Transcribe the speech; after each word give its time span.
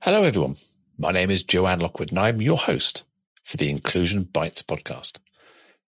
Hello, 0.00 0.22
everyone. 0.22 0.54
My 0.96 1.10
name 1.10 1.28
is 1.28 1.42
Joanne 1.42 1.80
Lockwood, 1.80 2.10
and 2.10 2.20
I'm 2.20 2.40
your 2.40 2.56
host 2.56 3.02
for 3.42 3.56
the 3.56 3.68
Inclusion 3.68 4.22
Bites 4.22 4.62
podcast. 4.62 5.18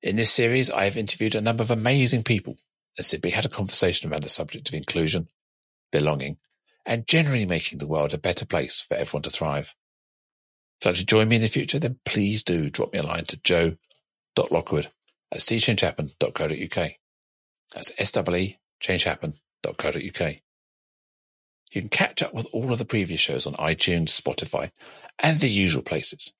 In 0.02 0.16
this 0.16 0.32
series, 0.32 0.68
I 0.68 0.82
have 0.86 0.96
interviewed 0.96 1.36
a 1.36 1.40
number 1.40 1.62
of 1.62 1.70
amazing 1.70 2.24
people 2.24 2.56
and 2.98 3.06
simply 3.06 3.30
had 3.30 3.44
a 3.44 3.48
conversation 3.48 4.10
around 4.10 4.24
the 4.24 4.28
subject 4.28 4.68
of 4.68 4.74
inclusion, 4.74 5.28
belonging, 5.92 6.38
and 6.84 7.06
generally 7.06 7.46
making 7.46 7.78
the 7.78 7.86
world 7.86 8.12
a 8.12 8.18
better 8.18 8.44
place 8.44 8.80
for 8.80 8.96
everyone 8.96 9.22
to 9.22 9.30
thrive. 9.30 9.76
If 10.80 10.86
you'd 10.86 10.90
like 10.90 10.98
to 10.98 11.06
join 11.06 11.28
me 11.28 11.36
in 11.36 11.42
the 11.42 11.48
future, 11.48 11.78
then 11.78 12.00
please 12.04 12.42
do 12.42 12.68
drop 12.68 12.92
me 12.92 12.98
a 12.98 13.04
line 13.04 13.26
to 13.26 13.36
joe.lockwood 13.36 14.88
at 15.30 15.38
seechangehappen.co.uk. 15.38 16.90
That's 17.72 17.92
S-W-E 17.96 18.58
changehappen.co.uk. 18.82 20.36
You 21.70 21.82
can 21.82 21.88
catch 21.90 22.22
up 22.22 22.34
with 22.34 22.48
all 22.52 22.72
of 22.72 22.78
the 22.78 22.84
previous 22.84 23.20
shows 23.20 23.46
on 23.46 23.54
iTunes, 23.54 24.08
Spotify, 24.08 24.70
and 25.20 25.38
the 25.38 25.48
usual 25.48 25.82
places. 25.82 26.32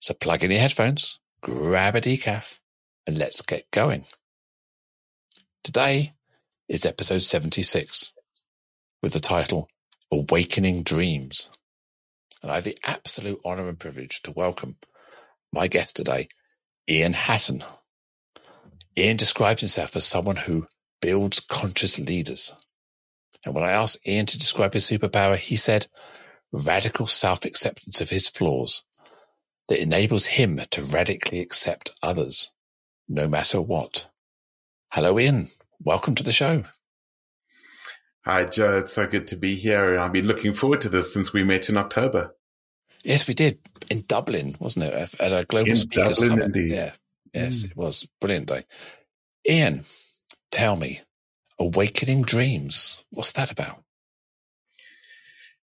So 0.00 0.14
plug 0.14 0.42
in 0.42 0.50
your 0.50 0.60
headphones, 0.60 1.20
grab 1.42 1.96
a 1.96 2.00
decaf, 2.00 2.58
and 3.06 3.18
let's 3.18 3.42
get 3.42 3.70
going. 3.70 4.04
Today 5.64 6.14
is 6.68 6.86
episode 6.86 7.20
76 7.20 8.12
with 9.02 9.12
the 9.12 9.20
title 9.20 9.68
Awakening 10.10 10.82
Dreams. 10.82 11.50
And 12.42 12.50
I 12.50 12.56
have 12.56 12.64
the 12.64 12.78
absolute 12.84 13.40
honor 13.44 13.68
and 13.68 13.78
privilege 13.78 14.22
to 14.22 14.30
welcome 14.30 14.76
my 15.52 15.66
guest 15.66 15.96
today, 15.96 16.28
Ian 16.88 17.12
Hatton. 17.12 17.64
Ian 18.96 19.16
describes 19.16 19.60
himself 19.60 19.94
as 19.94 20.06
someone 20.06 20.36
who 20.36 20.66
builds 21.02 21.40
conscious 21.40 21.98
leaders. 21.98 22.54
And 23.44 23.54
when 23.54 23.64
I 23.64 23.70
asked 23.72 24.06
Ian 24.06 24.26
to 24.26 24.38
describe 24.38 24.74
his 24.74 24.84
superpower, 24.84 25.36
he 25.36 25.56
said, 25.56 25.86
radical 26.52 27.06
self-acceptance 27.06 28.00
of 28.00 28.10
his 28.10 28.28
flaws 28.28 28.84
that 29.68 29.80
enables 29.82 30.26
him 30.26 30.60
to 30.70 30.82
radically 30.82 31.40
accept 31.40 31.90
others, 32.02 32.52
no 33.08 33.28
matter 33.28 33.60
what. 33.60 34.08
Hello, 34.92 35.18
Ian. 35.18 35.48
Welcome 35.80 36.14
to 36.16 36.22
the 36.24 36.32
show. 36.32 36.64
Hi, 38.24 38.44
Joe. 38.44 38.78
It's 38.78 38.92
so 38.92 39.06
good 39.06 39.28
to 39.28 39.36
be 39.36 39.54
here. 39.54 39.98
I've 39.98 40.12
been 40.12 40.26
looking 40.26 40.52
forward 40.52 40.80
to 40.82 40.88
this 40.88 41.12
since 41.12 41.32
we 41.32 41.44
met 41.44 41.68
in 41.68 41.76
October. 41.76 42.34
Yes, 43.04 43.28
we 43.28 43.34
did 43.34 43.58
in 43.90 44.04
Dublin, 44.06 44.56
wasn't 44.58 44.86
it? 44.86 45.14
At 45.20 45.32
a 45.32 45.44
global 45.46 45.70
in 45.70 45.76
speakers 45.76 46.18
Dublin, 46.18 46.28
summit. 46.30 46.44
indeed. 46.46 46.72
Yeah. 46.72 46.92
Yes, 47.32 47.62
Mm. 47.62 47.70
it 47.70 47.76
was 47.76 48.06
brilliant 48.20 48.46
day. 48.48 48.64
Ian, 49.48 49.84
tell 50.50 50.76
me, 50.76 51.00
awakening 51.58 52.22
dreams. 52.22 53.04
What's 53.10 53.32
that 53.32 53.50
about? 53.50 53.82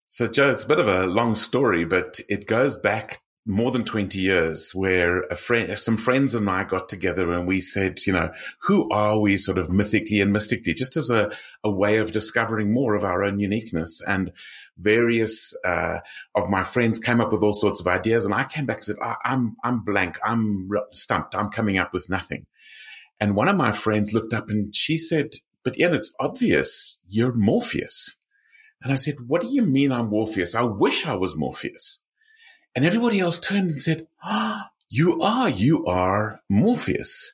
So, 0.07 0.27
Joe, 0.27 0.49
it's 0.49 0.65
a 0.65 0.67
bit 0.67 0.79
of 0.79 0.87
a 0.87 1.05
long 1.05 1.35
story, 1.35 1.85
but 1.85 2.19
it 2.27 2.45
goes 2.45 2.75
back 2.75 3.19
more 3.45 3.71
than 3.71 3.83
20 3.83 4.19
years 4.19 4.71
where 4.75 5.21
a 5.23 5.35
friend, 5.35 5.77
some 5.79 5.97
friends 5.97 6.35
and 6.35 6.49
I 6.49 6.63
got 6.63 6.89
together 6.89 7.31
and 7.31 7.47
we 7.47 7.59
said, 7.59 8.05
you 8.05 8.13
know, 8.13 8.31
who 8.63 8.89
are 8.91 9.19
we 9.19 9.35
sort 9.37 9.57
of 9.57 9.69
mythically 9.69 10.21
and 10.21 10.31
mystically, 10.31 10.73
just 10.73 10.95
as 10.95 11.09
a, 11.09 11.31
a 11.63 11.71
way 11.71 11.97
of 11.97 12.11
discovering 12.11 12.71
more 12.71 12.93
of 12.93 13.03
our 13.03 13.23
own 13.23 13.39
uniqueness. 13.39 14.01
And 14.05 14.31
various, 14.77 15.55
uh, 15.65 15.99
of 16.35 16.49
my 16.49 16.63
friends 16.63 16.99
came 16.99 17.19
up 17.19 17.31
with 17.31 17.41
all 17.41 17.53
sorts 17.53 17.79
of 17.79 17.87
ideas 17.87 18.25
and 18.25 18.33
I 18.33 18.43
came 18.43 18.65
back 18.65 18.77
and 18.77 18.83
said, 18.83 18.95
I, 19.01 19.15
I'm, 19.25 19.55
I'm 19.63 19.79
blank. 19.79 20.19
I'm 20.23 20.69
stumped. 20.91 21.35
I'm 21.35 21.49
coming 21.49 21.77
up 21.77 21.93
with 21.93 22.09
nothing. 22.09 22.45
And 23.19 23.35
one 23.35 23.47
of 23.47 23.57
my 23.57 23.71
friends 23.71 24.13
looked 24.13 24.33
up 24.33 24.49
and 24.49 24.75
she 24.75 24.97
said, 24.97 25.31
but 25.63 25.77
Ian, 25.77 25.93
it's 25.93 26.13
obvious 26.19 26.99
you're 27.07 27.33
Morpheus. 27.33 28.15
And 28.83 28.91
I 28.91 28.95
said, 28.95 29.27
what 29.27 29.41
do 29.41 29.47
you 29.47 29.61
mean 29.61 29.91
I'm 29.91 30.09
Morpheus? 30.09 30.55
I 30.55 30.63
wish 30.63 31.05
I 31.05 31.15
was 31.15 31.37
Morpheus. 31.37 31.99
And 32.75 32.85
everybody 32.85 33.19
else 33.19 33.39
turned 33.39 33.69
and 33.69 33.79
said, 33.79 34.07
ah, 34.23 34.71
you 34.89 35.21
are, 35.21 35.49
you 35.49 35.85
are 35.85 36.39
Morpheus. 36.49 37.33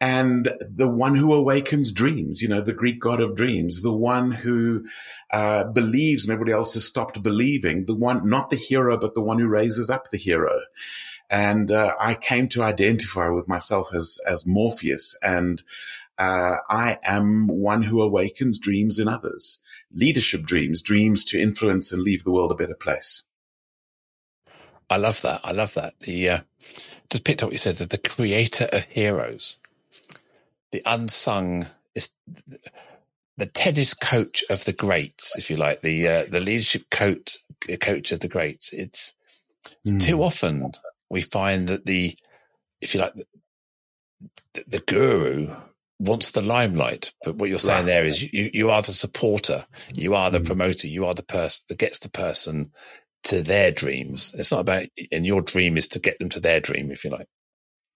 And 0.00 0.50
the 0.60 0.88
one 0.88 1.14
who 1.14 1.34
awakens 1.34 1.92
dreams, 1.92 2.40
you 2.40 2.48
know, 2.48 2.62
the 2.62 2.72
Greek 2.72 3.00
god 3.00 3.20
of 3.20 3.36
dreams, 3.36 3.82
the 3.82 3.92
one 3.92 4.30
who 4.30 4.86
uh, 5.30 5.64
believes 5.64 6.24
and 6.24 6.32
everybody 6.32 6.52
else 6.52 6.72
has 6.74 6.84
stopped 6.86 7.22
believing, 7.22 7.84
the 7.84 7.94
one, 7.94 8.28
not 8.28 8.48
the 8.48 8.56
hero, 8.56 8.96
but 8.96 9.14
the 9.14 9.20
one 9.20 9.38
who 9.38 9.46
raises 9.46 9.90
up 9.90 10.04
the 10.10 10.16
hero. 10.16 10.60
And 11.28 11.70
uh, 11.70 11.92
I 12.00 12.14
came 12.14 12.48
to 12.48 12.62
identify 12.62 13.28
with 13.28 13.46
myself 13.46 13.94
as, 13.94 14.18
as 14.26 14.46
Morpheus. 14.46 15.14
And 15.22 15.62
uh, 16.20 16.58
I 16.70 16.98
am 17.04 17.48
one 17.48 17.84
who 17.84 18.02
awakens 18.02 18.60
dreams 18.60 19.00
in 19.00 19.08
others, 19.08 19.62
leadership 19.92 20.44
dreams, 20.44 20.82
dreams 20.82 21.24
to 21.26 21.40
influence 21.42 21.92
and 21.92 22.02
leave 22.02 22.24
the 22.24 22.32
world 22.32 22.52
a 22.52 22.56
better 22.56 22.76
place. 22.76 23.24
I 24.90 24.98
love 24.98 25.22
that. 25.22 25.40
I 25.44 25.52
love 25.52 25.74
that. 25.74 25.94
The 26.00 26.30
uh, 26.30 26.40
just 27.10 27.24
picked 27.24 27.42
up 27.42 27.48
what 27.48 27.54
you 27.54 27.58
said 27.58 27.76
that 27.76 27.90
the 27.90 27.98
creator 27.98 28.68
of 28.72 28.84
heroes, 28.84 29.58
the 30.72 30.82
unsung 30.86 31.66
is 31.94 32.10
the 33.38 33.46
tennis 33.46 33.94
coach 33.94 34.44
of 34.50 34.64
the 34.66 34.72
greats, 34.74 35.36
if 35.38 35.50
you 35.50 35.56
like, 35.56 35.82
the 35.82 36.08
uh, 36.08 36.24
the 36.28 36.40
leadership 36.40 36.90
coach 36.90 37.38
coach 37.80 38.12
of 38.12 38.20
the 38.20 38.28
greats. 38.28 38.72
It's 38.72 39.14
Mm. 39.86 40.00
too 40.00 40.22
often 40.22 40.72
we 41.10 41.22
find 41.22 41.68
that 41.68 41.86
the 41.86 42.16
if 42.80 42.94
you 42.94 43.00
like 43.00 43.14
the, 44.54 44.64
the 44.68 44.80
guru 44.80 45.56
wants 46.00 46.32
the 46.32 46.42
limelight, 46.42 47.14
but 47.24 47.36
what 47.36 47.50
you're 47.50 47.60
saying 47.60 47.84
Right. 47.86 47.92
there 47.92 48.06
is 48.06 48.22
you 48.22 48.50
you 48.54 48.70
are 48.70 48.82
the 48.82 48.92
supporter, 48.92 49.66
you 49.94 50.16
are 50.16 50.30
the 50.32 50.40
Mm. 50.40 50.46
promoter, 50.46 50.88
you 50.88 51.06
are 51.06 51.14
the 51.14 51.24
person 51.24 51.64
that 51.68 51.78
gets 51.78 52.00
the 52.00 52.10
person 52.10 52.72
to 53.24 53.42
their 53.42 53.70
dreams. 53.72 54.34
It's 54.38 54.52
not 54.52 54.62
about, 54.62 54.86
and 55.12 55.26
your 55.26 55.42
dream 55.42 55.76
is 55.76 55.88
to 55.90 56.00
get 56.00 56.18
them 56.18 56.30
to 56.30 56.40
their 56.40 56.60
dream, 56.60 56.90
if 56.92 57.04
you 57.04 57.10
like. 57.10 57.28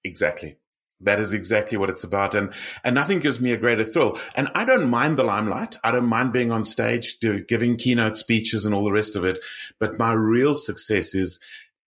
Exactly. 0.05 0.57
That 1.01 1.21
is 1.21 1.33
exactly 1.33 1.79
what 1.79 1.91
it's 1.91 2.05
about. 2.05 2.35
And, 2.35 2.53
and 2.85 2.95
nothing 2.95 3.21
gives 3.21 3.41
me 3.41 3.53
a 3.53 3.57
greater 3.59 3.85
thrill. 3.85 4.19
And 4.37 4.49
I 4.55 4.65
don't 4.65 4.91
mind 4.91 5.17
the 5.19 5.25
limelight. 5.25 5.77
I 5.85 5.91
don't 5.93 6.07
mind 6.09 6.33
being 6.33 6.53
on 6.53 6.65
stage, 6.65 7.19
do, 7.21 7.45
giving 7.45 7.77
keynote 7.77 8.17
speeches 8.19 8.67
and 8.67 8.75
all 8.75 8.85
the 8.85 8.93
rest 8.93 9.17
of 9.17 9.25
it. 9.25 9.39
But 9.81 9.99
my 9.99 10.13
real 10.13 10.55
success 10.55 11.15
is 11.15 11.41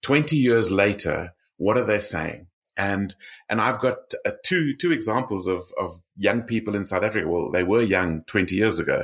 20 0.04 0.36
years 0.36 0.72
later, 0.72 1.34
what 1.58 1.78
are 1.78 1.86
they 1.86 2.00
saying? 2.00 2.47
And, 2.78 3.16
and 3.50 3.60
I've 3.60 3.80
got 3.80 4.14
uh, 4.26 4.32
two, 4.46 4.76
two 4.76 4.92
examples 4.92 5.48
of, 5.48 5.72
of 5.80 6.00
young 6.18 6.44
people 6.44 6.76
in 6.76 6.86
South 6.86 7.04
Africa. 7.04 7.28
Well, 7.28 7.52
they 7.52 7.64
were 7.64 7.82
young 7.82 8.22
20 8.24 8.56
years 8.56 8.80
ago 8.80 9.04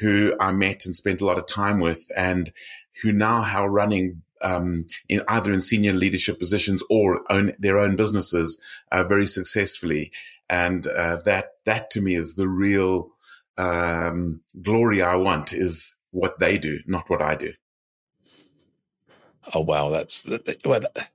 who 0.00 0.34
I 0.40 0.52
met 0.52 0.84
and 0.86 0.96
spent 0.96 1.20
a 1.20 1.26
lot 1.26 1.38
of 1.38 1.46
time 1.46 1.80
with 1.80 2.10
and 2.16 2.52
who 3.02 3.12
now 3.12 3.44
are 3.44 3.70
running 3.70 4.22
um, 4.42 4.86
in 5.08 5.22
either 5.28 5.52
in 5.52 5.60
senior 5.60 5.92
leadership 5.92 6.38
positions 6.38 6.82
or 6.90 7.20
own 7.30 7.52
their 7.58 7.78
own 7.78 7.96
businesses 7.96 8.60
uh, 8.92 9.04
very 9.04 9.26
successfully. 9.26 10.12
And 10.50 10.86
uh, 10.86 11.16
that 11.24 11.52
that 11.64 11.90
to 11.92 12.00
me 12.00 12.14
is 12.16 12.34
the 12.34 12.48
real 12.48 13.10
um, 13.56 14.42
glory 14.60 15.02
I 15.02 15.16
want 15.16 15.52
is 15.52 15.94
what 16.10 16.38
they 16.38 16.58
do, 16.58 16.80
not 16.86 17.08
what 17.08 17.22
I 17.22 17.34
do. 17.36 17.52
Oh 19.54 19.60
wow, 19.60 19.90
that's 19.90 20.26
well. 20.64 20.80
that- 20.80 21.10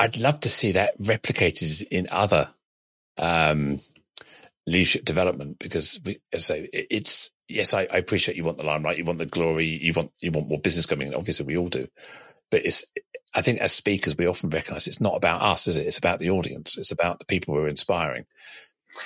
I'd 0.00 0.18
love 0.18 0.40
to 0.42 0.50
see 0.50 0.72
that 0.74 0.98
replicated 1.00 1.84
in 1.90 2.08
other 2.12 2.50
um, 3.18 3.80
leadership 4.66 5.04
development 5.04 5.58
because, 5.60 6.00
we, 6.04 6.20
say, 6.36 6.68
it's 6.72 7.30
yes, 7.48 7.74
I, 7.74 7.82
I 7.82 7.98
appreciate 7.98 8.36
you 8.36 8.44
want 8.44 8.58
the 8.58 8.66
limelight, 8.66 8.98
you 8.98 9.04
want 9.04 9.18
the 9.20 9.26
glory, 9.26 9.66
you 9.66 9.92
want 9.94 10.12
you 10.20 10.32
want 10.32 10.48
more 10.48 10.60
business 10.60 10.86
coming. 10.86 11.08
in. 11.08 11.14
Obviously, 11.14 11.46
we 11.46 11.58
all 11.58 11.68
do, 11.68 11.88
but 12.50 12.64
it's. 12.64 12.84
I 13.34 13.42
think 13.42 13.60
as 13.60 13.72
speakers, 13.72 14.18
we 14.18 14.26
often 14.26 14.50
recognise 14.50 14.88
it's 14.88 15.00
not 15.00 15.16
about 15.16 15.42
us, 15.42 15.68
is 15.68 15.76
it? 15.76 15.86
It's 15.86 15.98
about 15.98 16.18
the 16.18 16.30
audience. 16.30 16.78
It's 16.78 16.92
about 16.92 17.20
the 17.20 17.26
people 17.26 17.54
we're 17.54 17.68
inspiring, 17.68 18.26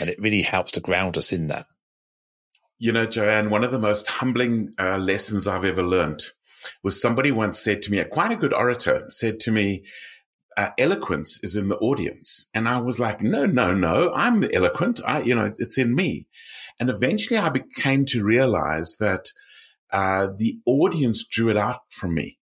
and 0.00 0.10
it 0.10 0.20
really 0.20 0.42
helps 0.42 0.72
to 0.72 0.80
ground 0.80 1.18
us 1.18 1.32
in 1.32 1.48
that. 1.48 1.66
You 2.78 2.92
know, 2.92 3.06
Joanne, 3.06 3.50
one 3.50 3.64
of 3.64 3.72
the 3.72 3.80
most 3.80 4.08
humbling 4.08 4.74
uh, 4.78 4.98
lessons 4.98 5.48
I've 5.48 5.64
ever 5.64 5.82
learned 5.82 6.22
was 6.82 7.00
somebody 7.00 7.32
once 7.32 7.58
said 7.58 7.82
to 7.82 7.90
me, 7.90 7.98
a 7.98 8.04
quite 8.04 8.32
a 8.32 8.36
good 8.36 8.54
orator 8.54 9.06
said 9.10 9.40
to 9.40 9.50
me, 9.50 9.84
uh, 10.56 10.70
eloquence 10.78 11.40
is 11.42 11.56
in 11.56 11.68
the 11.68 11.76
audience. 11.78 12.46
And 12.54 12.68
I 12.68 12.80
was 12.80 12.98
like, 13.00 13.20
no, 13.22 13.46
no, 13.46 13.74
no, 13.74 14.12
I'm 14.14 14.40
the 14.40 14.54
eloquent. 14.54 15.00
I, 15.06 15.22
you 15.22 15.34
know, 15.34 15.52
it's 15.58 15.78
in 15.78 15.94
me. 15.94 16.26
And 16.78 16.90
eventually 16.90 17.38
I 17.38 17.48
became 17.50 18.04
to 18.06 18.24
realize 18.24 18.96
that, 19.00 19.26
uh, 19.92 20.28
the 20.36 20.58
audience 20.66 21.24
drew 21.26 21.50
it 21.50 21.56
out 21.56 21.80
from 21.88 22.14
me 22.14 22.38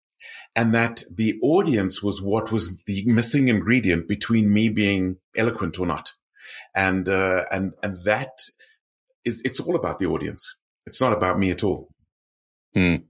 and 0.54 0.72
that 0.74 1.02
the 1.12 1.38
audience 1.42 2.02
was 2.02 2.22
what 2.22 2.52
was 2.52 2.76
the 2.86 3.04
missing 3.06 3.48
ingredient 3.48 4.06
between 4.08 4.52
me 4.52 4.68
being 4.68 5.16
eloquent 5.36 5.78
or 5.78 5.86
not. 5.86 6.12
And, 6.74 7.08
uh, 7.08 7.44
and, 7.50 7.72
and 7.82 7.96
that 8.04 8.38
is, 9.24 9.42
it's 9.44 9.60
all 9.60 9.76
about 9.76 9.98
the 9.98 10.06
audience. 10.06 10.56
It's 10.86 11.00
not 11.00 11.12
about 11.12 11.38
me 11.38 11.50
at 11.50 11.64
all. 11.64 11.88
So 12.74 13.09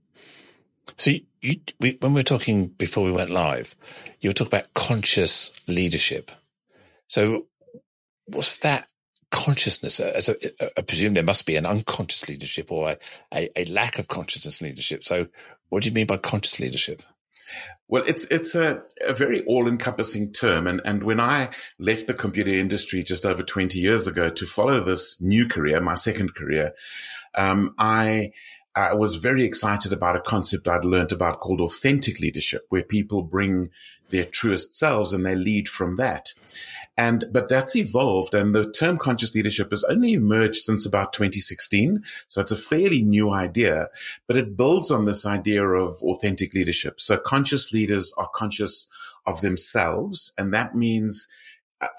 you, 1.05 1.21
you 1.41 1.55
we, 1.79 1.97
when 1.99 2.13
we 2.13 2.19
were 2.19 2.23
talking 2.23 2.67
before 2.67 3.03
we 3.03 3.11
went 3.11 3.29
live, 3.29 3.75
you 4.19 4.29
were 4.29 4.33
talking 4.33 4.53
about 4.53 4.73
conscious 4.73 5.51
leadership. 5.67 6.31
So 7.07 7.47
what's 8.25 8.57
that 8.57 8.87
consciousness? 9.31 9.99
As 9.99 10.29
a, 10.29 10.35
I 10.77 10.81
presume 10.81 11.13
there 11.13 11.23
must 11.23 11.45
be 11.45 11.55
an 11.55 11.65
unconscious 11.65 12.27
leadership 12.29 12.71
or 12.71 12.91
a, 12.91 12.97
a, 13.33 13.49
a 13.61 13.65
lack 13.65 13.99
of 13.99 14.07
consciousness 14.07 14.61
leadership. 14.61 15.03
So, 15.03 15.27
what 15.69 15.83
do 15.83 15.89
you 15.89 15.95
mean 15.95 16.07
by 16.07 16.17
conscious 16.17 16.59
leadership? 16.59 17.03
Well, 17.87 18.03
it's 18.07 18.25
it's 18.25 18.55
a, 18.55 18.83
a 19.05 19.13
very 19.13 19.43
all-encompassing 19.43 20.31
term, 20.31 20.67
and 20.67 20.81
and 20.85 21.03
when 21.03 21.19
I 21.19 21.49
left 21.77 22.07
the 22.07 22.13
computer 22.13 22.51
industry 22.51 23.03
just 23.03 23.25
over 23.25 23.43
twenty 23.43 23.79
years 23.79 24.07
ago 24.07 24.29
to 24.29 24.45
follow 24.45 24.81
this 24.81 25.19
new 25.19 25.47
career, 25.47 25.81
my 25.81 25.95
second 25.95 26.33
career, 26.33 26.71
um, 27.35 27.75
I 27.77 28.31
I 28.75 28.93
was 28.93 29.17
very 29.17 29.43
excited 29.43 29.91
about 29.91 30.15
a 30.15 30.21
concept 30.21 30.67
I'd 30.67 30.85
learned 30.85 31.11
about 31.11 31.41
called 31.41 31.59
authentic 31.59 32.19
leadership, 32.19 32.65
where 32.69 32.83
people 32.83 33.21
bring 33.21 33.69
their 34.11 34.25
truest 34.25 34.73
selves 34.73 35.13
and 35.13 35.25
they 35.25 35.35
lead 35.35 35.67
from 35.67 35.97
that. 35.97 36.33
And, 36.97 37.25
but 37.31 37.49
that's 37.49 37.75
evolved 37.75 38.33
and 38.33 38.53
the 38.53 38.69
term 38.69 38.97
conscious 38.97 39.33
leadership 39.33 39.71
has 39.71 39.83
only 39.85 40.13
emerged 40.13 40.57
since 40.57 40.85
about 40.85 41.13
2016. 41.13 42.03
So 42.27 42.41
it's 42.41 42.51
a 42.51 42.57
fairly 42.57 43.01
new 43.01 43.31
idea, 43.31 43.87
but 44.27 44.37
it 44.37 44.57
builds 44.57 44.91
on 44.91 45.05
this 45.05 45.25
idea 45.25 45.65
of 45.65 46.01
authentic 46.03 46.53
leadership. 46.53 46.99
So 46.99 47.17
conscious 47.17 47.73
leaders 47.73 48.13
are 48.17 48.29
conscious 48.33 48.87
of 49.25 49.41
themselves. 49.41 50.33
And 50.37 50.53
that 50.53 50.75
means 50.75 51.27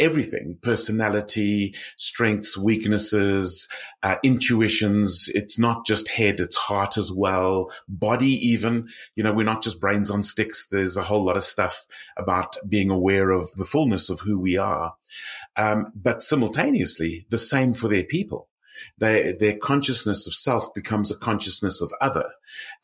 everything 0.00 0.58
personality 0.62 1.74
strengths 1.96 2.56
weaknesses 2.56 3.68
uh, 4.02 4.16
intuitions. 4.22 5.28
It's 5.34 5.58
not 5.58 5.86
just 5.86 6.08
head 6.08 6.40
it's 6.40 6.56
heart 6.56 6.96
as 6.96 7.12
well 7.12 7.70
body 7.88 8.32
even. 8.48 8.88
You 9.16 9.24
know 9.24 9.32
we're 9.32 9.44
not 9.44 9.62
just 9.62 9.80
brains 9.80 10.10
on 10.10 10.22
sticks. 10.22 10.66
There's 10.70 10.96
a 10.96 11.02
whole 11.02 11.24
lot 11.24 11.36
of 11.36 11.44
stuff 11.44 11.86
about 12.16 12.56
being 12.68 12.90
aware 12.90 13.30
of 13.30 13.50
the 13.52 13.64
fullness 13.64 14.10
of 14.10 14.20
who 14.20 14.38
we 14.38 14.56
are. 14.56 14.94
Um, 15.56 15.92
but 15.94 16.22
simultaneously 16.22 17.26
the 17.30 17.38
same 17.38 17.74
for 17.74 17.88
their 17.88 18.04
people 18.04 18.48
they, 18.98 19.32
their 19.32 19.56
consciousness 19.56 20.26
of 20.26 20.34
self 20.34 20.72
becomes 20.74 21.10
a 21.10 21.16
consciousness 21.16 21.80
of 21.80 21.92
other 22.00 22.30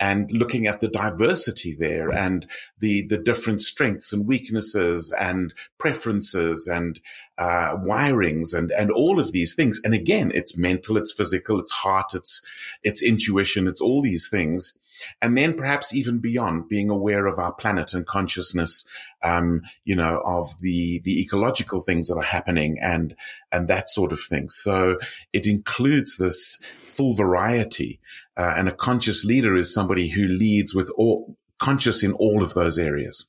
and 0.01 0.31
looking 0.33 0.67
at 0.67 0.81
the 0.81 0.89
diversity 0.89 1.75
there 1.79 2.11
and 2.11 2.47
the, 2.79 3.07
the 3.07 3.19
different 3.19 3.63
strengths 3.63 4.13
and 4.13 4.27
weaknesses 4.27 5.13
and 5.19 5.53
preferences 5.79 6.67
and, 6.67 7.01
uh, 7.37 7.77
wirings 7.77 8.55
and, 8.55 8.71
and 8.73 8.91
all 8.91 9.21
of 9.21 9.33
these 9.33 9.55
things. 9.55 9.81
And 9.85 9.95
again, 9.95 10.33
it's 10.35 10.57
mental, 10.57 10.97
it's 10.97 11.13
physical, 11.13 11.59
it's 11.61 11.73
heart, 11.73 12.15
it's, 12.15 12.43
it's 12.83 13.03
intuition, 13.03 13.67
it's 13.67 13.81
all 13.81 14.03
these 14.03 14.29
things. 14.29 14.77
And 15.21 15.37
then 15.37 15.55
perhaps 15.55 15.95
even 15.95 16.19
beyond 16.19 16.69
being 16.69 16.91
aware 16.91 17.27
of 17.27 17.39
our 17.39 17.53
planet 17.53 17.95
and 17.95 18.07
consciousness, 18.07 18.87
um, 19.23 19.63
you 19.85 19.97
know, 19.97 20.23
of 20.25 20.59
the, 20.61 21.01
the 21.05 21.21
ecological 21.21 21.81
things 21.81 22.09
that 22.09 22.17
are 22.17 22.23
happening 22.23 22.79
and, 22.81 23.15
and 23.53 23.69
that 23.69 23.89
sort 23.89 24.13
of 24.13 24.21
thing. 24.21 24.49
So 24.49 24.99
it 25.33 25.47
includes 25.47 26.17
this 26.17 26.59
full 26.85 27.15
variety. 27.15 28.01
Uh, 28.37 28.55
and 28.57 28.69
a 28.69 28.73
conscious 28.73 29.25
leader 29.25 29.57
is 29.57 29.73
somebody 29.73 30.09
who 30.09 30.27
leads 30.27 30.75
with 30.75 30.91
all 30.97 31.37
conscious 31.59 32.03
in 32.03 32.13
all 32.13 32.43
of 32.43 32.55
those 32.55 32.79
areas. 32.79 33.27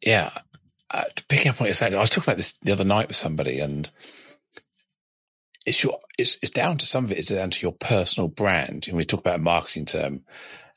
Yeah. 0.00 0.30
Uh, 0.90 1.04
picking 1.28 1.50
up 1.50 1.58
what 1.58 1.66
you're 1.66 1.74
saying, 1.74 1.94
I 1.94 2.00
was 2.00 2.10
talking 2.10 2.30
about 2.30 2.36
this 2.36 2.52
the 2.62 2.72
other 2.72 2.84
night 2.84 3.08
with 3.08 3.16
somebody 3.16 3.58
and 3.58 3.90
it's 5.66 5.82
your 5.82 5.98
it's, 6.16 6.38
it's 6.40 6.50
down 6.50 6.78
to 6.78 6.86
some 6.86 7.04
of 7.04 7.12
it 7.12 7.18
is 7.18 7.26
down 7.26 7.50
to 7.50 7.62
your 7.62 7.72
personal 7.72 8.28
brand. 8.28 8.86
And 8.88 8.96
we 8.96 9.04
talk 9.04 9.20
about 9.20 9.40
a 9.40 9.42
marketing 9.42 9.84
term, 9.84 10.22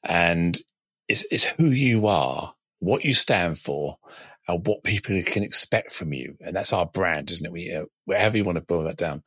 and 0.04 0.58
it's 1.08 1.26
it's 1.32 1.46
who 1.46 1.66
you 1.68 2.08
are, 2.08 2.54
what 2.80 3.06
you 3.06 3.14
stand 3.14 3.60
for, 3.60 3.98
and 4.48 4.66
what 4.66 4.84
people 4.84 5.22
can 5.22 5.44
expect 5.44 5.92
from 5.92 6.12
you. 6.12 6.36
And 6.42 6.56
that's 6.56 6.74
our 6.74 6.88
brand, 6.88 7.32
isn't 7.32 7.46
it? 7.46 7.52
We 7.52 7.74
uh, 7.74 7.86
wherever 8.06 8.36
you 8.36 8.44
want 8.44 8.58
to 8.58 8.64
boil 8.64 8.84
that 8.84 8.98
down. 8.98 9.24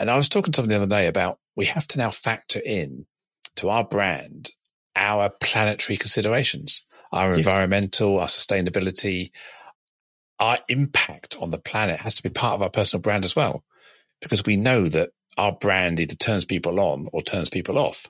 And 0.00 0.10
I 0.10 0.16
was 0.16 0.28
talking 0.28 0.52
to 0.52 0.56
someone 0.56 0.70
the 0.70 0.76
other 0.76 0.86
day 0.86 1.06
about 1.06 1.38
we 1.54 1.66
have 1.66 1.86
to 1.88 1.98
now 1.98 2.10
factor 2.10 2.60
in 2.64 3.06
to 3.56 3.68
our 3.68 3.84
brand 3.84 4.50
our 4.96 5.30
planetary 5.40 5.96
considerations, 5.96 6.84
our 7.12 7.30
yes. 7.30 7.38
environmental, 7.38 8.18
our 8.20 8.26
sustainability, 8.26 9.30
our 10.38 10.58
impact 10.68 11.36
on 11.40 11.50
the 11.50 11.58
planet 11.58 12.00
has 12.00 12.14
to 12.16 12.22
be 12.22 12.28
part 12.28 12.54
of 12.54 12.62
our 12.62 12.70
personal 12.70 13.00
brand 13.00 13.24
as 13.24 13.36
well 13.36 13.64
because 14.24 14.44
we 14.44 14.56
know 14.56 14.88
that 14.88 15.10
our 15.38 15.52
brand 15.52 16.00
either 16.00 16.16
turns 16.16 16.44
people 16.44 16.80
on 16.80 17.08
or 17.12 17.22
turns 17.22 17.50
people 17.50 17.78
off. 17.78 18.08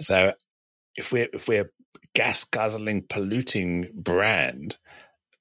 So 0.00 0.32
if 0.96 1.12
we're 1.12 1.28
if 1.32 1.46
we're 1.46 1.70
gas 2.14 2.44
guzzling, 2.44 3.04
polluting 3.08 3.90
brand, 3.94 4.78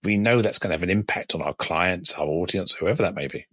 we 0.03 0.17
know 0.17 0.41
that's 0.41 0.59
going 0.59 0.69
to 0.69 0.75
have 0.75 0.83
an 0.83 0.89
impact 0.89 1.35
on 1.35 1.41
our 1.41 1.53
clients, 1.53 2.13
our 2.15 2.27
audience, 2.27 2.73
whoever 2.73 3.03
that 3.03 3.15
may 3.15 3.27
be. 3.27 3.45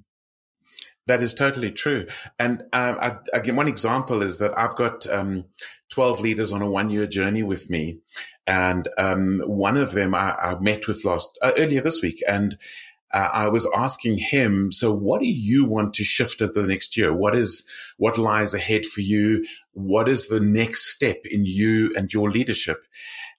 That 1.06 1.22
is 1.22 1.34
totally 1.34 1.70
true. 1.70 2.06
And 2.38 2.64
uh, 2.72 2.96
I, 3.32 3.36
again, 3.36 3.54
one 3.54 3.68
example 3.68 4.22
is 4.22 4.38
that 4.38 4.58
I've 4.58 4.74
got 4.74 5.08
um, 5.08 5.44
12 5.90 6.20
leaders 6.20 6.52
on 6.52 6.62
a 6.62 6.70
one 6.70 6.90
year 6.90 7.06
journey 7.06 7.44
with 7.44 7.70
me. 7.70 8.00
And 8.46 8.88
um, 8.98 9.40
one 9.40 9.76
of 9.76 9.92
them 9.92 10.14
I, 10.14 10.34
I 10.34 10.58
met 10.58 10.88
with 10.88 11.04
last 11.04 11.38
uh, 11.42 11.52
earlier 11.56 11.80
this 11.80 12.02
week. 12.02 12.22
And 12.28 12.58
uh, 13.16 13.30
I 13.32 13.48
was 13.48 13.66
asking 13.74 14.18
him, 14.18 14.70
so 14.70 14.92
what 14.92 15.22
do 15.22 15.26
you 15.26 15.64
want 15.64 15.94
to 15.94 16.04
shift 16.04 16.42
at 16.42 16.52
the 16.52 16.66
next 16.66 16.98
year? 16.98 17.14
What 17.14 17.34
is, 17.34 17.64
what 17.96 18.18
lies 18.18 18.52
ahead 18.52 18.84
for 18.84 19.00
you? 19.00 19.46
What 19.72 20.06
is 20.06 20.28
the 20.28 20.40
next 20.40 20.90
step 20.94 21.20
in 21.24 21.46
you 21.46 21.94
and 21.96 22.12
your 22.12 22.28
leadership? 22.28 22.82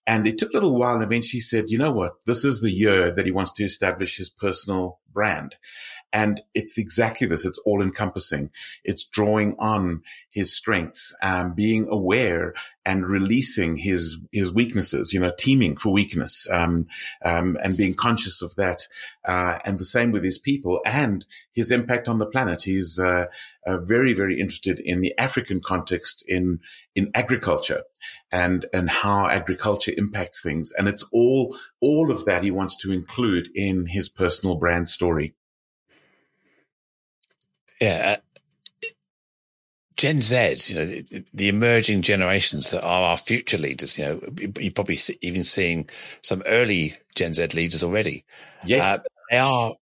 And 0.08 0.26
it 0.26 0.40
took 0.40 0.52
a 0.52 0.54
little 0.56 0.76
while 0.76 0.96
and 0.96 1.04
eventually 1.04 1.38
he 1.38 1.42
said, 1.42 1.66
you 1.68 1.78
know 1.78 1.92
what? 1.92 2.14
This 2.26 2.44
is 2.44 2.62
the 2.62 2.72
year 2.72 3.12
that 3.12 3.26
he 3.26 3.32
wants 3.32 3.52
to 3.54 3.64
establish 3.64 4.18
his 4.18 4.32
personal 4.32 5.00
brand. 5.14 5.56
And 6.14 6.42
it's 6.54 6.78
exactly 6.78 7.28
this. 7.28 7.46
It's 7.46 7.60
all 7.60 7.82
encompassing. 7.82 8.50
It's 8.84 9.04
drawing 9.04 9.56
on 9.60 10.04
his 10.30 10.56
strengths, 10.56 11.14
um, 11.22 11.54
being 11.54 11.88
aware 11.90 12.54
and 12.86 13.06
releasing 13.06 13.76
his, 13.76 14.18
his 14.32 14.54
weaknesses, 14.54 15.12
you 15.12 15.20
know, 15.20 15.32
teaming 15.38 15.76
for 15.76 15.92
weakness, 15.92 16.48
um, 16.50 16.86
um, 17.26 17.58
and 17.62 17.76
being 17.76 17.94
conscious 17.94 18.42
of 18.42 18.56
that. 18.56 18.88
Uh, 19.26 19.60
and 19.66 19.78
the 19.80 19.86
same 19.86 20.12
with 20.12 20.24
his 20.24 20.38
people 20.38 20.80
and 20.86 21.26
his 21.52 21.72
impact 21.72 22.08
on 22.08 22.20
the 22.20 22.26
planet. 22.26 22.64
He's, 22.64 22.98
uh, 22.98 23.26
uh, 23.66 23.78
very, 23.80 24.14
very 24.14 24.40
interested 24.40 24.80
in 24.80 25.02
the 25.02 25.14
African 25.18 25.60
context 25.60 26.24
in, 26.26 26.62
in 26.96 27.12
agriculture 27.14 27.84
and, 28.32 28.66
and 28.74 28.90
how 28.90 29.28
agriculture 29.28 29.92
impacts 29.98 30.42
things. 30.42 30.72
And 30.78 30.88
it's 30.88 31.04
all, 31.12 31.58
all 31.82 32.10
of 32.10 32.24
that 32.24 32.44
he 32.44 32.52
wants 32.52 32.78
to 32.78 32.94
include 32.94 33.50
in 33.54 33.88
his 33.88 34.08
personal 34.08 34.56
brand 34.56 34.88
story. 34.90 35.36
Yeah. 37.80 38.18
Uh, 38.18 38.90
Gen 39.98 40.22
Z, 40.22 40.72
you 40.72 40.76
know, 40.80 40.86
the, 40.86 41.26
the, 41.34 41.48
emerging 41.48 42.04
generations 42.04 42.70
that 42.70 42.84
are 42.84 43.02
our 43.02 43.18
future 43.18 43.58
leaders, 43.58 43.98
you 43.98 44.06
know, 44.06 44.22
you're 44.60 44.72
probably 44.72 45.00
even 45.22 45.44
seeing 45.44 45.90
some 46.22 46.44
early 46.46 46.94
Gen 47.16 47.34
Z 47.34 47.48
leaders 47.56 47.84
already. 47.84 48.24
Yes. 48.64 49.00
Uh, 49.00 49.04
they 49.32 49.38
are, 49.38 49.76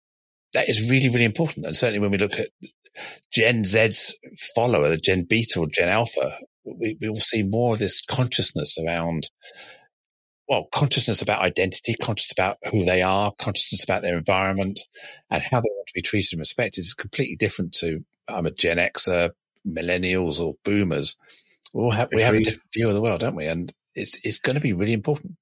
that 0.52 0.68
is 0.68 0.88
really, 0.88 1.08
really 1.08 1.24
important. 1.24 1.66
And 1.66 1.76
certainly 1.76 1.98
when 1.98 2.12
we 2.12 2.18
look 2.18 2.38
at 2.38 2.50
Gen 3.32 3.64
Z's 3.64 4.16
follower, 4.54 4.88
the 4.88 4.96
Gen 4.96 5.24
Beta 5.24 5.58
or 5.58 5.66
Gen 5.66 5.88
Alpha, 5.88 6.30
we, 6.64 6.96
we 7.00 7.10
will 7.10 7.16
see 7.16 7.42
more 7.42 7.72
of 7.72 7.80
this 7.80 8.00
consciousness 8.00 8.78
around 8.78 9.30
well, 10.48 10.68
consciousness 10.72 11.22
about 11.22 11.40
identity, 11.40 11.94
conscious 11.94 12.32
about 12.32 12.58
who 12.70 12.84
they 12.84 13.02
are, 13.02 13.32
consciousness 13.38 13.84
about 13.84 14.02
their 14.02 14.16
environment, 14.16 14.80
and 15.30 15.42
how 15.42 15.60
they 15.60 15.70
want 15.70 15.86
to 15.88 15.94
be 15.94 16.02
treated 16.02 16.32
and 16.32 16.40
respected 16.40 16.80
is 16.80 16.94
completely 16.94 17.36
different 17.36 17.72
to 17.74 18.04
I'm 18.28 18.46
a 18.46 18.50
Gen 18.50 18.78
Xer, 18.78 19.30
millennials, 19.66 20.40
or 20.40 20.54
boomers. 20.64 21.16
We 21.72 21.82
all 21.82 21.90
have 21.90 22.10
we 22.12 22.22
have 22.22 22.34
a 22.34 22.42
different 22.42 22.72
view 22.72 22.88
of 22.88 22.94
the 22.94 23.00
world, 23.00 23.20
don't 23.20 23.34
we? 23.34 23.46
And 23.46 23.72
it's 23.94 24.18
it's 24.24 24.38
going 24.38 24.54
to 24.54 24.60
be 24.60 24.72
really 24.72 24.92
important. 24.92 25.36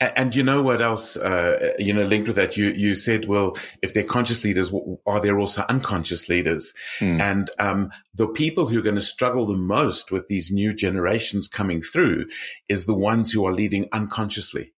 And, 0.00 0.12
and, 0.16 0.34
you 0.34 0.42
know 0.42 0.62
what 0.62 0.80
else, 0.80 1.16
uh, 1.16 1.74
you 1.78 1.92
know, 1.92 2.04
linked 2.04 2.28
with 2.28 2.36
that, 2.36 2.56
you, 2.56 2.68
you 2.70 2.94
said, 2.94 3.26
well, 3.26 3.56
if 3.82 3.94
they're 3.94 4.02
conscious 4.02 4.44
leaders, 4.44 4.72
are 5.06 5.20
there 5.20 5.38
also 5.38 5.64
unconscious 5.68 6.28
leaders? 6.28 6.72
Hmm. 6.98 7.20
And, 7.20 7.50
um, 7.58 7.90
the 8.14 8.28
people 8.28 8.66
who 8.66 8.78
are 8.78 8.82
going 8.82 8.94
to 8.94 9.00
struggle 9.00 9.46
the 9.46 9.56
most 9.56 10.10
with 10.10 10.28
these 10.28 10.50
new 10.50 10.74
generations 10.74 11.48
coming 11.48 11.80
through 11.80 12.26
is 12.68 12.86
the 12.86 12.94
ones 12.94 13.32
who 13.32 13.46
are 13.46 13.52
leading 13.52 13.86
unconsciously 13.92 14.72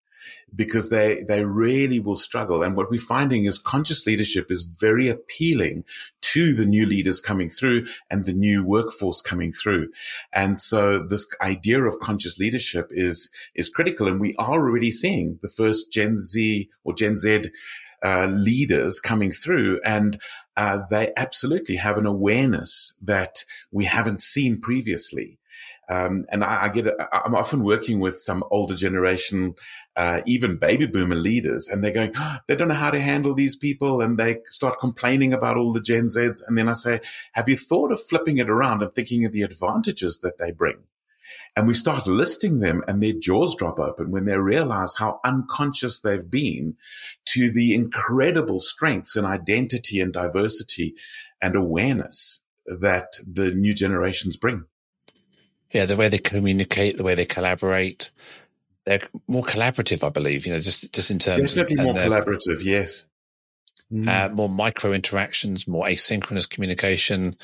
because 0.55 0.91
they, 0.91 1.23
they 1.29 1.45
really 1.45 2.01
will 2.01 2.17
struggle. 2.17 2.63
And 2.63 2.77
what 2.77 2.91
we're 2.91 3.01
finding 3.01 3.45
is 3.45 3.59
conscious 3.59 4.07
leadership 4.07 4.51
is 4.51 4.63
very 4.63 5.09
appealing 5.09 5.85
to 6.33 6.55
the 6.55 6.67
new 6.67 6.87
leaders 6.87 7.21
coming 7.21 7.49
through 7.49 7.87
and 8.11 8.25
the 8.25 8.33
new 8.33 8.65
workforce 8.65 9.21
coming 9.21 9.53
through. 9.53 9.89
And 10.33 10.61
so 10.61 10.99
this 10.99 11.27
idea 11.41 11.83
of 11.83 11.99
conscious 12.01 12.39
leadership 12.39 12.91
is, 12.91 13.31
is 13.55 13.69
critical. 13.69 14.09
And 14.09 14.21
we 14.21 14.35
are 14.39 14.55
already 14.55 14.91
seeing 14.91 15.39
the 15.43 15.49
first 15.49 15.93
Gen 15.93 16.19
Z 16.19 16.69
or 16.85 16.95
Gen 16.95 17.19
Z 17.19 17.51
uh, 18.05 18.27
leaders 18.27 19.01
coming 19.01 19.33
through 19.33 19.81
and 19.85 20.21
uh, 20.57 20.81
they 20.91 21.13
absolutely 21.17 21.77
have 21.77 21.99
an 21.99 22.07
awareness 22.07 22.93
that 23.03 23.45
we 23.71 23.85
haven't 23.85 24.23
seen 24.23 24.61
previously. 24.61 25.38
Um, 25.91 26.25
and 26.31 26.45
I, 26.45 26.65
I, 26.65 26.69
get, 26.69 26.87
I'm 27.13 27.35
often 27.35 27.65
working 27.65 27.99
with 27.99 28.17
some 28.21 28.45
older 28.51 28.75
generation, 28.75 29.55
uh, 29.97 30.21
even 30.27 30.59
baby 30.59 30.87
boomer 30.87 31.17
leaders, 31.17 31.69
and 31.69 31.83
they're 31.83 31.93
going, 31.93 32.13
oh, 32.17 32.37
they 32.47 32.57
don't 32.57 32.69
know 32.69 32.75
how 32.75 32.91
to 32.91 33.01
handle 33.01 33.35
these 33.35 33.57
people, 33.57 34.01
and 34.01 34.19
they 34.19 34.39
start 34.47 34.81
complaining 34.81 35.33
about 35.33 35.57
all 35.57 35.73
the 35.73 35.81
Gen 35.81 36.09
Zs. 36.09 36.43
And 36.47 36.59
then 36.59 36.69
I 36.69 36.73
say, 36.73 37.01
have 37.33 37.49
you 37.49 37.57
thought 37.57 37.93
of 37.93 38.03
flipping 38.03 38.39
it 38.39 38.51
around 38.51 38.83
and 38.83 38.93
thinking 38.93 39.25
of 39.25 39.33
the 39.33 39.43
advantages 39.43 40.19
that 40.23 40.39
they 40.39 40.53
bring? 40.53 40.85
And 41.57 41.67
we 41.67 41.75
start 41.75 42.07
listing 42.07 42.61
them 42.61 42.83
and 42.87 43.03
their 43.03 43.13
jaws 43.13 43.55
drop 43.55 43.79
open 43.79 44.11
when 44.11 44.25
they 44.25 44.39
realize 44.39 44.97
how 44.97 45.21
unconscious 45.25 46.01
they've 46.01 46.31
been 46.31 46.77
to 47.27 47.51
the 47.51 47.75
incredible 47.75 48.61
strengths 48.61 49.17
and 49.17 49.27
identity 49.27 50.01
and 50.01 50.13
diversity 50.13 50.95
and 51.43 51.57
awareness 51.57 52.43
that 52.67 53.15
the 53.27 53.51
new 53.51 53.75
generations 53.75 54.37
bring. 54.37 54.67
Yeah, 55.73 55.85
the 55.85 55.97
way 55.97 56.09
they 56.09 56.19
communicate, 56.19 56.97
the 56.97 57.05
way 57.05 57.15
they 57.15 57.27
collaborate, 57.27 58.11
they're 58.87 59.01
more 59.27 59.45
collaborative, 59.45 60.03
I 60.03 60.09
believe. 60.09 60.47
You 60.47 60.53
know, 60.55 60.61
just 60.61 60.93
just 60.93 61.11
in 61.11 61.19
terms 61.19 61.55
definitely 61.55 61.89
of, 61.89 61.95
more 61.95 61.95
collaborative. 61.95 62.63
Yes, 62.65 63.05
mm. 63.93 64.09
uh, 64.09 64.33
more 64.35 64.49
micro 64.49 64.93
interactions, 64.93 65.69
more 65.69 65.87
asynchronous 65.87 66.49
communication. 66.49 67.37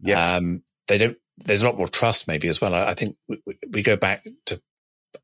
Yeah, 0.00 0.36
um, 0.36 0.62
they 0.86 0.98
don't. 0.98 1.18
There's 1.38 1.62
a 1.62 1.66
lot 1.66 1.76
more 1.76 1.88
trust, 1.88 2.28
maybe 2.28 2.46
as 2.46 2.60
well. 2.60 2.74
I, 2.74 2.90
I 2.90 2.94
think 2.94 3.16
we, 3.26 3.42
we, 3.68 3.82
go 3.82 3.96
back 3.96 4.24
to 4.46 4.62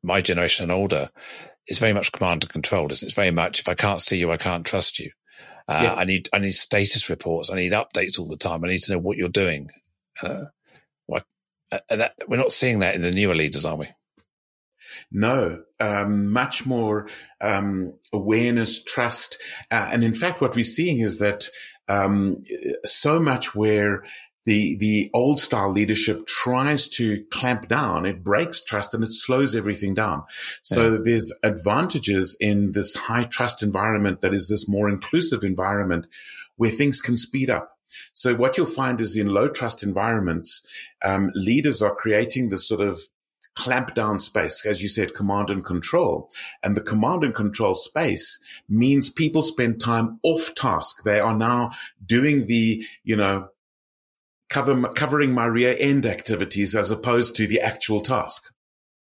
my 0.03 0.19
generation 0.19 0.63
and 0.63 0.71
older. 0.73 1.09
It's 1.67 1.79
very 1.79 1.93
much 1.93 2.11
command 2.11 2.43
and 2.43 2.51
control. 2.51 2.91
Isn't 2.91 3.07
It's 3.07 3.15
very 3.15 3.31
much 3.31 3.61
if 3.61 3.69
I 3.69 3.75
can't 3.75 4.01
see 4.01 4.17
you, 4.17 4.29
I 4.29 4.35
can't 4.35 4.65
trust 4.65 4.99
you. 4.99 5.11
Uh, 5.69 5.81
yeah. 5.83 5.93
I 5.93 6.03
need 6.03 6.27
I 6.33 6.39
need 6.39 6.51
status 6.51 7.09
reports. 7.09 7.49
I 7.49 7.55
need 7.55 7.71
updates 7.71 8.19
all 8.19 8.27
the 8.27 8.35
time. 8.35 8.63
I 8.65 8.67
need 8.67 8.81
to 8.81 8.91
know 8.91 8.99
what 8.99 9.15
you're 9.15 9.29
doing. 9.29 9.69
Uh, 10.21 10.45
that, 11.89 12.15
we're 12.27 12.37
not 12.37 12.51
seeing 12.51 12.79
that 12.79 12.95
in 12.95 13.01
the 13.01 13.11
newer 13.11 13.35
leaders, 13.35 13.65
are 13.65 13.75
we? 13.75 13.87
No, 15.11 15.63
um, 15.79 16.31
much 16.31 16.65
more 16.65 17.07
um, 17.39 17.93
awareness, 18.13 18.83
trust, 18.83 19.37
uh, 19.69 19.89
and 19.91 20.03
in 20.03 20.13
fact, 20.13 20.41
what 20.41 20.55
we're 20.55 20.63
seeing 20.63 20.99
is 20.99 21.19
that 21.19 21.47
um, 21.87 22.41
so 22.85 23.19
much 23.19 23.55
where 23.55 24.03
the 24.45 24.75
the 24.79 25.09
old 25.13 25.39
style 25.39 25.71
leadership 25.71 26.25
tries 26.25 26.87
to 26.87 27.23
clamp 27.31 27.67
down 27.67 28.05
it 28.05 28.23
breaks 28.23 28.63
trust 28.63 28.93
and 28.93 29.03
it 29.03 29.13
slows 29.13 29.55
everything 29.55 29.93
down 29.93 30.23
so 30.63 30.93
yeah. 30.93 30.97
there's 31.03 31.31
advantages 31.43 32.35
in 32.39 32.71
this 32.71 32.95
high 32.95 33.23
trust 33.23 33.61
environment 33.61 34.21
that 34.21 34.33
is 34.33 34.47
this 34.49 34.67
more 34.67 34.89
inclusive 34.89 35.43
environment 35.43 36.07
where 36.55 36.71
things 36.71 37.01
can 37.01 37.15
speed 37.15 37.49
up 37.49 37.70
so 38.13 38.35
what 38.35 38.57
you'll 38.57 38.65
find 38.65 38.99
is 39.01 39.15
in 39.15 39.27
low 39.27 39.47
trust 39.47 39.83
environments 39.83 40.65
um, 41.03 41.31
leaders 41.33 41.81
are 41.81 41.95
creating 41.95 42.49
this 42.49 42.67
sort 42.67 42.81
of 42.81 42.99
clamp 43.55 43.93
down 43.93 44.19
space, 44.19 44.65
as 44.65 44.81
you 44.81 44.89
said, 44.89 45.13
command 45.13 45.49
and 45.49 45.65
control. 45.65 46.29
And 46.63 46.75
the 46.75 46.81
command 46.81 47.23
and 47.23 47.35
control 47.35 47.75
space 47.75 48.39
means 48.69 49.09
people 49.09 49.41
spend 49.41 49.81
time 49.81 50.19
off 50.23 50.53
task. 50.55 51.03
They 51.03 51.19
are 51.19 51.35
now 51.35 51.71
doing 52.03 52.47
the, 52.47 52.83
you 53.03 53.15
know, 53.15 53.49
cover, 54.49 54.81
covering 54.89 55.33
my 55.33 55.45
rear 55.45 55.75
end 55.79 56.05
activities 56.05 56.75
as 56.75 56.91
opposed 56.91 57.35
to 57.37 57.47
the 57.47 57.61
actual 57.61 57.99
task. 57.99 58.51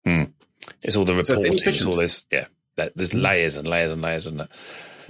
Hmm. 0.05 0.23
It's 0.83 0.95
all 0.95 1.05
the 1.05 1.15
reporting, 1.15 1.57
so 1.57 1.69
it's 1.69 1.85
all 1.85 1.95
this. 1.95 2.25
Yeah, 2.31 2.45
that, 2.75 2.93
there's 2.95 3.11
mm. 3.11 3.21
layers 3.21 3.57
and 3.57 3.67
layers 3.67 3.91
and 3.91 4.01
layers, 4.01 4.27
and 4.27 4.47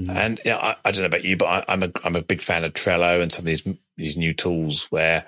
mm. 0.08 0.16
and 0.16 0.40
you 0.46 0.52
know, 0.52 0.58
I, 0.58 0.76
I, 0.84 0.92
don't 0.92 1.02
know 1.02 1.08
about 1.08 1.26
you, 1.26 1.38
but 1.38 1.68
I, 1.70 1.74
am 1.74 1.84
a 1.84 1.92
I'm 2.04 2.16
a 2.16 2.22
big 2.22 2.42
fan 2.42 2.64
of 2.64 2.74
Trello 2.74 3.22
and 3.22 3.32
some 3.32 3.44
of 3.44 3.48
these 3.48 3.68
these 3.98 4.18
new 4.18 4.34
tools 4.34 4.88
where 4.92 5.26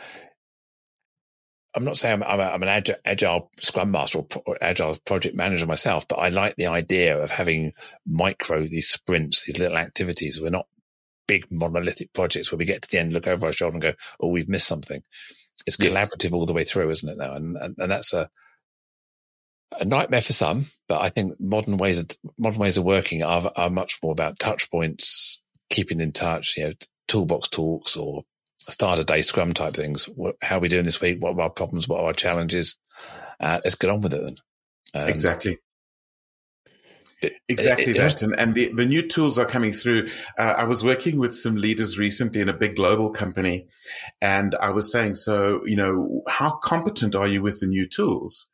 I'm 1.75 1.85
not 1.85 1.97
saying 1.97 2.21
I'm, 2.21 2.23
I'm, 2.23 2.39
a, 2.39 2.43
I'm 2.43 2.63
an 2.63 2.69
agile, 2.69 2.95
agile, 3.03 3.51
Scrum 3.59 3.91
Master 3.91 4.19
or, 4.19 4.27
or, 4.45 4.57
agile 4.61 4.95
project 5.05 5.35
manager 5.35 5.65
myself, 5.65 6.07
but 6.07 6.19
I 6.19 6.29
like 6.29 6.55
the 6.55 6.67
idea 6.67 7.17
of 7.17 7.31
having 7.31 7.73
micro 8.05 8.67
these 8.67 8.89
sprints, 8.89 9.43
these 9.43 9.57
little 9.57 9.77
activities. 9.77 10.39
We're 10.39 10.51
not 10.51 10.67
big 11.27 11.49
monolithic 11.49 12.13
projects 12.13 12.51
where 12.51 12.59
we 12.59 12.65
get 12.65 12.83
to 12.83 12.89
the 12.91 12.99
end, 12.99 13.13
look 13.13 13.27
over 13.27 13.47
our 13.47 13.53
shoulder 13.53 13.75
and 13.75 13.81
go, 13.81 13.93
oh, 14.19 14.27
we've 14.27 14.49
missed 14.49 14.67
something. 14.67 15.01
It's 15.65 15.77
yes. 15.79 15.89
collaborative 15.89 16.33
all 16.33 16.45
the 16.45 16.53
way 16.53 16.63
through, 16.63 16.89
isn't 16.89 17.09
it 17.09 17.17
now? 17.17 17.33
And, 17.33 17.57
and, 17.57 17.75
and 17.77 17.91
that's 17.91 18.13
a, 18.13 18.29
a 19.79 19.85
nightmare 19.85 20.21
for 20.21 20.33
some, 20.33 20.65
but 20.87 21.01
I 21.01 21.09
think 21.09 21.39
modern 21.39 21.77
ways 21.77 21.99
of, 21.99 22.09
modern 22.37 22.59
ways 22.59 22.77
of 22.77 22.83
working 22.83 23.23
are, 23.23 23.51
are 23.55 23.69
much 23.69 23.99
more 24.01 24.11
about 24.11 24.39
touch 24.39 24.69
points, 24.69 25.41
keeping 25.69 26.01
in 26.01 26.11
touch, 26.11 26.57
you 26.57 26.65
know, 26.65 26.73
toolbox 27.07 27.49
talks 27.49 27.95
or 27.95 28.23
start 28.69 28.99
a 28.99 29.03
day 29.03 29.21
scrum 29.21 29.53
type 29.53 29.73
things. 29.73 30.09
How 30.41 30.57
are 30.57 30.59
we 30.59 30.69
doing 30.69 30.85
this 30.85 31.01
week? 31.01 31.21
What 31.21 31.35
are 31.35 31.41
our 31.41 31.49
problems? 31.49 31.87
What 31.87 31.99
are 31.99 32.07
our 32.07 32.13
challenges? 32.13 32.77
Uh, 33.39 33.59
let's 33.63 33.75
get 33.75 33.89
on 33.89 34.01
with 34.01 34.13
it 34.13 34.23
then. 34.23 34.35
And 34.93 35.09
exactly. 35.09 35.57
Exactly 37.47 37.93
it, 37.93 37.97
that. 37.97 38.21
And, 38.21 38.37
and 38.39 38.55
the, 38.55 38.71
the 38.73 38.85
new 38.85 39.07
tools 39.07 39.37
are 39.37 39.45
coming 39.45 39.73
through. 39.73 40.09
Uh, 40.37 40.55
I 40.57 40.63
was 40.63 40.83
working 40.83 41.19
with 41.19 41.35
some 41.35 41.55
leaders 41.55 41.97
recently 41.97 42.41
in 42.41 42.49
a 42.49 42.53
big 42.53 42.75
global 42.75 43.11
company 43.11 43.67
and 44.21 44.55
I 44.55 44.69
was 44.69 44.91
saying, 44.91 45.15
so, 45.15 45.61
you 45.65 45.75
know, 45.75 46.21
how 46.27 46.51
competent 46.51 47.15
are 47.15 47.27
you 47.27 47.41
with 47.41 47.59
the 47.59 47.67
new 47.67 47.87
tools? 47.87 48.47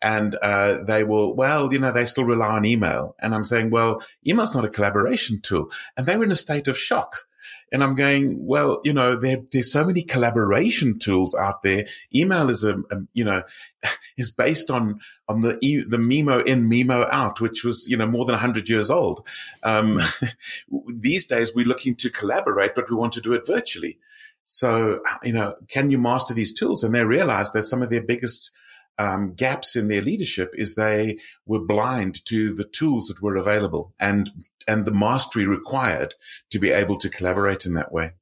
And, 0.00 0.36
uh, 0.42 0.84
they 0.84 1.04
will, 1.04 1.34
well, 1.34 1.72
you 1.72 1.78
know, 1.78 1.92
they 1.92 2.06
still 2.06 2.24
rely 2.24 2.56
on 2.56 2.64
email. 2.64 3.16
And 3.20 3.34
I'm 3.34 3.44
saying, 3.44 3.70
well, 3.70 4.02
email's 4.26 4.54
not 4.54 4.64
a 4.64 4.70
collaboration 4.70 5.40
tool. 5.42 5.70
And 5.96 6.06
they 6.06 6.16
were 6.16 6.24
in 6.24 6.32
a 6.32 6.36
state 6.36 6.68
of 6.68 6.78
shock. 6.78 7.26
And 7.72 7.82
I'm 7.82 7.94
going, 7.94 8.46
well, 8.46 8.80
you 8.84 8.92
know, 8.92 9.16
there, 9.16 9.38
there's 9.52 9.72
so 9.72 9.84
many 9.84 10.02
collaboration 10.02 10.98
tools 10.98 11.34
out 11.34 11.62
there. 11.62 11.86
Email 12.14 12.48
is 12.48 12.62
a, 12.64 12.78
a 12.78 13.02
you 13.12 13.24
know, 13.24 13.42
is 14.16 14.30
based 14.30 14.70
on, 14.70 15.00
on 15.28 15.40
the, 15.40 15.84
the 15.88 15.98
Memo 15.98 16.40
in, 16.40 16.68
Memo 16.68 17.06
out, 17.10 17.40
which 17.40 17.64
was, 17.64 17.86
you 17.88 17.96
know, 17.96 18.06
more 18.06 18.24
than 18.24 18.36
hundred 18.36 18.68
years 18.68 18.90
old. 18.90 19.26
Um, 19.62 19.98
these 20.88 21.26
days 21.26 21.54
we're 21.54 21.66
looking 21.66 21.94
to 21.96 22.10
collaborate, 22.10 22.74
but 22.74 22.88
we 22.90 22.96
want 22.96 23.12
to 23.14 23.20
do 23.20 23.32
it 23.32 23.46
virtually. 23.46 23.98
So, 24.44 25.00
you 25.24 25.32
know, 25.32 25.56
can 25.68 25.90
you 25.90 25.98
master 25.98 26.32
these 26.32 26.52
tools? 26.52 26.84
And 26.84 26.94
they 26.94 27.04
realize 27.04 27.50
that 27.50 27.64
some 27.64 27.82
of 27.82 27.90
their 27.90 28.02
biggest 28.02 28.52
um, 28.98 29.34
gaps 29.34 29.76
in 29.76 29.88
their 29.88 30.00
leadership 30.00 30.54
is 30.54 30.74
they 30.74 31.18
were 31.44 31.60
blind 31.60 32.24
to 32.26 32.54
the 32.54 32.64
tools 32.64 33.08
that 33.08 33.20
were 33.20 33.36
available 33.36 33.92
and 33.98 34.30
and 34.68 34.84
the 34.84 34.92
mastery 34.92 35.46
required 35.46 36.14
to 36.50 36.58
be 36.58 36.70
able 36.70 36.96
to 36.96 37.08
collaborate 37.08 37.66
in 37.66 37.74
that 37.74 37.92
way. 37.92 38.12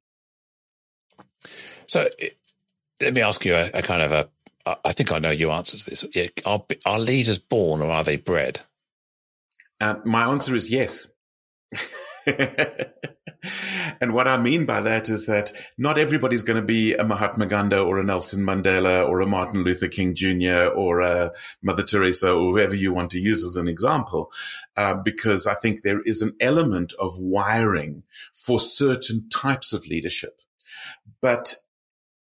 So, 1.87 2.07
let 3.01 3.13
me 3.13 3.21
ask 3.21 3.43
you 3.45 3.55
a, 3.55 3.69
a 3.73 3.81
kind 3.81 4.01
of 4.01 4.11
a. 4.11 4.29
I 4.65 4.93
think 4.93 5.11
I 5.11 5.19
know 5.19 5.31
your 5.31 5.53
answer 5.53 5.77
to 5.77 5.89
this. 5.89 6.05
Are, 6.45 6.63
are 6.85 6.99
leaders 6.99 7.39
born 7.39 7.81
or 7.81 7.91
are 7.91 8.03
they 8.03 8.17
bred? 8.17 8.61
Uh, 9.79 9.95
my 10.03 10.25
answer 10.25 10.55
is 10.55 10.71
yes. 10.71 11.07
and 14.01 14.13
what 14.13 14.27
I 14.27 14.37
mean 14.37 14.65
by 14.65 14.81
that 14.81 15.09
is 15.09 15.27
that 15.27 15.51
not 15.77 15.97
everybody's 15.97 16.41
going 16.41 16.59
to 16.59 16.65
be 16.65 16.95
a 16.95 17.03
Mahatma 17.03 17.45
Gandhi 17.45 17.77
or 17.77 17.99
a 17.99 18.03
Nelson 18.03 18.43
Mandela 18.43 19.07
or 19.07 19.21
a 19.21 19.27
Martin 19.27 19.63
Luther 19.63 19.87
King 19.87 20.15
Jr. 20.15 20.69
or 20.75 21.01
a 21.01 21.31
Mother 21.61 21.83
Teresa 21.83 22.31
or 22.31 22.51
whoever 22.51 22.73
you 22.73 22.93
want 22.93 23.11
to 23.11 23.19
use 23.19 23.43
as 23.43 23.55
an 23.55 23.67
example, 23.67 24.31
uh, 24.77 24.95
because 24.95 25.45
I 25.45 25.53
think 25.53 25.81
there 25.81 26.01
is 26.01 26.21
an 26.21 26.35
element 26.39 26.93
of 26.99 27.19
wiring 27.19 28.03
for 28.33 28.59
certain 28.59 29.29
types 29.29 29.73
of 29.73 29.87
leadership. 29.87 30.41
But 31.21 31.55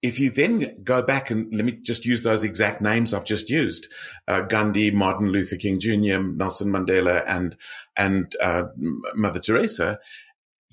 if 0.03 0.21
you 0.21 0.31
then 0.31 0.83
go 0.85 1.03
back 1.03 1.31
and 1.31 1.53
let 1.55 1.65
me 1.65 1.73
just 1.73 2.05
use 2.05 2.23
those 2.23 2.45
exact 2.45 2.81
names 2.81 3.15
I've 3.15 3.25
just 3.25 3.49
used, 3.49 3.89
uh, 4.29 4.43
Gandhi, 4.43 4.91
Martin 4.91 5.29
Luther 5.29 5.57
King 5.57 5.81
Jr., 5.81 6.19
Nelson 6.21 6.71
Mandela, 6.71 7.25
and, 7.27 7.57
and, 7.97 8.35
uh, 8.41 8.65
Mother 9.15 9.41
Teresa, 9.41 9.99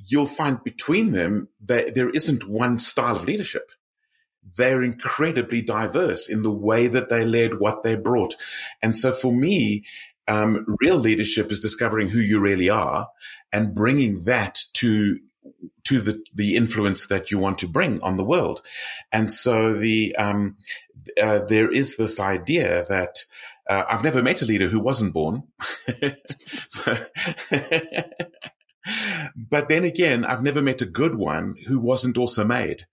you'll 0.06 0.26
find 0.26 0.64
between 0.64 1.12
them 1.12 1.48
that 1.66 1.96
there 1.96 2.10
isn't 2.10 2.48
one 2.48 2.78
style 2.78 3.16
of 3.16 3.26
leadership. 3.26 3.72
They're 4.58 4.84
incredibly 4.84 5.62
diverse 5.62 6.30
in 6.30 6.42
the 6.42 6.52
way 6.52 6.88
that 6.88 7.10
they 7.10 7.24
led, 7.24 7.60
what 7.60 7.84
they 7.84 7.96
brought. 7.96 8.36
And 8.82 8.98
so 8.98 9.12
for 9.12 9.32
me, 9.32 9.86
um, 10.28 10.66
real 10.82 10.98
leadership 10.98 11.52
is 11.52 11.60
discovering 11.60 12.10
who 12.10 12.20
you 12.20 12.40
really 12.40 12.70
are 12.70 13.08
and 13.52 13.74
bringing 13.74 14.24
that 14.26 14.60
to 14.74 15.20
to 15.86 16.00
the 16.00 16.24
the 16.34 16.56
influence 16.56 17.08
that 17.08 17.32
you 17.32 17.38
want 17.38 17.58
to 17.60 17.68
bring 17.68 18.02
on 18.02 18.18
the 18.18 18.24
world. 18.24 18.62
And 19.12 19.32
so 19.32 19.74
the 19.74 20.16
um, 20.16 20.58
uh, 21.22 21.40
there 21.48 21.72
is 21.72 21.98
this 21.98 22.20
idea 22.20 22.86
that 22.90 23.26
uh, 23.70 23.84
I've 23.90 24.04
never 24.04 24.22
met 24.22 24.42
a 24.42 24.46
leader 24.46 24.68
who 24.68 24.80
wasn't 24.80 25.14
born. 25.14 25.44
but 29.36 29.70
then 29.70 29.84
again, 29.84 30.26
I've 30.26 30.44
never 30.44 30.62
met 30.62 30.82
a 30.82 30.86
good 30.86 31.16
one 31.16 31.56
who 31.68 31.80
wasn't 31.80 32.18
also 32.18 32.44
made. 32.44 32.86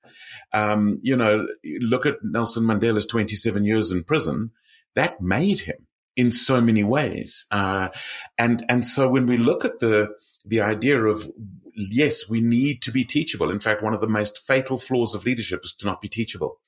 Um, 0.52 0.98
you 1.02 1.16
know, 1.16 1.46
look 1.80 2.06
at 2.06 2.22
Nelson 2.22 2.64
Mandela's 2.64 3.06
27 3.06 3.64
years 3.64 3.92
in 3.92 4.04
prison. 4.04 4.52
That 4.94 5.20
made 5.20 5.60
him 5.60 5.86
in 6.16 6.32
so 6.32 6.60
many 6.60 6.84
ways. 6.84 7.46
Uh, 7.50 7.88
and, 8.38 8.64
and 8.68 8.86
so 8.86 9.08
when 9.08 9.26
we 9.26 9.36
look 9.36 9.64
at 9.64 9.78
the, 9.78 10.14
the 10.44 10.60
idea 10.60 11.02
of 11.02 11.30
yes, 11.74 12.28
we 12.28 12.40
need 12.40 12.82
to 12.82 12.92
be 12.92 13.04
teachable. 13.04 13.50
In 13.50 13.60
fact, 13.60 13.82
one 13.82 13.94
of 13.94 14.00
the 14.00 14.08
most 14.08 14.38
fatal 14.38 14.78
flaws 14.78 15.14
of 15.14 15.24
leadership 15.24 15.60
is 15.64 15.72
to 15.74 15.86
not 15.86 16.00
be 16.00 16.08
teachable. 16.08 16.58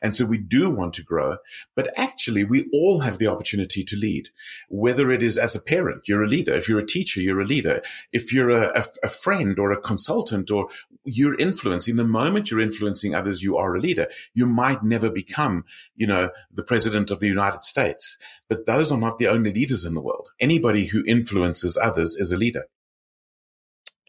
And 0.00 0.16
so 0.16 0.24
we 0.24 0.38
do 0.38 0.70
want 0.70 0.94
to 0.94 1.02
grow, 1.02 1.36
but 1.74 1.92
actually 1.96 2.44
we 2.44 2.68
all 2.72 3.00
have 3.00 3.18
the 3.18 3.26
opportunity 3.26 3.84
to 3.84 3.96
lead, 3.96 4.28
whether 4.68 5.10
it 5.10 5.22
is 5.22 5.38
as 5.38 5.54
a 5.54 5.60
parent, 5.60 6.08
you're 6.08 6.22
a 6.22 6.28
leader. 6.28 6.54
If 6.54 6.68
you're 6.68 6.78
a 6.78 6.86
teacher, 6.86 7.20
you're 7.20 7.40
a 7.40 7.44
leader. 7.44 7.82
If 8.12 8.32
you're 8.32 8.50
a, 8.50 8.80
a, 8.80 8.84
a 9.04 9.08
friend 9.08 9.58
or 9.58 9.72
a 9.72 9.80
consultant 9.80 10.50
or 10.50 10.68
you're 11.04 11.38
influencing 11.38 11.96
the 11.96 12.04
moment 12.04 12.50
you're 12.50 12.60
influencing 12.60 13.14
others, 13.14 13.42
you 13.42 13.56
are 13.56 13.74
a 13.74 13.80
leader. 13.80 14.08
You 14.34 14.46
might 14.46 14.82
never 14.82 15.10
become, 15.10 15.64
you 15.96 16.06
know, 16.06 16.30
the 16.52 16.62
president 16.62 17.10
of 17.10 17.20
the 17.20 17.28
United 17.28 17.62
States, 17.62 18.16
but 18.48 18.66
those 18.66 18.92
are 18.92 18.98
not 18.98 19.18
the 19.18 19.28
only 19.28 19.52
leaders 19.52 19.84
in 19.84 19.94
the 19.94 20.02
world. 20.02 20.30
Anybody 20.40 20.86
who 20.86 21.04
influences 21.06 21.78
others 21.80 22.16
is 22.16 22.32
a 22.32 22.36
leader 22.36 22.64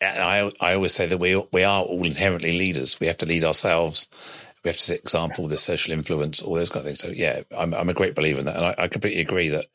and 0.02 0.22
I, 0.22 0.52
I 0.60 0.74
always 0.76 0.94
say 0.94 1.06
that 1.06 1.20
we 1.20 1.42
we 1.52 1.64
are 1.64 1.84
all 1.84 2.06
inherently 2.06 2.58
leaders. 2.58 3.00
We 3.00 3.08
have 3.08 3.18
to 3.18 3.26
lead 3.26 3.44
ourselves. 3.44 4.08
We 4.64 4.70
have 4.70 4.78
to 4.78 4.82
set 4.82 5.00
example, 5.00 5.48
the 5.48 5.58
social 5.58 5.94
influence, 5.94 6.42
all 6.42 6.56
those 6.56 6.70
kind 6.70 6.82
of 6.82 6.86
things. 6.86 7.00
So 7.00 7.10
yeah, 7.10 7.42
I'm 7.56 7.74
I'm 7.74 7.90
a 7.90 7.94
great 7.94 8.16
believer 8.16 8.40
in 8.40 8.46
that, 8.46 8.56
and 8.56 8.66
I, 8.66 8.76
I 8.78 8.88
completely 8.88 9.22
agree 9.22 9.50
that 9.50 9.66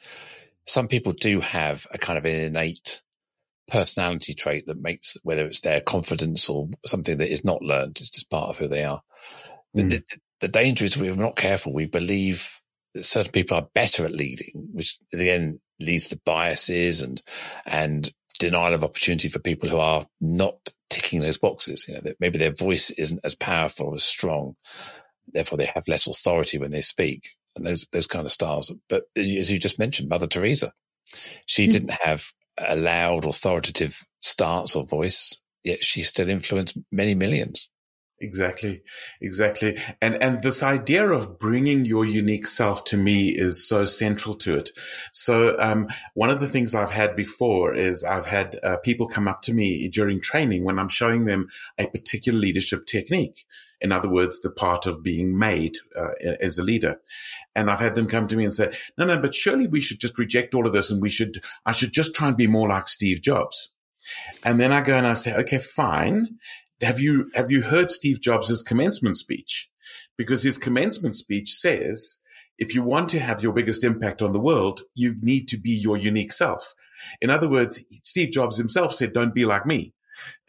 some 0.67 0.89
people 0.89 1.13
do 1.13 1.41
have 1.41 1.87
a 1.93 1.99
kind 1.99 2.19
of 2.19 2.25
an 2.25 2.35
innate 2.35 3.03
personality 3.69 4.35
trait 4.35 4.67
that 4.67 4.81
makes 4.81 5.17
whether 5.23 5.45
it's 5.47 5.61
their 5.61 5.81
confidence 5.81 6.49
or 6.49 6.69
something 6.85 7.19
that 7.19 7.31
is 7.31 7.45
not 7.45 7.63
learned, 7.63 7.99
it's 8.01 8.11
just 8.11 8.31
part 8.31 8.49
of 8.49 8.59
who 8.59 8.67
they 8.67 8.85
are. 8.85 9.03
Mm. 9.77 9.91
The, 9.91 10.03
the, 10.41 10.49
danger 10.49 10.85
is 10.85 10.97
we're 10.97 11.15
not 11.15 11.37
careful. 11.37 11.73
We 11.73 11.87
believe 11.87 12.61
that 12.95 13.05
certain 13.05 13.33
people 13.33 13.57
are 13.59 13.69
better 13.75 14.05
at 14.05 14.13
leading, 14.13 14.69
which 14.73 14.99
again 15.13 15.61
leads 15.79 16.09
to 16.09 16.21
biases 16.25 17.03
and 17.03 17.21
and 17.67 18.11
denial 18.39 18.75
of 18.75 18.85
opportunity 18.85 19.29
for 19.29 19.39
people 19.39 19.69
who 19.69 19.79
are 19.79 20.07
not 20.21 20.71
ticking 20.91 21.21
those 21.21 21.39
boxes. 21.39 21.87
You 21.89 21.95
know, 21.95 22.01
that 22.01 22.21
maybe 22.21 22.39
their 22.39 22.53
voice 22.53 22.91
isn't 22.91 23.21
as 23.25 23.35
powerful, 23.35 23.95
as 23.95 24.05
strong. 24.05 24.57
Therefore, 25.33 25.59
they 25.59 25.67
have 25.67 25.89
less 25.89 26.07
authority 26.07 26.59
when 26.59 26.71
they 26.71 26.81
speak 26.81 27.37
and 27.57 27.65
those, 27.65 27.87
those 27.93 28.07
kind 28.07 28.25
of 28.25 28.33
styles. 28.33 28.73
But 28.89 29.05
as 29.17 29.51
you 29.51 29.59
just 29.59 29.79
mentioned, 29.79 30.09
Mother 30.09 30.27
Teresa, 30.27 30.73
she 31.47 31.67
mm. 31.67 31.71
didn't 31.71 31.95
have 32.05 32.33
a 32.59 32.77
loud, 32.77 33.25
authoritative 33.25 34.07
stance 34.21 34.75
or 34.75 34.87
voice, 34.87 35.41
yet 35.65 35.83
she 35.83 36.03
still 36.03 36.29
influenced 36.29 36.79
many 36.91 37.15
millions. 37.15 37.69
Exactly. 38.21 38.83
Exactly. 39.21 39.79
And, 40.03 40.21
and 40.21 40.43
this 40.43 40.63
idea 40.63 41.09
of 41.09 41.39
bringing 41.39 41.85
your 41.85 42.05
unique 42.05 42.49
self 42.49 42.83
to 42.85 42.97
me 42.97 43.29
is 43.29 43.67
so 43.67 43.87
central 43.87 44.35
to 44.37 44.57
it. 44.57 44.71
So, 45.13 45.57
um, 45.61 45.89
one 46.15 46.31
of 46.31 46.41
the 46.41 46.49
things 46.49 46.75
I've 46.75 46.91
had 46.91 47.15
before 47.15 47.75
is 47.75 48.03
I've 48.03 48.27
had 48.27 48.59
uh, 48.63 48.79
people 48.79 49.07
come 49.07 49.29
up 49.29 49.43
to 49.43 49.55
me 49.55 49.89
during 49.89 50.21
training 50.21 50.65
when 50.65 50.81
I'm 50.81 50.89
showing 50.89 51.27
them 51.27 51.49
a 51.79 51.87
particular 51.87 52.39
leadership 52.39 52.87
technique. 52.87 53.45
In 53.81 53.93
other 53.93 54.09
words, 54.09 54.41
the 54.41 54.51
part 54.51 54.87
of 54.87 55.05
being 55.05 55.39
made 55.39 55.77
uh, 55.97 56.09
as 56.41 56.59
a 56.59 56.65
leader. 56.65 56.97
And 57.55 57.71
I've 57.71 57.79
had 57.79 57.95
them 57.95 58.09
come 58.09 58.27
to 58.27 58.37
me 58.37 58.43
and 58.43 58.53
say, 58.53 58.73
no, 58.97 59.07
no, 59.07 59.21
but 59.21 59.33
surely 59.33 59.69
we 59.69 59.81
should 59.81 60.01
just 60.01 60.19
reject 60.19 60.55
all 60.55 60.67
of 60.67 60.73
this 60.73 60.91
and 60.91 61.01
we 61.01 61.11
should, 61.11 61.41
I 61.65 61.71
should 61.71 61.93
just 61.93 62.17
try 62.17 62.27
and 62.27 62.37
be 62.37 62.49
more 62.49 62.69
like 62.69 62.89
Steve 62.89 63.23
Jobs. 63.23 63.71
And 64.45 64.59
then 64.59 64.73
I 64.73 64.81
go 64.81 64.97
and 64.97 65.07
I 65.07 65.15
say, 65.15 65.35
okay, 65.37 65.59
fine 65.59 66.39
have 66.81 67.01
you 67.01 67.31
have 67.35 67.51
you 67.51 67.63
heard 67.63 67.91
Steve 67.91 68.21
Jobs' 68.21 68.63
commencement 68.63 69.17
speech? 69.17 69.71
Because 70.17 70.43
his 70.43 70.59
commencement 70.59 71.17
speech 71.17 71.53
says, 71.53 72.19
if 72.59 72.75
you 72.75 72.83
want 72.83 73.09
to 73.11 73.21
have 73.21 73.43
your 73.43 73.53
biggest 73.53 73.85
impact 73.85 74.21
on 74.21 74.33
the 74.33 74.41
world, 74.41 74.83
you 74.95 75.15
need 75.21 75.47
to 75.49 75.57
be 75.57 75.71
your 75.71 75.97
unique 75.97 76.33
self. 76.33 76.75
In 77.21 77.31
other 77.31 77.49
words, 77.49 77.83
Steve 78.05 78.33
Jobs 78.33 78.59
himself 78.59 78.93
said, 78.93 79.13
don't 79.13 79.35
be 79.35 79.45
like 79.45 79.65
me. 79.65 79.95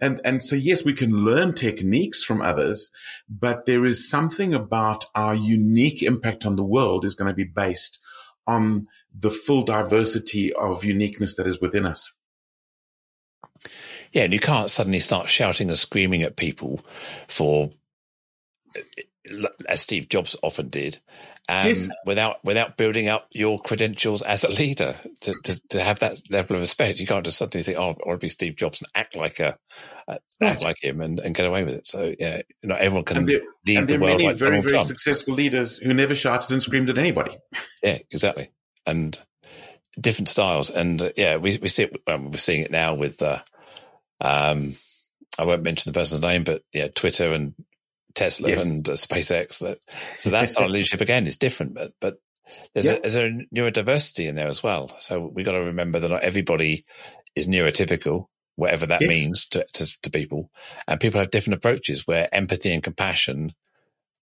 and, 0.00 0.20
and 0.24 0.42
so 0.42 0.56
yes, 0.56 0.84
we 0.84 0.92
can 0.92 1.24
learn 1.24 1.54
techniques 1.54 2.22
from 2.22 2.42
others, 2.42 2.90
but 3.28 3.66
there 3.66 3.84
is 3.84 4.10
something 4.10 4.52
about 4.52 5.04
our 5.14 5.34
unique 5.34 6.02
impact 6.02 6.44
on 6.44 6.56
the 6.56 6.64
world 6.64 7.04
is 7.04 7.14
going 7.14 7.28
to 7.28 7.34
be 7.34 7.44
based 7.44 8.00
on 8.46 8.86
the 9.16 9.30
full 9.30 9.62
diversity 9.62 10.52
of 10.52 10.84
uniqueness 10.84 11.36
that 11.36 11.46
is 11.46 11.60
within 11.60 11.86
us. 11.86 12.12
Yeah, 14.12 14.24
and 14.24 14.32
you 14.32 14.40
can't 14.40 14.70
suddenly 14.70 15.00
start 15.00 15.28
shouting 15.28 15.68
and 15.68 15.78
screaming 15.78 16.22
at 16.22 16.36
people 16.36 16.80
for, 17.28 17.70
as 19.68 19.80
Steve 19.80 20.08
Jobs 20.08 20.36
often 20.42 20.68
did, 20.68 20.98
um, 21.48 21.66
yes. 21.66 21.90
without 22.06 22.42
without 22.42 22.78
building 22.78 23.08
up 23.08 23.26
your 23.32 23.58
credentials 23.58 24.22
as 24.22 24.44
a 24.44 24.48
leader 24.48 24.94
to, 25.20 25.34
to, 25.44 25.60
to, 25.68 25.82
have 25.82 25.98
that 25.98 26.18
level 26.30 26.56
of 26.56 26.62
respect. 26.62 27.00
You 27.00 27.06
can't 27.06 27.24
just 27.24 27.36
suddenly 27.36 27.62
think, 27.62 27.76
"Oh, 27.76 27.90
I 27.90 28.08
want 28.08 28.20
to 28.20 28.24
be 28.24 28.30
Steve 28.30 28.56
Jobs 28.56 28.80
and 28.80 28.90
act 28.94 29.14
like 29.14 29.40
a 29.40 29.56
uh, 30.08 30.16
right. 30.40 30.52
act 30.52 30.62
like 30.62 30.82
him 30.82 31.02
and, 31.02 31.20
and 31.20 31.34
get 31.34 31.44
away 31.44 31.64
with 31.64 31.74
it." 31.74 31.86
So 31.86 32.14
yeah, 32.18 32.40
not 32.62 32.80
everyone 32.80 33.04
can 33.04 33.18
and 33.18 33.26
there, 33.26 33.40
lead 33.66 33.78
and 33.78 33.88
there 33.88 33.98
the 33.98 34.04
world. 34.04 34.16
Many 34.18 34.28
like 34.28 34.36
very 34.36 34.60
very 34.60 34.70
Trump. 34.70 34.86
successful 34.86 35.34
leaders 35.34 35.76
who 35.76 35.92
never 35.92 36.14
shouted 36.14 36.50
and 36.50 36.62
screamed 36.62 36.88
at 36.88 36.96
anybody. 36.96 37.36
yeah, 37.82 37.98
exactly, 38.10 38.50
and 38.86 39.18
different 40.00 40.28
styles. 40.28 40.70
And 40.70 41.02
uh, 41.02 41.10
yeah, 41.14 41.36
we 41.36 41.58
we 41.58 41.68
see 41.68 41.84
it, 41.84 42.02
um, 42.06 42.30
we're 42.30 42.38
seeing 42.38 42.62
it 42.62 42.70
now 42.70 42.94
with. 42.94 43.20
Uh, 43.20 43.40
um, 44.20 44.72
I 45.38 45.44
won't 45.44 45.62
mention 45.62 45.92
the 45.92 45.98
person's 45.98 46.22
name, 46.22 46.44
but 46.44 46.62
yeah, 46.72 46.88
Twitter 46.88 47.32
and 47.32 47.54
Tesla 48.14 48.50
yes. 48.50 48.64
and 48.64 48.88
uh, 48.88 48.92
SpaceX. 48.92 49.58
That 49.60 49.78
so 50.18 50.30
that's 50.30 50.56
our 50.58 50.68
leadership 50.68 51.00
again. 51.00 51.26
is 51.26 51.36
different, 51.36 51.74
but 51.74 51.92
but 52.00 52.18
there's, 52.72 52.86
yeah. 52.86 52.94
a, 52.94 53.00
there's 53.00 53.16
a 53.16 53.30
neurodiversity 53.54 54.26
in 54.26 54.34
there 54.34 54.48
as 54.48 54.62
well. 54.62 54.90
So 54.98 55.26
we 55.26 55.42
got 55.42 55.52
to 55.52 55.64
remember 55.64 55.98
that 55.98 56.08
not 56.08 56.22
everybody 56.22 56.84
is 57.34 57.46
neurotypical, 57.46 58.26
whatever 58.56 58.86
that 58.86 59.00
yes. 59.00 59.08
means 59.08 59.46
to, 59.48 59.66
to, 59.74 60.00
to 60.02 60.10
people, 60.10 60.50
and 60.86 61.00
people 61.00 61.20
have 61.20 61.30
different 61.30 61.56
approaches 61.56 62.06
where 62.06 62.28
empathy 62.32 62.72
and 62.72 62.82
compassion, 62.82 63.52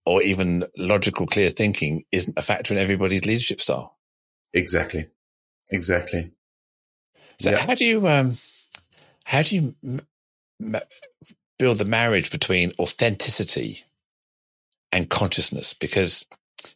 or 0.05 0.21
even 0.21 0.65
logical, 0.77 1.27
clear 1.27 1.49
thinking, 1.49 2.03
isn't 2.11 2.37
a 2.37 2.41
factor 2.41 2.73
in 2.73 2.79
everybody's 2.79 3.25
leadership 3.25 3.61
style. 3.61 3.97
Exactly, 4.53 5.07
exactly. 5.71 6.31
So 7.39 7.51
yeah. 7.51 7.57
how 7.57 7.75
do 7.75 7.85
you 7.85 8.07
um, 8.07 8.33
how 9.25 9.41
do 9.41 9.55
you 9.55 9.75
m- 9.83 10.81
build 11.59 11.77
the 11.77 11.85
marriage 11.85 12.31
between 12.31 12.73
authenticity 12.79 13.83
and 14.91 15.09
consciousness? 15.09 15.73
Because 15.73 16.25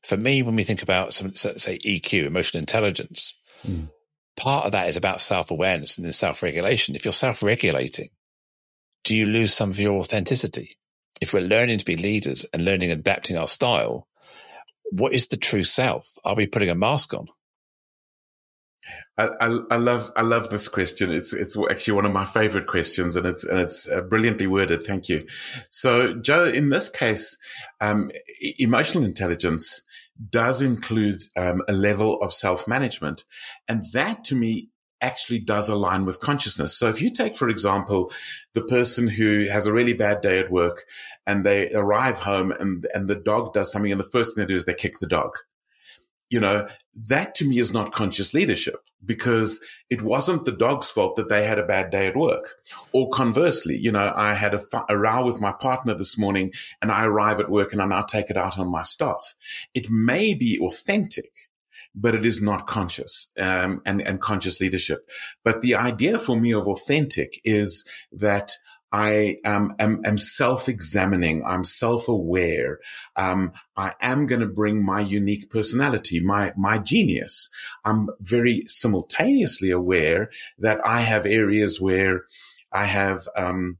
for 0.03 0.17
me, 0.17 0.43
when 0.43 0.55
we 0.55 0.63
think 0.63 0.81
about 0.81 1.13
some, 1.13 1.35
say 1.35 1.77
EQ, 1.79 2.25
emotional 2.25 2.59
intelligence, 2.59 3.35
mm. 3.65 3.89
part 4.35 4.65
of 4.65 4.71
that 4.71 4.89
is 4.89 4.97
about 4.97 5.21
self 5.21 5.51
awareness 5.51 5.97
and 5.97 6.05
then 6.05 6.13
self 6.13 6.43
regulation. 6.43 6.95
If 6.95 7.05
you're 7.05 7.11
self 7.11 7.43
regulating, 7.43 8.09
do 9.03 9.15
you 9.15 9.25
lose 9.25 9.53
some 9.53 9.69
of 9.69 9.79
your 9.79 9.97
authenticity? 9.97 10.77
If 11.21 11.33
we're 11.33 11.41
learning 11.41 11.79
to 11.79 11.85
be 11.85 11.97
leaders 11.97 12.45
and 12.53 12.63
learning 12.63 12.91
adapting 12.91 13.37
our 13.37 13.47
style, 13.47 14.07
what 14.91 15.13
is 15.13 15.27
the 15.27 15.37
true 15.37 15.63
self? 15.63 16.17
Are 16.23 16.35
we 16.35 16.47
putting 16.47 16.69
a 16.69 16.75
mask 16.75 17.13
on? 17.13 17.27
I, 19.17 19.59
I, 19.71 19.77
love 19.77 20.11
I 20.15 20.21
love 20.21 20.49
this 20.49 20.67
question. 20.67 21.11
It's 21.11 21.33
it's 21.33 21.57
actually 21.71 21.95
one 21.95 22.05
of 22.05 22.13
my 22.13 22.25
favorite 22.25 22.67
questions, 22.67 23.15
and 23.15 23.25
it's 23.25 23.43
and 23.43 23.59
it's 23.59 23.89
uh, 23.89 24.01
brilliantly 24.01 24.45
worded. 24.45 24.83
Thank 24.83 25.09
you. 25.09 25.25
So, 25.69 26.13
Joe, 26.13 26.45
in 26.45 26.69
this 26.69 26.87
case, 26.87 27.35
um, 27.81 28.11
emotional 28.59 29.03
intelligence 29.03 29.81
does 30.29 30.61
include 30.61 31.21
um, 31.35 31.63
a 31.67 31.73
level 31.73 32.21
of 32.21 32.31
self 32.31 32.67
management, 32.67 33.25
and 33.67 33.83
that 33.93 34.23
to 34.25 34.35
me 34.35 34.69
actually 35.01 35.39
does 35.39 35.67
align 35.67 36.05
with 36.05 36.19
consciousness. 36.19 36.77
So, 36.77 36.87
if 36.87 37.01
you 37.01 37.11
take, 37.11 37.35
for 37.35 37.49
example, 37.49 38.11
the 38.53 38.63
person 38.63 39.07
who 39.07 39.47
has 39.47 39.65
a 39.65 39.73
really 39.73 39.93
bad 39.93 40.21
day 40.21 40.39
at 40.39 40.51
work, 40.51 40.83
and 41.25 41.43
they 41.43 41.73
arrive 41.73 42.19
home, 42.19 42.51
and 42.51 42.85
and 42.93 43.07
the 43.07 43.15
dog 43.15 43.53
does 43.53 43.71
something, 43.71 43.91
and 43.91 43.99
the 43.99 44.05
first 44.11 44.35
thing 44.35 44.43
they 44.43 44.47
do 44.47 44.55
is 44.55 44.65
they 44.65 44.75
kick 44.75 44.99
the 44.99 45.07
dog 45.07 45.37
you 46.29 46.39
know, 46.39 46.67
that 47.05 47.35
to 47.35 47.45
me 47.45 47.59
is 47.59 47.71
not 47.71 47.93
conscious 47.93 48.33
leadership 48.33 48.83
because 49.05 49.59
it 49.89 50.01
wasn't 50.01 50.45
the 50.45 50.51
dog's 50.51 50.89
fault 50.89 51.15
that 51.15 51.29
they 51.29 51.45
had 51.45 51.59
a 51.59 51.65
bad 51.65 51.91
day 51.91 52.07
at 52.07 52.15
work. 52.15 52.55
Or 52.91 53.09
conversely, 53.09 53.77
you 53.77 53.91
know, 53.91 54.11
I 54.15 54.33
had 54.33 54.55
a, 54.55 54.61
a 54.89 54.97
row 54.97 55.23
with 55.23 55.39
my 55.39 55.51
partner 55.51 55.93
this 55.93 56.17
morning 56.17 56.51
and 56.81 56.91
I 56.91 57.05
arrive 57.05 57.39
at 57.39 57.51
work 57.51 57.71
and 57.71 57.81
I 57.81 57.85
now 57.85 58.01
take 58.01 58.31
it 58.31 58.37
out 58.37 58.57
on 58.57 58.71
my 58.71 58.81
staff. 58.81 59.35
It 59.75 59.91
may 59.91 60.33
be 60.33 60.59
authentic, 60.59 61.31
but 61.93 62.15
it 62.15 62.25
is 62.25 62.41
not 62.41 62.65
conscious 62.65 63.29
um, 63.39 63.81
and, 63.85 64.01
and 64.01 64.19
conscious 64.19 64.59
leadership. 64.59 65.07
But 65.43 65.61
the 65.61 65.75
idea 65.75 66.17
for 66.17 66.35
me 66.39 66.51
of 66.51 66.67
authentic 66.67 67.39
is 67.43 67.87
that 68.11 68.53
I 68.91 69.37
am, 69.43 69.75
am, 69.79 70.01
am 70.05 70.17
self-examining. 70.17 71.43
I'm 71.45 71.65
self-aware. 71.65 72.79
Um, 73.15 73.51
I 73.75 73.93
am 74.01 74.27
going 74.27 74.41
to 74.41 74.47
bring 74.47 74.85
my 74.85 75.01
unique 75.01 75.49
personality, 75.49 76.19
my, 76.19 76.53
my 76.55 76.77
genius. 76.77 77.49
I'm 77.83 78.07
very 78.19 78.63
simultaneously 78.67 79.71
aware 79.71 80.29
that 80.57 80.79
I 80.85 81.01
have 81.01 81.25
areas 81.25 81.81
where 81.81 82.25
I 82.71 82.85
have, 82.85 83.27
um, 83.35 83.79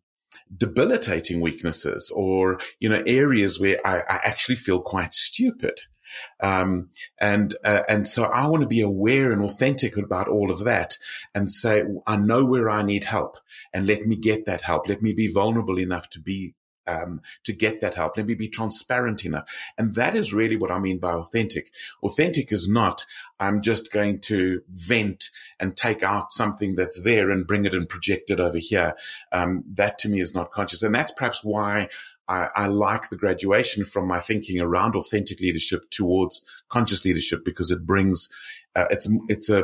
debilitating 0.55 1.41
weaknesses 1.41 2.11
or, 2.15 2.59
you 2.79 2.87
know, 2.89 3.03
areas 3.05 3.59
where 3.59 3.79
I, 3.85 3.99
I 3.99 4.19
actually 4.23 4.55
feel 4.55 4.81
quite 4.81 5.13
stupid. 5.13 5.81
Um, 6.39 6.89
and, 7.19 7.55
uh, 7.63 7.83
and 7.87 8.07
so 8.07 8.23
I 8.25 8.47
want 8.47 8.61
to 8.61 8.67
be 8.67 8.81
aware 8.81 9.31
and 9.31 9.43
authentic 9.43 9.97
about 9.97 10.27
all 10.27 10.51
of 10.51 10.63
that 10.65 10.97
and 11.33 11.49
say, 11.49 11.83
I 12.05 12.17
know 12.17 12.45
where 12.45 12.69
I 12.69 12.83
need 12.83 13.05
help 13.05 13.37
and 13.73 13.87
let 13.87 14.01
me 14.03 14.15
get 14.15 14.45
that 14.45 14.61
help. 14.61 14.87
Let 14.87 15.01
me 15.01 15.13
be 15.13 15.31
vulnerable 15.31 15.79
enough 15.79 16.09
to 16.11 16.19
be 16.19 16.53
um, 16.87 17.21
to 17.43 17.53
get 17.53 17.81
that 17.81 17.95
help. 17.95 18.17
Let 18.17 18.25
me 18.25 18.35
be 18.35 18.47
transparent 18.47 19.25
enough. 19.25 19.49
And 19.77 19.95
that 19.95 20.15
is 20.15 20.33
really 20.33 20.55
what 20.55 20.71
I 20.71 20.79
mean 20.79 20.99
by 20.99 21.11
authentic. 21.11 21.71
Authentic 22.01 22.51
is 22.51 22.67
not, 22.67 23.05
I'm 23.39 23.61
just 23.61 23.91
going 23.91 24.19
to 24.21 24.61
vent 24.69 25.29
and 25.59 25.75
take 25.75 26.01
out 26.01 26.31
something 26.31 26.75
that's 26.75 27.01
there 27.01 27.29
and 27.29 27.45
bring 27.45 27.65
it 27.65 27.73
and 27.73 27.89
project 27.89 28.31
it 28.31 28.39
over 28.39 28.57
here. 28.57 28.93
Um, 29.31 29.63
that 29.73 29.97
to 29.99 30.09
me 30.09 30.19
is 30.19 30.33
not 30.33 30.51
conscious. 30.51 30.81
And 30.81 30.95
that's 30.95 31.11
perhaps 31.11 31.43
why 31.43 31.89
I, 32.27 32.49
I, 32.55 32.67
like 32.67 33.09
the 33.09 33.15
graduation 33.15 33.85
from 33.85 34.07
my 34.07 34.19
thinking 34.19 34.59
around 34.59 34.95
authentic 34.95 35.39
leadership 35.39 35.89
towards 35.89 36.43
conscious 36.67 37.05
leadership 37.05 37.45
because 37.45 37.71
it 37.71 37.85
brings 37.85 38.29
uh, 38.75 38.85
it's 38.91 39.09
it's 39.27 39.49
a, 39.49 39.63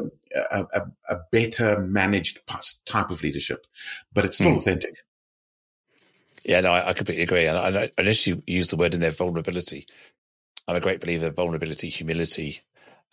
a, 0.51 0.81
a 1.09 1.17
better 1.31 1.79
managed 1.79 2.39
type 2.85 3.11
of 3.11 3.21
leadership, 3.21 3.67
but 4.13 4.25
it's 4.25 4.37
still 4.37 4.51
mm. 4.51 4.57
authentic. 4.57 4.97
Yeah, 6.43 6.61
no, 6.61 6.71
I, 6.71 6.89
I 6.89 6.93
completely 6.93 7.23
agree. 7.23 7.45
And 7.45 7.57
I, 7.57 7.83
I 7.83 7.89
initially 7.97 8.41
use 8.47 8.69
the 8.69 8.75
word 8.75 8.93
in 8.93 8.99
there, 8.99 9.11
vulnerability. 9.11 9.87
I'm 10.67 10.75
a 10.75 10.81
great 10.81 10.99
believer 10.99 11.27
of 11.27 11.35
vulnerability, 11.35 11.89
humility, 11.89 12.59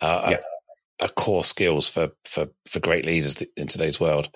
uh, 0.01 0.27
yeah. 0.31 0.39
are, 0.99 1.05
are, 1.05 1.09
core 1.09 1.43
skills 1.43 1.87
for, 1.87 2.11
for, 2.25 2.47
for 2.65 2.79
great 2.79 3.05
leaders 3.05 3.41
in 3.55 3.67
today's 3.67 3.99
world. 3.99 4.29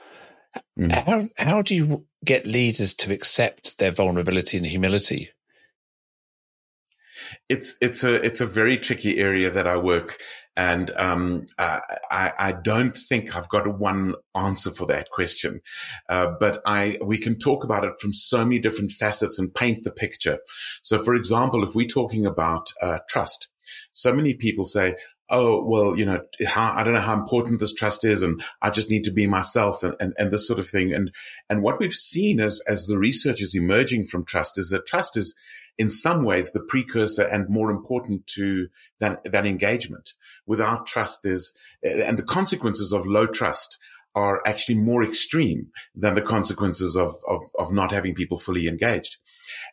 Mm. 0.80 0.92
How, 0.92 1.22
how 1.38 1.62
do 1.62 1.76
you 1.76 2.06
get 2.24 2.46
leaders 2.46 2.94
to 2.96 3.14
accept 3.14 3.78
their 3.78 3.92
vulnerability 3.92 4.58
and 4.58 4.66
humility? 4.66 5.30
It's, 7.50 7.76
it's 7.82 8.04
a, 8.04 8.16
it's 8.24 8.42
a 8.42 8.46
very 8.46 8.78
tricky 8.78 9.18
area 9.18 9.50
that 9.50 9.68
I 9.68 9.78
work 9.78 10.20
and 10.58 10.92
um, 10.92 11.48
I, 11.58 11.82
I, 12.40 12.54
don't 12.54 12.96
think 12.96 13.36
I've 13.36 13.50
got 13.50 13.78
one 13.78 14.16
answer 14.36 14.72
for 14.72 14.86
that 14.88 15.10
question, 15.10 15.62
uh, 16.08 16.28
but 16.40 16.62
I 16.66 16.98
we 17.04 17.18
can 17.18 17.38
talk 17.38 17.66
about 17.66 17.84
it 17.84 18.00
from 18.00 18.14
so 18.14 18.40
many 18.40 18.60
different 18.60 18.92
facets 18.92 19.38
and 19.38 19.54
paint 19.54 19.84
the 19.84 19.92
picture. 19.92 20.40
So, 20.82 20.98
for 20.98 21.14
example, 21.14 21.64
if 21.64 21.76
we're 21.76 21.88
talking 21.88 22.26
about 22.26 22.68
uh, 22.82 23.00
trust, 23.10 23.50
so 23.92 24.14
many 24.14 24.34
people 24.34 24.64
say, 24.64 24.96
"Oh, 25.30 25.64
well, 25.66 25.98
you 25.98 26.06
know, 26.06 26.22
how, 26.46 26.74
I 26.74 26.84
don't 26.84 26.94
know 26.94 27.00
how 27.00 27.20
important 27.20 27.60
this 27.60 27.74
trust 27.74 28.06
is, 28.06 28.22
and 28.22 28.44
I 28.62 28.70
just 28.70 28.90
need 28.90 29.04
to 29.06 29.12
be 29.12 29.28
myself," 29.28 29.84
and, 29.84 29.96
and, 30.00 30.14
and 30.18 30.32
this 30.32 30.48
sort 30.48 30.60
of 30.60 30.68
thing. 30.68 30.94
And 30.94 31.12
and 31.50 31.64
what 31.64 31.80
we've 31.80 31.94
seen 31.94 32.40
as 32.40 32.62
as 32.68 32.86
the 32.86 32.98
research 32.98 33.42
is 33.42 33.56
emerging 33.56 34.08
from 34.08 34.26
trust 34.26 34.58
is 34.58 34.70
that 34.70 34.86
trust 34.86 35.18
is 35.18 35.36
in 35.78 35.90
some 35.90 36.24
ways 36.24 36.52
the 36.52 36.64
precursor 36.64 37.24
and 37.24 37.50
more 37.50 37.72
important 37.72 38.28
to 38.36 38.68
than 39.00 39.18
than 39.26 39.46
engagement 39.46 40.14
without 40.46 40.86
trust, 40.86 41.22
there's, 41.24 41.54
and 41.84 42.18
the 42.18 42.24
consequences 42.24 42.92
of 42.94 43.06
low 43.06 43.26
trust 43.26 43.78
are 44.14 44.42
actually 44.48 44.76
more 44.76 45.04
extreme 45.04 45.68
than 45.94 46.16
the 46.16 46.22
consequences 46.22 46.96
of, 46.96 47.14
of, 47.28 47.42
of 47.60 47.74
not 47.74 47.92
having 47.92 48.16
people 48.16 48.38
fully 48.38 48.68
engaged. 48.68 49.18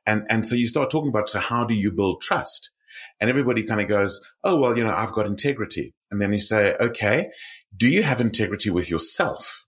And, 0.05 0.25
and 0.29 0.49
so 0.49 0.57
you 0.57 0.67
start 0.67 0.91
talking 0.91 1.11
about, 1.11 1.29
so 1.29 1.39
how 1.39 1.65
do 1.65 1.75
you 1.75 1.93
build 1.93 2.21
trust? 2.21 2.72
And 3.21 3.31
everybody 3.31 3.65
kind 3.65 3.81
of 3.81 3.89
goes, 3.89 4.21
Oh, 4.45 4.57
well, 4.57 4.77
you 4.77 4.85
know, 4.85 4.95
I've 4.95 5.13
got 5.13 5.27
integrity. 5.27 5.95
And 6.11 6.21
then 6.21 6.33
you 6.33 6.41
say, 6.41 6.75
okay, 6.79 7.29
do 7.77 7.89
you 7.89 8.03
have 8.03 8.21
integrity 8.21 8.71
with 8.71 8.91
yourself? 8.91 9.67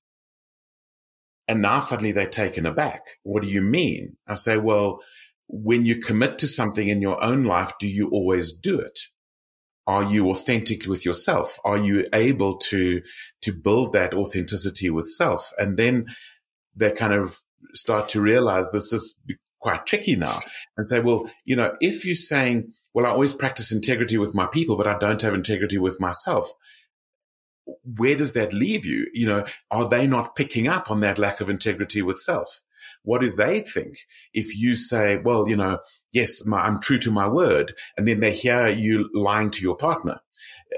And 1.48 1.62
now 1.62 1.80
suddenly 1.80 2.12
they're 2.12 2.26
taken 2.26 2.66
aback. 2.66 3.02
What 3.22 3.42
do 3.42 3.48
you 3.48 3.60
mean? 3.60 4.16
I 4.26 4.34
say, 4.34 4.56
well, 4.58 5.00
when 5.48 5.84
you 5.84 6.00
commit 6.00 6.38
to 6.38 6.46
something 6.46 6.88
in 6.88 7.02
your 7.02 7.22
own 7.22 7.44
life, 7.44 7.72
do 7.78 7.87
you 7.87 8.08
always 8.10 8.52
do 8.52 8.78
it? 8.78 8.98
are 9.87 10.04
you 10.04 10.30
authentic 10.30 10.87
with 10.87 11.04
yourself? 11.04 11.58
Are 11.64 11.78
you 11.78 12.06
able 12.12 12.56
to, 12.70 13.02
to 13.42 13.52
build 13.52 13.92
that 13.92 14.14
authenticity 14.14 14.90
with 14.90 15.06
self? 15.06 15.52
And 15.58 15.76
then 15.76 16.06
they 16.74 16.92
kind 16.92 17.12
of 17.12 17.38
start 17.74 18.08
to 18.10 18.20
realize 18.20 18.70
this 18.70 18.92
is 18.92 19.20
quite 19.60 19.87
tricky 19.87 20.16
now 20.16 20.40
and 20.76 20.87
say, 20.87 21.00
well, 21.00 21.30
you 21.44 21.56
know, 21.56 21.76
if 21.80 22.06
you're 22.06 22.16
saying, 22.16 22.72
well, 22.94 23.07
I 23.07 23.11
always 23.11 23.35
practice 23.35 23.72
integrity 23.72 24.16
with 24.16 24.35
my 24.35 24.46
people, 24.46 24.76
but 24.76 24.87
I 24.87 24.96
don't 24.98 25.20
have 25.22 25.35
integrity 25.35 25.78
with 25.78 26.00
myself. 26.00 26.52
Where 27.83 28.14
does 28.14 28.33
that 28.33 28.52
leave 28.52 28.87
you? 28.87 29.09
You 29.12 29.26
know, 29.26 29.44
are 29.70 29.88
they 29.88 30.07
not 30.07 30.37
picking 30.37 30.68
up 30.68 30.90
on 30.90 31.00
that 31.00 31.18
lack 31.18 31.40
of 31.40 31.50
integrity 31.50 32.02
with 32.02 32.20
self? 32.20 32.62
What 33.02 33.20
do 33.20 33.30
they 33.30 33.61
think 33.61 33.98
if 34.33 34.57
you 34.57 34.76
say, 34.76 35.18
well, 35.18 35.48
you 35.48 35.57
know, 35.57 35.80
yes, 36.12 36.46
my, 36.46 36.61
I'm 36.61 36.80
true 36.80 36.98
to 36.98 37.11
my 37.11 37.28
word. 37.28 37.74
And 37.96 38.07
then 38.07 38.20
they 38.20 38.33
hear 38.33 38.68
you 38.68 39.11
lying 39.12 39.50
to 39.52 39.62
your 39.62 39.76
partner, 39.76 40.20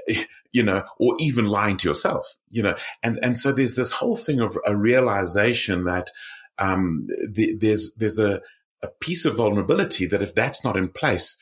you 0.51 0.63
know, 0.63 0.83
or 0.99 1.15
even 1.19 1.45
lying 1.45 1.77
to 1.77 1.87
yourself, 1.87 2.25
you 2.49 2.63
know, 2.63 2.75
and, 3.03 3.19
and 3.21 3.37
so 3.37 3.51
there's 3.51 3.75
this 3.75 3.91
whole 3.91 4.15
thing 4.15 4.39
of 4.39 4.57
a 4.65 4.75
realization 4.75 5.83
that, 5.83 6.09
um, 6.57 7.05
the, 7.07 7.55
there's, 7.59 7.93
there's 7.95 8.19
a, 8.19 8.41
a 8.81 8.87
piece 8.99 9.25
of 9.25 9.35
vulnerability 9.35 10.05
that 10.07 10.21
if 10.21 10.33
that's 10.33 10.63
not 10.63 10.77
in 10.77 10.89
place, 10.89 11.37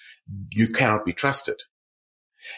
you 0.51 0.67
cannot 0.67 1.05
be 1.05 1.13
trusted. 1.13 1.61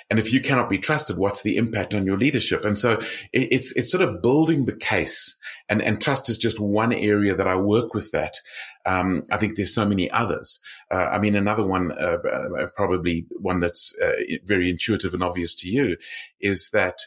And 0.10 0.20
if 0.20 0.34
you 0.34 0.42
cannot 0.42 0.70
be 0.70 0.80
trusted, 0.80 1.18
what's 1.18 1.44
the 1.44 1.58
impact 1.58 1.96
on 1.96 2.06
your 2.06 2.18
leadership? 2.18 2.66
And 2.66 2.78
so 2.78 3.00
it's, 3.32 3.72
it's 3.76 3.92
sort 3.92 4.04
of 4.04 4.22
building 4.22 4.66
the 4.66 4.76
case 4.76 5.38
and, 5.70 5.82
and 5.82 6.02
trust 6.02 6.30
is 6.30 6.38
just 6.38 6.60
one 6.60 6.94
area 6.94 7.36
that 7.36 7.48
I 7.48 7.56
work 7.56 7.94
with 7.94 8.12
that. 8.12 8.34
Um, 8.86 9.24
I 9.32 9.38
think 9.38 9.56
there's 9.56 9.74
so 9.74 9.86
many 9.86 10.10
others. 10.12 10.60
Uh, 10.92 11.06
I 11.06 11.20
mean, 11.20 11.36
another 11.36 11.66
one, 11.66 11.92
uh, 11.92 12.18
uh, 12.28 12.68
probably 12.76 13.28
one 13.32 13.60
that's 13.60 13.96
uh, 14.02 14.14
very 14.44 14.70
intuitive 14.70 15.14
and 15.14 15.24
obvious 15.24 15.56
to 15.56 15.70
you 15.70 15.98
is 16.40 16.70
that 16.72 16.98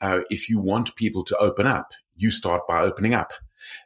uh, 0.00 0.20
if 0.30 0.48
you 0.48 0.60
want 0.60 0.96
people 0.96 1.24
to 1.24 1.36
open 1.38 1.66
up, 1.66 1.92
you 2.16 2.30
start 2.30 2.62
by 2.68 2.80
opening 2.80 3.14
up. 3.14 3.32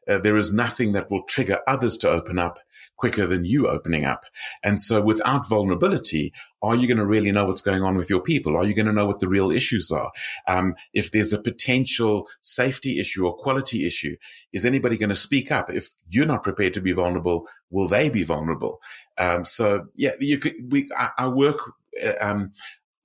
Uh, 0.08 0.18
there 0.18 0.36
is 0.36 0.52
nothing 0.52 0.92
that 0.92 1.10
will 1.10 1.22
trigger 1.24 1.60
others 1.66 1.96
to 1.98 2.08
open 2.08 2.38
up 2.38 2.58
quicker 2.96 3.26
than 3.26 3.44
you 3.44 3.68
opening 3.68 4.04
up. 4.04 4.24
And 4.62 4.80
so 4.80 5.00
without 5.00 5.48
vulnerability, 5.48 6.32
are 6.62 6.74
you 6.74 6.88
going 6.88 6.98
to 6.98 7.06
really 7.06 7.30
know 7.30 7.44
what's 7.44 7.60
going 7.60 7.82
on 7.82 7.96
with 7.96 8.10
your 8.10 8.20
people? 8.20 8.56
Are 8.56 8.64
you 8.64 8.74
going 8.74 8.86
to 8.86 8.92
know 8.92 9.06
what 9.06 9.20
the 9.20 9.28
real 9.28 9.50
issues 9.50 9.90
are? 9.90 10.10
Um, 10.48 10.74
if 10.92 11.10
there's 11.10 11.32
a 11.32 11.40
potential 11.40 12.26
safety 12.40 12.98
issue 12.98 13.26
or 13.26 13.36
quality 13.36 13.86
issue, 13.86 14.16
is 14.52 14.66
anybody 14.66 14.96
going 14.96 15.10
to 15.10 15.16
speak 15.16 15.52
up? 15.52 15.70
If 15.70 15.88
you're 16.08 16.26
not 16.26 16.42
prepared 16.42 16.74
to 16.74 16.80
be 16.80 16.92
vulnerable, 16.92 17.48
will 17.70 17.88
they 17.88 18.08
be 18.08 18.24
vulnerable? 18.24 18.80
Um, 19.16 19.44
so 19.44 19.86
yeah, 19.94 20.12
you 20.20 20.38
could, 20.38 20.54
we, 20.70 20.88
I, 20.96 21.10
I 21.18 21.28
work, 21.28 21.58
uh, 22.04 22.12
um, 22.20 22.52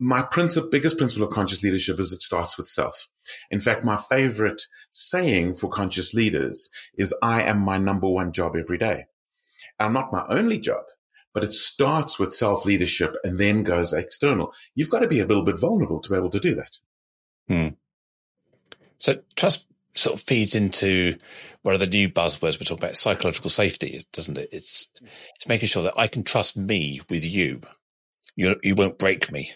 my 0.03 0.21
principle, 0.21 0.69
biggest 0.69 0.97
principle 0.97 1.25
of 1.25 1.33
conscious 1.33 1.63
leadership 1.63 1.99
is 1.99 2.11
it 2.11 2.21
starts 2.21 2.57
with 2.57 2.67
self. 2.67 3.07
In 3.49 3.61
fact, 3.61 3.83
my 3.83 3.97
favorite 3.97 4.61
saying 4.91 5.55
for 5.55 5.69
conscious 5.69 6.13
leaders 6.13 6.69
is 6.95 7.15
I 7.21 7.43
am 7.43 7.59
my 7.59 7.77
number 7.77 8.09
one 8.09 8.31
job 8.33 8.55
every 8.55 8.77
day 8.77 9.05
I'm 9.79 9.93
not 9.93 10.11
my 10.11 10.25
only 10.29 10.59
job, 10.59 10.83
but 11.33 11.43
it 11.43 11.53
starts 11.53 12.19
with 12.19 12.33
self 12.33 12.65
leadership 12.65 13.15
and 13.23 13.37
then 13.37 13.63
goes 13.63 13.93
external. 13.93 14.53
You've 14.75 14.89
got 14.89 14.99
to 14.99 15.07
be 15.07 15.19
a 15.19 15.25
little 15.25 15.43
bit 15.43 15.59
vulnerable 15.59 15.99
to 15.99 16.09
be 16.09 16.15
able 16.15 16.29
to 16.29 16.39
do 16.39 16.55
that. 16.55 16.77
Hmm. 17.47 17.67
So 18.99 19.19
trust 19.35 19.65
sort 19.95 20.15
of 20.15 20.21
feeds 20.21 20.55
into 20.55 21.15
one 21.61 21.73
of 21.73 21.79
the 21.79 21.87
new 21.87 22.09
buzzwords 22.09 22.59
we're 22.59 22.65
talking 22.65 22.83
about, 22.83 22.95
psychological 22.95 23.49
safety, 23.49 24.01
doesn't 24.11 24.37
it? 24.37 24.49
It's 24.51 24.87
it's 25.35 25.47
making 25.47 25.67
sure 25.67 25.83
that 25.83 25.97
I 25.97 26.07
can 26.07 26.23
trust 26.23 26.57
me 26.57 27.01
with 27.09 27.25
you. 27.25 27.61
You 28.35 28.55
you 28.63 28.75
won't 28.75 28.99
break 28.99 29.31
me. 29.31 29.51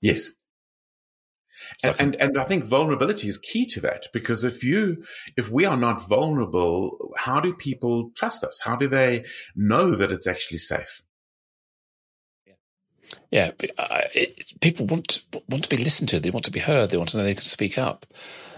Yes. 0.00 0.30
And, 1.84 1.96
and, 1.98 2.16
and 2.16 2.38
I 2.38 2.44
think 2.44 2.64
vulnerability 2.64 3.28
is 3.28 3.36
key 3.36 3.66
to 3.66 3.80
that 3.82 4.06
because 4.12 4.44
if 4.44 4.64
you, 4.64 5.04
if 5.36 5.50
we 5.50 5.64
are 5.64 5.76
not 5.76 6.08
vulnerable, 6.08 7.12
how 7.16 7.40
do 7.40 7.52
people 7.52 8.10
trust 8.16 8.44
us? 8.44 8.60
How 8.64 8.76
do 8.76 8.88
they 8.88 9.24
know 9.54 9.92
that 9.94 10.10
it's 10.10 10.26
actually 10.26 10.58
safe? 10.58 11.02
Yeah, 13.30 13.50
uh, 13.78 14.02
it, 14.14 14.60
people 14.60 14.86
want 14.86 15.20
want 15.48 15.64
to 15.64 15.68
be 15.68 15.76
listened 15.76 16.08
to. 16.10 16.20
They 16.20 16.30
want 16.30 16.44
to 16.44 16.50
be 16.50 16.60
heard. 16.60 16.90
They 16.90 16.96
want 16.96 17.10
to 17.10 17.16
know 17.16 17.24
they 17.24 17.34
can 17.34 17.42
speak 17.42 17.78
up. 17.78 18.06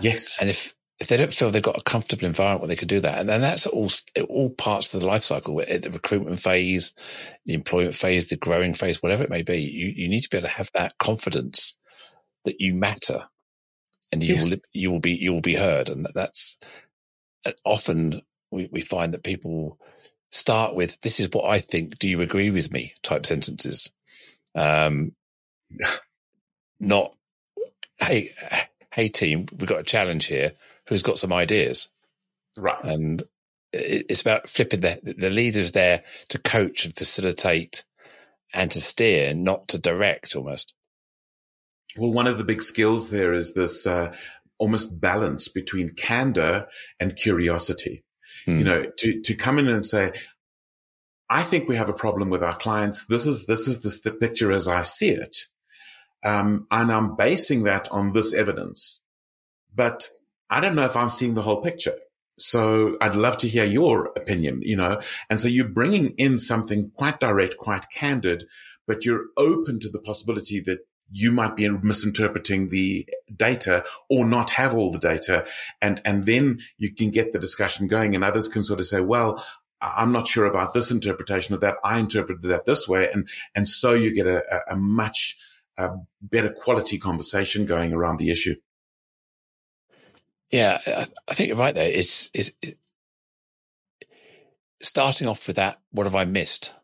Yes, 0.01 0.39
and 0.41 0.51
if 0.51 0.75
if 1.03 1.09
they 1.09 1.17
don't 1.17 1.33
feel 1.33 1.51
they've 1.51 1.61
got 1.61 1.79
a 1.79 1.83
comfortable 1.83 2.27
environment 2.27 2.63
where 2.63 2.69
they 2.69 2.77
can 2.77 2.89
do 2.89 3.01
that, 3.01 3.19
and 3.19 3.29
then 3.29 3.41
that's 3.41 3.67
all 3.67 3.91
all 4.29 4.51
parts 4.51 4.95
of 4.95 5.01
the 5.01 5.07
life 5.07 5.23
cycle, 5.23 5.57
the 5.57 5.91
recruitment 5.93 6.41
phase, 6.41 6.95
the 7.45 7.55
employment 7.55 7.95
phase, 7.95 8.29
the 8.29 8.37
growing 8.37 8.73
phase, 8.73 9.03
whatever 9.03 9.25
it 9.25 9.31
may 9.31 9.43
be. 9.43 9.59
You 9.59 9.93
you 9.95 10.09
need 10.09 10.23
to 10.23 10.31
be 10.31 10.39
able 10.39 10.49
to 10.49 10.55
have 10.55 10.71
that 10.75 10.97
confidence 10.99 11.77
that 12.45 12.61
you 12.61 12.75
matter 12.75 13.29
and 14.13 14.23
you 14.23 14.35
yes. 14.35 14.51
will 14.51 14.59
you 14.73 14.91
will 14.91 15.01
be 15.01 15.13
you 15.13 15.33
will 15.33 15.41
be 15.41 15.57
heard 15.57 15.89
and 15.89 16.07
that's 16.15 16.59
and 17.45 17.55
often 17.65 18.23
we, 18.51 18.69
we 18.71 18.81
find 18.81 19.15
that 19.15 19.25
people 19.25 19.79
start 20.31 20.75
with 20.75 21.01
this 21.01 21.19
is 21.19 21.29
what 21.33 21.49
I 21.49 21.59
think 21.59 21.99
do 21.99 22.09
you 22.09 22.21
agree 22.21 22.51
with 22.51 22.73
me 22.73 22.95
type 23.03 23.27
sentences 23.27 23.91
um 24.55 25.13
not 26.81 27.15
hey 27.99 28.35
hey 28.93 29.09
team 29.09 29.47
we've 29.57 29.69
got 29.69 29.81
a 29.81 29.85
challenge 29.85 30.27
here 30.27 30.53
who's 30.89 31.03
got 31.03 31.19
some 31.19 31.33
ideas 31.33 31.89
right 32.57 32.85
and 32.85 33.23
it's 33.73 34.21
about 34.21 34.49
flipping 34.49 34.81
the 34.81 35.15
the 35.17 35.31
leaders 35.31 35.73
there 35.73 36.03
to 36.29 36.39
coach 36.39 36.85
and 36.85 36.95
facilitate 36.95 37.85
and 38.53 38.71
to 38.71 38.81
steer 38.81 39.33
not 39.35 39.69
to 39.69 39.79
direct 39.79 40.37
almost 40.37 40.75
Well, 41.97 42.13
one 42.13 42.27
of 42.27 42.39
the 42.39 42.45
big 42.45 42.63
skills 42.63 43.11
there 43.11 43.33
is 43.33 43.55
this 43.55 43.87
uh, 43.87 44.15
almost 44.59 45.01
balance 45.01 45.49
between 45.49 45.91
candor 45.91 46.69
and 47.01 47.17
curiosity. 47.17 48.05
Hmm. 48.47 48.59
You 48.59 48.65
know, 48.65 48.87
to 48.99 49.21
to 49.23 49.35
come 49.35 49.59
in 49.59 49.69
and 49.69 49.85
say, 49.85 50.13
I 51.29 51.43
think 51.43 51.69
we 51.69 51.77
have 51.77 51.89
a 51.89 51.95
problem 51.95 52.31
with 52.31 52.43
our 52.43 52.57
clients. 52.57 53.07
This 53.07 53.27
is 53.27 53.47
this 53.47 53.69
is 53.69 53.83
this, 53.83 54.01
the 54.01 54.13
picture 54.13 54.53
as 54.53 54.69
I 54.69 54.83
see 54.83 55.11
it, 55.11 55.37
um, 56.25 56.67
and 56.71 56.91
I'm 56.91 57.17
basing 57.17 57.65
that 57.65 57.89
on 57.91 58.13
this 58.13 58.33
evidence. 58.33 59.03
But 59.75 60.09
I 60.53 60.61
don't 60.61 60.75
know 60.75 60.85
if 60.85 60.97
I'm 60.97 61.09
seeing 61.09 61.33
the 61.33 61.43
whole 61.43 61.63
picture. 61.63 61.95
So 62.39 62.99
I'd 63.01 63.15
love 63.15 63.39
to 63.39 63.49
hear 63.49 63.65
your 63.65 64.13
opinion, 64.17 64.61
you 64.63 64.77
know. 64.77 65.01
And 65.31 65.41
so 65.41 65.49
you're 65.49 65.69
bringing 65.69 66.11
in 66.19 66.39
something 66.39 66.91
quite 66.91 67.21
direct, 67.21 67.57
quite 67.57 67.87
candid, 67.91 68.45
but 68.87 69.07
you're 69.07 69.27
open 69.39 69.81
to 69.81 69.89
the 69.89 69.99
possibility 69.99 70.61
that 70.61 70.81
you 71.11 71.33
might 71.33 71.57
be 71.57 71.69
misinterpreting 71.69 72.69
the 72.69 73.09
data 73.35 73.85
or 74.11 74.27
not 74.27 74.51
have 74.51 74.75
all 74.75 74.93
the 74.93 74.99
data. 74.99 75.47
And, 75.81 76.03
and 76.05 76.25
then 76.25 76.61
you 76.77 76.95
can 76.95 77.11
get 77.11 77.33
the 77.33 77.39
discussion 77.39 77.87
going 77.87 78.15
and 78.15 78.23
others 78.23 78.49
can 78.49 78.63
sort 78.63 78.81
of 78.81 78.87
say, 78.87 79.01
well, 79.01 79.43
I'm 79.81 80.13
not 80.13 80.29
sure 80.29 80.45
about 80.45 80.75
this 80.75 80.91
interpretation 80.91 81.55
of 81.55 81.61
that. 81.61 81.77
I 81.83 81.99
interpreted 81.99 82.43
that 82.51 82.67
this 82.67 82.87
way. 82.87 83.11
And, 83.11 83.27
and 83.55 83.67
so 83.67 83.95
you 83.95 84.15
get 84.15 84.27
a, 84.27 84.63
a 84.71 84.77
much 84.77 85.39
a 85.79 85.91
better 86.21 86.51
quality 86.51 86.99
conversation 86.99 87.65
going 87.65 87.95
around 87.95 88.19
the 88.19 88.31
issue. 88.31 88.55
Yeah, 90.53 90.79
I, 91.29 91.35
think 91.35 91.49
you're 91.49 91.57
right 91.57 91.75
there. 91.75 91.91
It's, 91.91 92.31
it's, 92.35 92.53
it's 92.61 92.77
starting 94.81 95.27
off 95.27 95.47
with 95.47 95.57
that. 95.57 95.81
What 95.91 96.05
have 96.05 96.15
I 96.15 96.27
missed? 96.27 96.75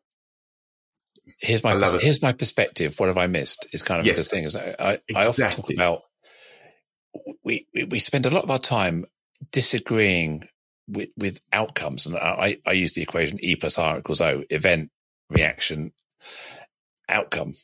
here's 1.39 1.63
my 1.63 1.75
here's 2.01 2.23
my 2.23 2.33
perspective. 2.33 2.99
What 2.99 3.09
have 3.09 3.19
I 3.19 3.27
missed? 3.27 3.67
Is 3.73 3.83
kind 3.83 4.01
of 4.01 4.07
yes. 4.07 4.17
the 4.17 4.25
thing. 4.25 4.45
Is 4.45 4.57
I, 4.57 4.75
I, 4.79 4.99
exactly. 5.09 5.15
I 5.15 5.27
often 5.27 5.51
talk 5.51 5.71
about 5.71 6.03
we, 7.45 7.67
we 7.89 7.99
spend 7.99 8.27
a 8.27 8.31
lot 8.31 8.45
of 8.45 8.51
our 8.51 8.59
time 8.59 9.05
disagreeing 9.53 10.49
with 10.89 11.11
with 11.17 11.41
outcomes, 11.53 12.07
and 12.07 12.17
I 12.17 12.59
I 12.67 12.73
use 12.73 12.95
the 12.95 13.03
equation 13.03 13.43
E 13.43 13.57
plus 13.57 13.79
R 13.79 13.99
equals 13.99 14.21
O: 14.21 14.45
event, 14.51 14.91
reaction, 15.31 15.93
outcome. 17.09 17.55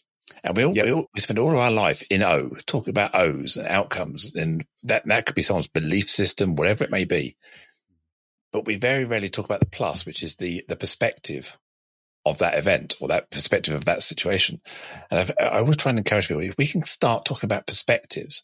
And 0.42 0.56
we 0.56 0.64
all, 0.64 0.74
yep. 0.74 0.86
we, 0.86 0.92
all, 0.92 1.06
we 1.14 1.20
spend 1.20 1.38
all 1.38 1.50
of 1.50 1.56
our 1.56 1.70
life 1.70 2.02
in 2.10 2.22
O, 2.22 2.50
talking 2.66 2.90
about 2.90 3.14
O's 3.14 3.56
and 3.56 3.66
outcomes, 3.68 4.34
and 4.34 4.64
that 4.82 5.06
that 5.06 5.26
could 5.26 5.34
be 5.34 5.42
someone's 5.42 5.68
belief 5.68 6.08
system, 6.08 6.56
whatever 6.56 6.84
it 6.84 6.90
may 6.90 7.04
be. 7.04 7.36
But 8.52 8.66
we 8.66 8.76
very 8.76 9.04
rarely 9.04 9.28
talk 9.28 9.44
about 9.44 9.60
the 9.60 9.66
plus, 9.66 10.06
which 10.06 10.22
is 10.22 10.36
the 10.36 10.64
the 10.68 10.76
perspective 10.76 11.58
of 12.26 12.38
that 12.38 12.56
event 12.56 12.96
or 13.00 13.08
that 13.08 13.30
perspective 13.30 13.74
of 13.74 13.84
that 13.84 14.02
situation. 14.02 14.60
And 15.10 15.20
I've, 15.20 15.30
I 15.38 15.60
was 15.60 15.76
trying 15.76 15.96
to 15.96 16.00
encourage 16.00 16.28
people, 16.28 16.42
if 16.42 16.56
we 16.56 16.66
can 16.66 16.82
start 16.82 17.24
talking 17.24 17.46
about 17.46 17.66
perspectives, 17.66 18.42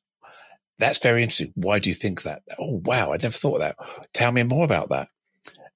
that's 0.78 0.98
very 0.98 1.22
interesting. 1.22 1.52
Why 1.54 1.78
do 1.78 1.88
you 1.88 1.94
think 1.94 2.22
that? 2.22 2.42
Oh, 2.58 2.80
wow. 2.84 3.12
I 3.12 3.16
never 3.16 3.30
thought 3.30 3.60
of 3.60 3.76
that. 3.76 3.76
Tell 4.12 4.32
me 4.32 4.42
more 4.42 4.64
about 4.64 4.90
that. 4.90 5.08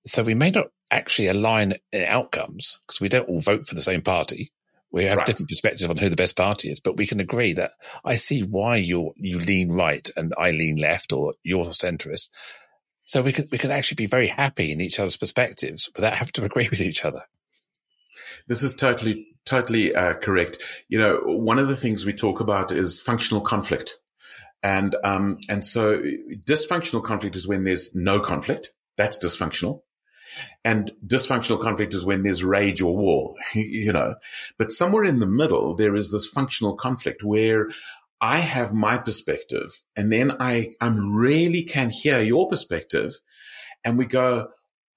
So 0.06 0.22
we 0.22 0.34
may 0.34 0.50
not 0.50 0.66
actually 0.90 1.28
align 1.28 1.74
in 1.92 2.04
outcomes 2.04 2.78
because 2.86 3.00
we 3.00 3.08
don't 3.08 3.28
all 3.28 3.40
vote 3.40 3.66
for 3.66 3.74
the 3.74 3.80
same 3.80 4.02
party. 4.02 4.52
We 4.94 5.06
have 5.06 5.18
right. 5.18 5.26
different 5.26 5.48
perspectives 5.48 5.90
on 5.90 5.96
who 5.96 6.08
the 6.08 6.14
best 6.14 6.36
party 6.36 6.70
is, 6.70 6.78
but 6.78 6.96
we 6.96 7.08
can 7.08 7.18
agree 7.18 7.52
that 7.54 7.72
I 8.04 8.14
see 8.14 8.42
why 8.42 8.76
you 8.76 9.12
you 9.16 9.40
lean 9.40 9.72
right 9.72 10.08
and 10.16 10.32
I 10.38 10.52
lean 10.52 10.76
left 10.76 11.12
or 11.12 11.34
you're 11.42 11.64
centrist. 11.66 12.30
So 13.04 13.20
we 13.20 13.32
can 13.32 13.48
we 13.50 13.58
can 13.58 13.72
actually 13.72 13.96
be 13.96 14.06
very 14.06 14.28
happy 14.28 14.70
in 14.70 14.80
each 14.80 15.00
other's 15.00 15.16
perspectives 15.16 15.90
without 15.96 16.14
having 16.14 16.30
to 16.34 16.44
agree 16.50 16.68
with 16.68 16.80
each 16.80 17.04
other. 17.04 17.22
This 18.46 18.62
is 18.62 18.72
totally, 18.72 19.26
totally 19.44 19.92
uh, 19.92 20.14
correct. 20.14 20.58
You 20.86 20.98
know, 20.98 21.20
one 21.24 21.58
of 21.58 21.66
the 21.66 21.76
things 21.76 22.06
we 22.06 22.12
talk 22.12 22.38
about 22.38 22.70
is 22.70 23.02
functional 23.02 23.40
conflict. 23.40 23.98
And, 24.62 24.94
um, 25.02 25.38
and 25.48 25.64
so 25.64 26.02
dysfunctional 26.46 27.02
conflict 27.02 27.34
is 27.34 27.48
when 27.48 27.64
there's 27.64 27.94
no 27.96 28.20
conflict. 28.20 28.70
That's 28.96 29.18
dysfunctional. 29.18 29.80
And 30.64 30.92
dysfunctional 31.06 31.60
conflict 31.60 31.94
is 31.94 32.04
when 32.04 32.22
there's 32.22 32.44
rage 32.44 32.80
or 32.82 32.96
war, 32.96 33.34
you 33.54 33.92
know. 33.92 34.14
But 34.58 34.70
somewhere 34.70 35.04
in 35.04 35.18
the 35.18 35.26
middle, 35.26 35.74
there 35.74 35.94
is 35.94 36.10
this 36.10 36.26
functional 36.26 36.74
conflict 36.74 37.22
where 37.22 37.68
I 38.20 38.38
have 38.38 38.72
my 38.72 38.96
perspective 38.98 39.82
and 39.96 40.10
then 40.10 40.32
I, 40.40 40.72
I'm 40.80 41.14
really 41.14 41.62
can 41.62 41.90
hear 41.90 42.22
your 42.22 42.48
perspective 42.48 43.12
and 43.84 43.98
we 43.98 44.06
go, 44.06 44.48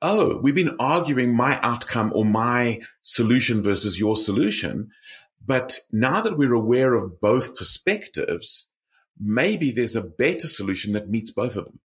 oh, 0.01 0.39
we've 0.41 0.55
been 0.55 0.77
arguing 0.79 1.35
my 1.35 1.59
outcome 1.61 2.11
or 2.15 2.23
my 2.23 2.79
solution 3.01 3.61
versus 3.61 3.99
your 3.99 4.15
solution. 4.15 4.91
But 5.45 5.79
now 5.91 6.21
that 6.21 6.37
we're 6.37 6.53
aware 6.53 6.93
of 6.93 7.19
both 7.19 7.57
perspectives, 7.57 8.69
maybe 9.19 9.71
there's 9.71 9.95
a 9.95 10.01
better 10.01 10.47
solution 10.47 10.93
that 10.93 11.09
meets 11.09 11.31
both 11.31 11.55
of 11.55 11.65
them. 11.65 11.79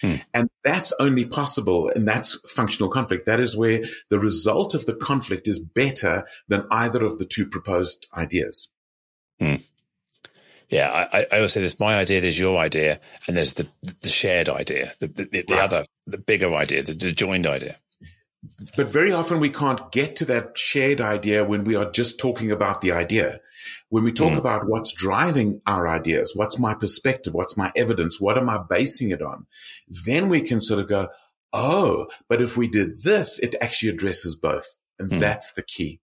Hmm. 0.00 0.16
And 0.34 0.50
that's 0.62 0.92
only 1.00 1.24
possible. 1.24 1.90
And 1.94 2.06
that's 2.06 2.38
functional 2.50 2.90
conflict. 2.90 3.26
That 3.26 3.40
is 3.40 3.56
where 3.56 3.80
the 4.10 4.18
result 4.18 4.74
of 4.74 4.86
the 4.86 4.94
conflict 4.94 5.48
is 5.48 5.58
better 5.58 6.26
than 6.48 6.66
either 6.70 7.04
of 7.04 7.18
the 7.18 7.24
two 7.24 7.46
proposed 7.46 8.06
ideas. 8.14 8.70
Hmm. 9.40 9.56
Yeah, 10.68 11.08
I, 11.12 11.26
I 11.30 11.36
always 11.36 11.52
say 11.52 11.60
there's 11.60 11.78
my 11.78 11.96
idea, 11.96 12.20
there's 12.20 12.38
your 12.38 12.58
idea, 12.58 12.98
and 13.28 13.36
there's 13.36 13.52
the 13.52 13.68
the 14.02 14.08
shared 14.08 14.48
idea, 14.48 14.92
the 14.98 15.06
the, 15.06 15.24
the 15.24 15.44
right. 15.50 15.62
other, 15.62 15.84
the 16.08 16.18
bigger 16.18 16.52
idea, 16.54 16.82
the, 16.82 16.92
the 16.92 17.12
joined 17.12 17.46
idea. 17.46 17.76
But 18.76 18.90
very 18.90 19.12
often 19.12 19.38
we 19.38 19.50
can't 19.50 19.92
get 19.92 20.16
to 20.16 20.24
that 20.26 20.58
shared 20.58 21.00
idea 21.00 21.44
when 21.44 21.64
we 21.64 21.76
are 21.76 21.90
just 21.90 22.18
talking 22.18 22.50
about 22.50 22.80
the 22.80 22.92
idea. 22.92 23.40
When 23.88 24.04
we 24.04 24.12
talk 24.12 24.32
mm. 24.32 24.38
about 24.38 24.66
what's 24.66 24.92
driving 24.92 25.60
our 25.66 25.88
ideas, 25.88 26.32
what's 26.34 26.58
my 26.58 26.74
perspective, 26.74 27.34
what's 27.34 27.56
my 27.56 27.72
evidence, 27.76 28.20
what 28.20 28.38
am 28.38 28.48
I 28.48 28.60
basing 28.68 29.10
it 29.10 29.22
on, 29.22 29.46
then 30.04 30.28
we 30.28 30.40
can 30.40 30.60
sort 30.60 30.80
of 30.80 30.88
go, 30.88 31.08
oh, 31.52 32.06
but 32.28 32.42
if 32.42 32.56
we 32.56 32.68
did 32.68 33.02
this, 33.02 33.38
it 33.38 33.54
actually 33.60 33.90
addresses 33.90 34.36
both. 34.36 34.76
And 34.98 35.10
mm. 35.10 35.18
that's 35.18 35.52
the 35.52 35.62
key. 35.62 36.00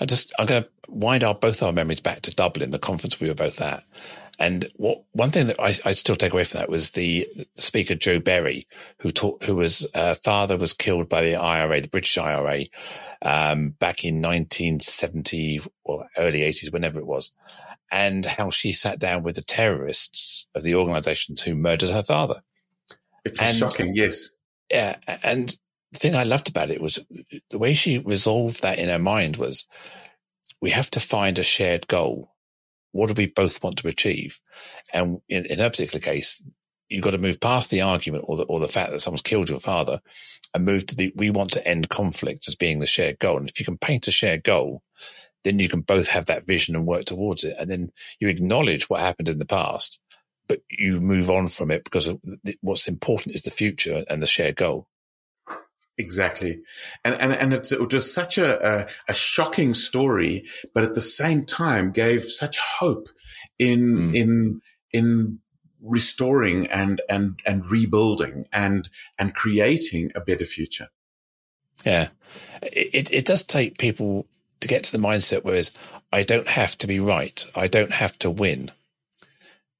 I 0.00 0.04
just 0.04 0.32
I'm 0.38 0.46
going 0.46 0.62
to 0.62 0.68
wind 0.88 1.24
our 1.24 1.34
both 1.34 1.62
our 1.62 1.72
memories 1.72 2.00
back 2.00 2.22
to 2.22 2.34
Dublin, 2.34 2.70
the 2.70 2.78
conference 2.78 3.20
we 3.20 3.28
were 3.28 3.34
both 3.34 3.60
at. 3.60 3.82
And 4.38 4.66
what 4.76 5.02
one 5.12 5.30
thing 5.30 5.46
that 5.46 5.58
I, 5.58 5.68
I 5.84 5.92
still 5.92 6.16
take 6.16 6.32
away 6.32 6.44
from 6.44 6.58
that 6.58 6.68
was 6.68 6.90
the, 6.90 7.26
speaker 7.54 7.94
Jo 7.94 8.20
Berry, 8.20 8.66
who 8.98 9.10
taught, 9.10 9.42
who 9.44 9.56
was 9.56 9.86
uh, 9.94 10.14
father 10.14 10.58
was 10.58 10.74
killed 10.74 11.08
by 11.08 11.22
the 11.22 11.36
IRA, 11.36 11.80
the 11.80 11.88
British 11.88 12.18
IRA, 12.18 12.64
um, 13.22 13.70
back 13.70 14.04
in 14.04 14.16
1970 14.16 15.60
or 15.84 16.06
early 16.18 16.40
80s, 16.40 16.70
whenever 16.70 17.00
it 17.00 17.06
was, 17.06 17.30
and 17.90 18.26
how 18.26 18.50
she 18.50 18.72
sat 18.72 18.98
down 18.98 19.22
with 19.22 19.36
the 19.36 19.42
terrorists 19.42 20.46
of 20.54 20.62
the 20.62 20.74
organisations 20.74 21.42
who 21.42 21.54
murdered 21.54 21.90
her 21.90 22.02
father. 22.02 22.42
It 23.24 23.40
was 23.40 23.48
and, 23.48 23.56
shocking, 23.56 23.94
yes. 23.94 24.30
Yeah, 24.70 24.96
and 25.22 25.56
thing 25.96 26.14
I 26.14 26.24
loved 26.24 26.48
about 26.48 26.70
it 26.70 26.80
was 26.80 27.04
the 27.50 27.58
way 27.58 27.74
she 27.74 27.98
resolved 27.98 28.62
that 28.62 28.78
in 28.78 28.88
her 28.88 28.98
mind 28.98 29.36
was 29.36 29.66
we 30.60 30.70
have 30.70 30.90
to 30.92 31.00
find 31.00 31.38
a 31.38 31.42
shared 31.42 31.88
goal. 31.88 32.32
What 32.92 33.08
do 33.08 33.14
we 33.16 33.26
both 33.26 33.62
want 33.62 33.78
to 33.78 33.88
achieve? 33.88 34.40
And 34.92 35.20
in, 35.28 35.46
in 35.46 35.58
her 35.58 35.70
particular 35.70 36.00
case, 36.00 36.42
you've 36.88 37.04
got 37.04 37.10
to 37.10 37.18
move 37.18 37.40
past 37.40 37.70
the 37.70 37.82
argument 37.82 38.24
or 38.26 38.36
the, 38.36 38.44
or 38.44 38.60
the 38.60 38.68
fact 38.68 38.90
that 38.92 39.00
someone's 39.00 39.22
killed 39.22 39.50
your 39.50 39.58
father 39.58 40.00
and 40.54 40.64
move 40.64 40.86
to 40.86 40.96
the, 40.96 41.12
we 41.16 41.30
want 41.30 41.52
to 41.52 41.66
end 41.66 41.88
conflict 41.88 42.48
as 42.48 42.54
being 42.54 42.78
the 42.78 42.86
shared 42.86 43.18
goal. 43.18 43.38
And 43.38 43.48
if 43.48 43.58
you 43.58 43.66
can 43.66 43.78
paint 43.78 44.08
a 44.08 44.12
shared 44.12 44.44
goal, 44.44 44.82
then 45.44 45.58
you 45.58 45.68
can 45.68 45.80
both 45.80 46.08
have 46.08 46.26
that 46.26 46.46
vision 46.46 46.74
and 46.74 46.86
work 46.86 47.04
towards 47.04 47.44
it. 47.44 47.56
And 47.58 47.70
then 47.70 47.92
you 48.18 48.28
acknowledge 48.28 48.88
what 48.88 49.00
happened 49.00 49.28
in 49.28 49.38
the 49.38 49.46
past, 49.46 50.00
but 50.48 50.60
you 50.70 51.00
move 51.00 51.30
on 51.30 51.48
from 51.48 51.70
it 51.70 51.84
because 51.84 52.10
what's 52.60 52.88
important 52.88 53.34
is 53.34 53.42
the 53.42 53.50
future 53.50 54.04
and 54.08 54.22
the 54.22 54.26
shared 54.26 54.56
goal. 54.56 54.88
Exactly. 55.98 56.62
And, 57.04 57.14
and, 57.14 57.32
and 57.32 57.52
it's, 57.54 57.72
it 57.72 57.92
was 57.92 58.12
such 58.12 58.36
a, 58.36 58.80
a, 58.82 58.86
a, 59.08 59.14
shocking 59.14 59.72
story, 59.72 60.44
but 60.74 60.84
at 60.84 60.94
the 60.94 61.00
same 61.00 61.46
time 61.46 61.90
gave 61.90 62.22
such 62.22 62.58
hope 62.58 63.08
in, 63.58 63.80
mm. 63.96 64.14
in, 64.14 64.60
in 64.92 65.38
restoring 65.82 66.66
and, 66.66 67.00
and, 67.08 67.40
and 67.46 67.64
rebuilding 67.66 68.46
and, 68.52 68.90
and 69.18 69.34
creating 69.34 70.12
a 70.14 70.20
better 70.20 70.44
future. 70.44 70.88
Yeah. 71.84 72.08
It, 72.62 73.10
it 73.12 73.24
does 73.24 73.42
take 73.42 73.78
people 73.78 74.26
to 74.60 74.68
get 74.68 74.84
to 74.84 74.92
the 74.92 75.02
mindset 75.02 75.44
whereas 75.44 75.70
I 76.12 76.22
don't 76.22 76.48
have 76.48 76.76
to 76.78 76.86
be 76.86 77.00
right. 77.00 77.44
I 77.54 77.68
don't 77.68 77.92
have 77.92 78.18
to 78.20 78.30
win. 78.30 78.70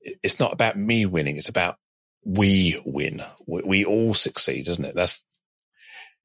It's 0.01 0.41
not 0.41 0.53
about 0.53 0.79
me 0.79 1.05
winning. 1.05 1.37
It's 1.37 1.49
about 1.49 1.79
we 2.25 2.81
win. 2.85 3.23
We, 3.47 3.63
we 3.63 3.85
all 3.85 4.15
succeed, 4.15 4.69
isn't 4.69 4.85
it? 4.85 4.95
That's 4.95 5.25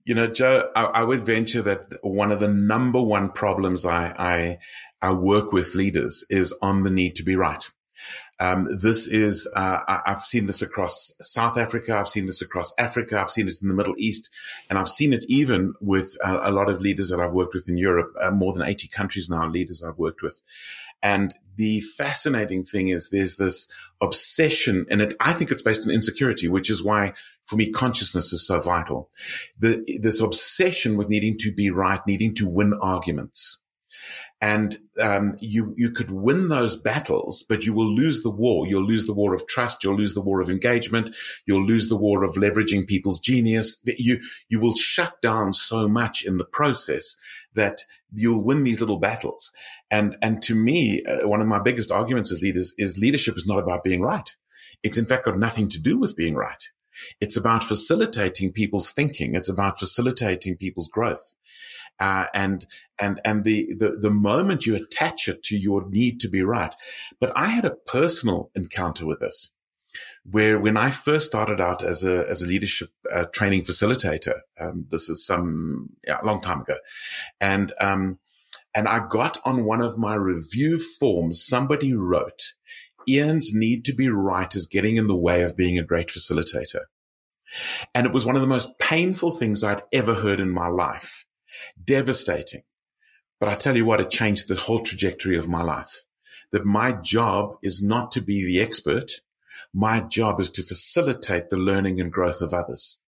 you 0.05 0.15
know, 0.15 0.27
Joe, 0.27 0.69
I, 0.75 0.83
I, 0.83 1.03
would 1.03 1.25
venture 1.25 1.61
that 1.61 1.93
one 2.01 2.31
of 2.31 2.39
the 2.39 2.47
number 2.47 3.01
one 3.01 3.29
problems 3.29 3.85
I, 3.85 4.13
I, 4.17 4.57
I 5.01 5.13
work 5.13 5.51
with 5.51 5.75
leaders 5.75 6.25
is 6.29 6.53
on 6.61 6.83
the 6.83 6.89
need 6.89 7.15
to 7.17 7.23
be 7.23 7.35
right. 7.35 7.69
Um, 8.39 8.67
this 8.81 9.07
is, 9.07 9.47
uh, 9.55 9.79
I, 9.87 10.01
have 10.07 10.21
seen 10.21 10.47
this 10.47 10.63
across 10.63 11.13
South 11.21 11.57
Africa. 11.59 11.95
I've 11.95 12.07
seen 12.07 12.25
this 12.25 12.41
across 12.41 12.73
Africa. 12.79 13.19
I've 13.19 13.29
seen 13.29 13.47
it 13.47 13.61
in 13.61 13.67
the 13.67 13.75
Middle 13.75 13.93
East 13.99 14.31
and 14.67 14.79
I've 14.79 14.87
seen 14.87 15.13
it 15.13 15.23
even 15.27 15.75
with 15.79 16.17
a, 16.23 16.49
a 16.49 16.51
lot 16.51 16.67
of 16.67 16.81
leaders 16.81 17.09
that 17.09 17.19
I've 17.19 17.33
worked 17.33 17.53
with 17.53 17.69
in 17.69 17.77
Europe, 17.77 18.13
uh, 18.19 18.31
more 18.31 18.53
than 18.53 18.67
80 18.67 18.87
countries 18.87 19.29
now, 19.29 19.47
leaders 19.47 19.83
I've 19.83 19.99
worked 19.99 20.23
with. 20.23 20.41
And 21.03 21.35
the 21.55 21.81
fascinating 21.81 22.63
thing 22.63 22.89
is 22.89 23.09
there's 23.09 23.37
this 23.37 23.67
obsession 24.01 24.87
and 24.89 25.01
it, 25.01 25.15
I 25.19 25.33
think 25.33 25.51
it's 25.51 25.61
based 25.61 25.85
on 25.85 25.93
insecurity, 25.93 26.47
which 26.47 26.71
is 26.71 26.83
why 26.83 27.13
for 27.45 27.55
me, 27.55 27.69
consciousness 27.71 28.33
is 28.33 28.45
so 28.45 28.59
vital. 28.59 29.09
The, 29.59 29.99
this 30.01 30.21
obsession 30.21 30.97
with 30.97 31.09
needing 31.09 31.37
to 31.39 31.53
be 31.53 31.69
right, 31.69 31.99
needing 32.07 32.33
to 32.35 32.47
win 32.47 32.73
arguments. 32.81 33.61
And 34.43 34.79
um, 34.99 35.37
you 35.39 35.75
you 35.77 35.91
could 35.91 36.09
win 36.09 36.47
those 36.47 36.75
battles, 36.75 37.45
but 37.47 37.63
you 37.63 37.73
will 37.73 37.93
lose 37.93 38.23
the 38.23 38.31
war. 38.31 38.65
You'll 38.65 38.85
lose 38.85 39.05
the 39.05 39.13
war 39.13 39.35
of 39.35 39.45
trust. 39.45 39.83
You'll 39.83 39.97
lose 39.97 40.15
the 40.15 40.21
war 40.21 40.41
of 40.41 40.49
engagement. 40.49 41.15
You'll 41.45 41.63
lose 41.63 41.89
the 41.89 41.97
war 41.97 42.23
of 42.23 42.33
leveraging 42.33 42.87
people's 42.87 43.19
genius. 43.19 43.79
You 43.85 44.19
you 44.49 44.59
will 44.59 44.75
shut 44.75 45.21
down 45.21 45.53
so 45.53 45.87
much 45.87 46.25
in 46.25 46.37
the 46.37 46.45
process 46.45 47.15
that 47.53 47.81
you'll 48.11 48.43
win 48.43 48.63
these 48.63 48.81
little 48.81 48.97
battles. 48.97 49.51
And 49.91 50.17
and 50.23 50.41
to 50.43 50.55
me, 50.55 51.03
uh, 51.05 51.27
one 51.27 51.41
of 51.41 51.47
my 51.47 51.61
biggest 51.61 51.91
arguments 51.91 52.31
as 52.31 52.41
leaders 52.41 52.73
is 52.79 52.97
leadership 52.97 53.37
is 53.37 53.45
not 53.45 53.59
about 53.59 53.83
being 53.83 54.01
right. 54.01 54.35
It's 54.81 54.97
in 54.97 55.05
fact 55.05 55.25
got 55.25 55.37
nothing 55.37 55.69
to 55.69 55.79
do 55.79 55.99
with 55.99 56.15
being 56.15 56.33
right. 56.33 56.63
It's 57.19 57.37
about 57.37 57.63
facilitating 57.63 58.51
people's 58.51 58.91
thinking. 58.91 59.35
It's 59.35 59.49
about 59.49 59.79
facilitating 59.79 60.57
people's 60.57 60.87
growth. 60.87 61.35
Uh, 61.99 62.25
and 62.33 62.65
and 62.99 63.21
and 63.23 63.43
the, 63.43 63.67
the 63.77 63.97
the 64.01 64.09
moment 64.09 64.65
you 64.65 64.75
attach 64.75 65.27
it 65.27 65.43
to 65.43 65.55
your 65.55 65.87
need 65.89 66.19
to 66.19 66.27
be 66.27 66.41
right. 66.41 66.73
But 67.19 67.31
I 67.35 67.47
had 67.47 67.65
a 67.65 67.75
personal 67.75 68.49
encounter 68.55 69.05
with 69.05 69.19
this, 69.19 69.53
where 70.23 70.59
when 70.59 70.77
I 70.77 70.89
first 70.89 71.27
started 71.27 71.61
out 71.61 71.83
as 71.83 72.03
a 72.03 72.27
as 72.27 72.41
a 72.41 72.47
leadership 72.47 72.89
uh, 73.11 73.25
training 73.25 73.61
facilitator, 73.61 74.39
um, 74.59 74.87
this 74.89 75.09
is 75.09 75.25
some 75.25 75.89
yeah, 76.07 76.19
long 76.23 76.41
time 76.41 76.61
ago, 76.61 76.77
and 77.39 77.71
um, 77.79 78.19
and 78.73 78.87
I 78.87 79.05
got 79.07 79.37
on 79.45 79.65
one 79.65 79.81
of 79.81 79.97
my 79.97 80.15
review 80.15 80.79
forms. 80.79 81.43
Somebody 81.45 81.93
wrote, 81.93 82.53
"Ian's 83.07 83.53
need 83.53 83.85
to 83.85 83.93
be 83.93 84.09
right 84.09 84.53
is 84.55 84.67
getting 84.67 84.95
in 84.95 85.07
the 85.07 85.15
way 85.15 85.43
of 85.43 85.57
being 85.57 85.77
a 85.77 85.83
great 85.83 86.07
facilitator." 86.07 86.85
And 87.93 88.05
it 88.05 88.13
was 88.13 88.25
one 88.25 88.35
of 88.35 88.41
the 88.41 88.47
most 88.47 88.79
painful 88.79 89.31
things 89.31 89.63
I'd 89.63 89.81
ever 89.91 90.15
heard 90.15 90.39
in 90.39 90.49
my 90.49 90.67
life 90.67 91.25
devastating. 91.83 92.63
But 93.39 93.49
I 93.49 93.55
tell 93.55 93.75
you 93.75 93.85
what, 93.85 94.01
it 94.01 94.09
changed 94.09 94.47
the 94.47 94.55
whole 94.55 94.79
trajectory 94.79 95.37
of 95.37 95.47
my 95.47 95.63
life. 95.63 96.03
That 96.51 96.65
my 96.65 96.91
job 96.91 97.57
is 97.63 97.81
not 97.81 98.11
to 98.11 98.21
be 98.21 98.45
the 98.45 98.61
expert. 98.61 99.11
My 99.73 100.01
job 100.01 100.39
is 100.39 100.49
to 100.51 100.63
facilitate 100.63 101.49
the 101.49 101.57
learning 101.57 101.99
and 101.99 102.11
growth 102.11 102.41
of 102.41 102.53
others. 102.53 103.01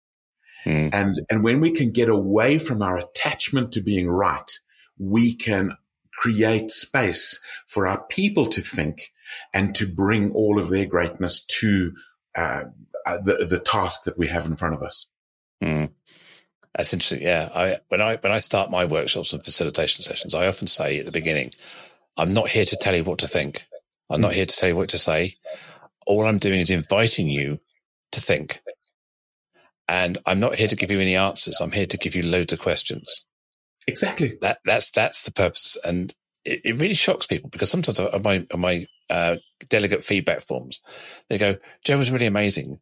Mm. 0.65 0.89
And, 0.93 1.21
and 1.29 1.43
when 1.43 1.59
we 1.59 1.71
can 1.71 1.91
get 1.91 2.07
away 2.07 2.59
from 2.59 2.81
our 2.81 2.97
attachment 2.97 3.71
to 3.73 3.81
being 3.81 4.09
right, 4.09 4.51
we 4.97 5.35
can 5.35 5.75
create 6.13 6.69
space 6.71 7.39
for 7.67 7.87
our 7.87 8.03
people 8.05 8.45
to 8.45 8.61
think 8.61 9.11
and 9.53 9.75
to 9.75 9.87
bring 9.87 10.31
all 10.33 10.59
of 10.59 10.69
their 10.69 10.85
greatness 10.85 11.45
to 11.45 11.93
uh, 12.35 12.63
uh 13.05 13.17
the, 13.23 13.45
the 13.49 13.59
task 13.59 14.03
that 14.03 14.17
we 14.17 14.27
have 14.27 14.45
in 14.45 14.55
front 14.55 14.75
of 14.75 14.81
us. 14.81 15.07
Mm. 15.63 15.89
That's 16.75 16.93
interesting. 16.93 17.21
Yeah. 17.21 17.49
I, 17.53 17.79
when 17.89 18.01
I, 18.01 18.15
when 18.15 18.31
I 18.31 18.39
start 18.39 18.71
my 18.71 18.85
workshops 18.85 19.33
and 19.33 19.43
facilitation 19.43 20.03
sessions, 20.03 20.33
I 20.33 20.47
often 20.47 20.67
say 20.67 20.99
at 20.99 21.05
the 21.05 21.11
beginning, 21.11 21.51
I'm 22.17 22.33
not 22.33 22.49
here 22.49 22.65
to 22.65 22.77
tell 22.77 22.95
you 22.95 23.03
what 23.03 23.19
to 23.19 23.27
think. 23.27 23.65
I'm 24.09 24.21
not 24.21 24.33
here 24.33 24.45
to 24.45 24.55
tell 24.55 24.69
you 24.69 24.75
what 24.75 24.89
to 24.89 24.97
say. 24.97 25.33
All 26.05 26.25
I'm 26.25 26.37
doing 26.37 26.59
is 26.59 26.69
inviting 26.69 27.29
you 27.29 27.59
to 28.13 28.21
think. 28.21 28.59
And 29.87 30.17
I'm 30.25 30.39
not 30.39 30.55
here 30.55 30.67
to 30.67 30.75
give 30.75 30.91
you 30.91 30.99
any 30.99 31.15
answers. 31.15 31.59
I'm 31.59 31.71
here 31.71 31.85
to 31.87 31.97
give 31.97 32.15
you 32.15 32.23
loads 32.23 32.53
of 32.53 32.59
questions. 32.59 33.25
Exactly. 33.87 34.37
That, 34.41 34.59
that's, 34.65 34.91
that's 34.91 35.23
the 35.23 35.31
purpose. 35.31 35.77
And 35.83 36.13
it, 36.45 36.61
it 36.63 36.79
really 36.79 36.93
shocks 36.93 37.27
people 37.27 37.49
because 37.49 37.69
sometimes 37.69 37.99
on 37.99 38.21
my, 38.23 38.45
on 38.53 38.59
my, 38.59 38.87
uh, 39.09 39.35
delegate 39.69 40.03
feedback 40.03 40.41
forms, 40.41 40.79
they 41.29 41.37
go, 41.37 41.55
Jo 41.83 41.97
was 41.97 42.11
really 42.11 42.25
amazing, 42.25 42.79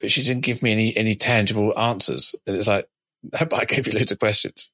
but 0.00 0.10
she 0.10 0.22
didn't 0.22 0.44
give 0.44 0.62
me 0.62 0.72
any, 0.72 0.96
any 0.96 1.14
tangible 1.14 1.78
answers. 1.78 2.34
And 2.46 2.56
it's 2.56 2.68
like, 2.68 2.88
but 3.30 3.54
I 3.54 3.64
gave 3.64 3.86
you 3.86 3.98
loads 3.98 4.12
of 4.12 4.18
questions. 4.18 4.70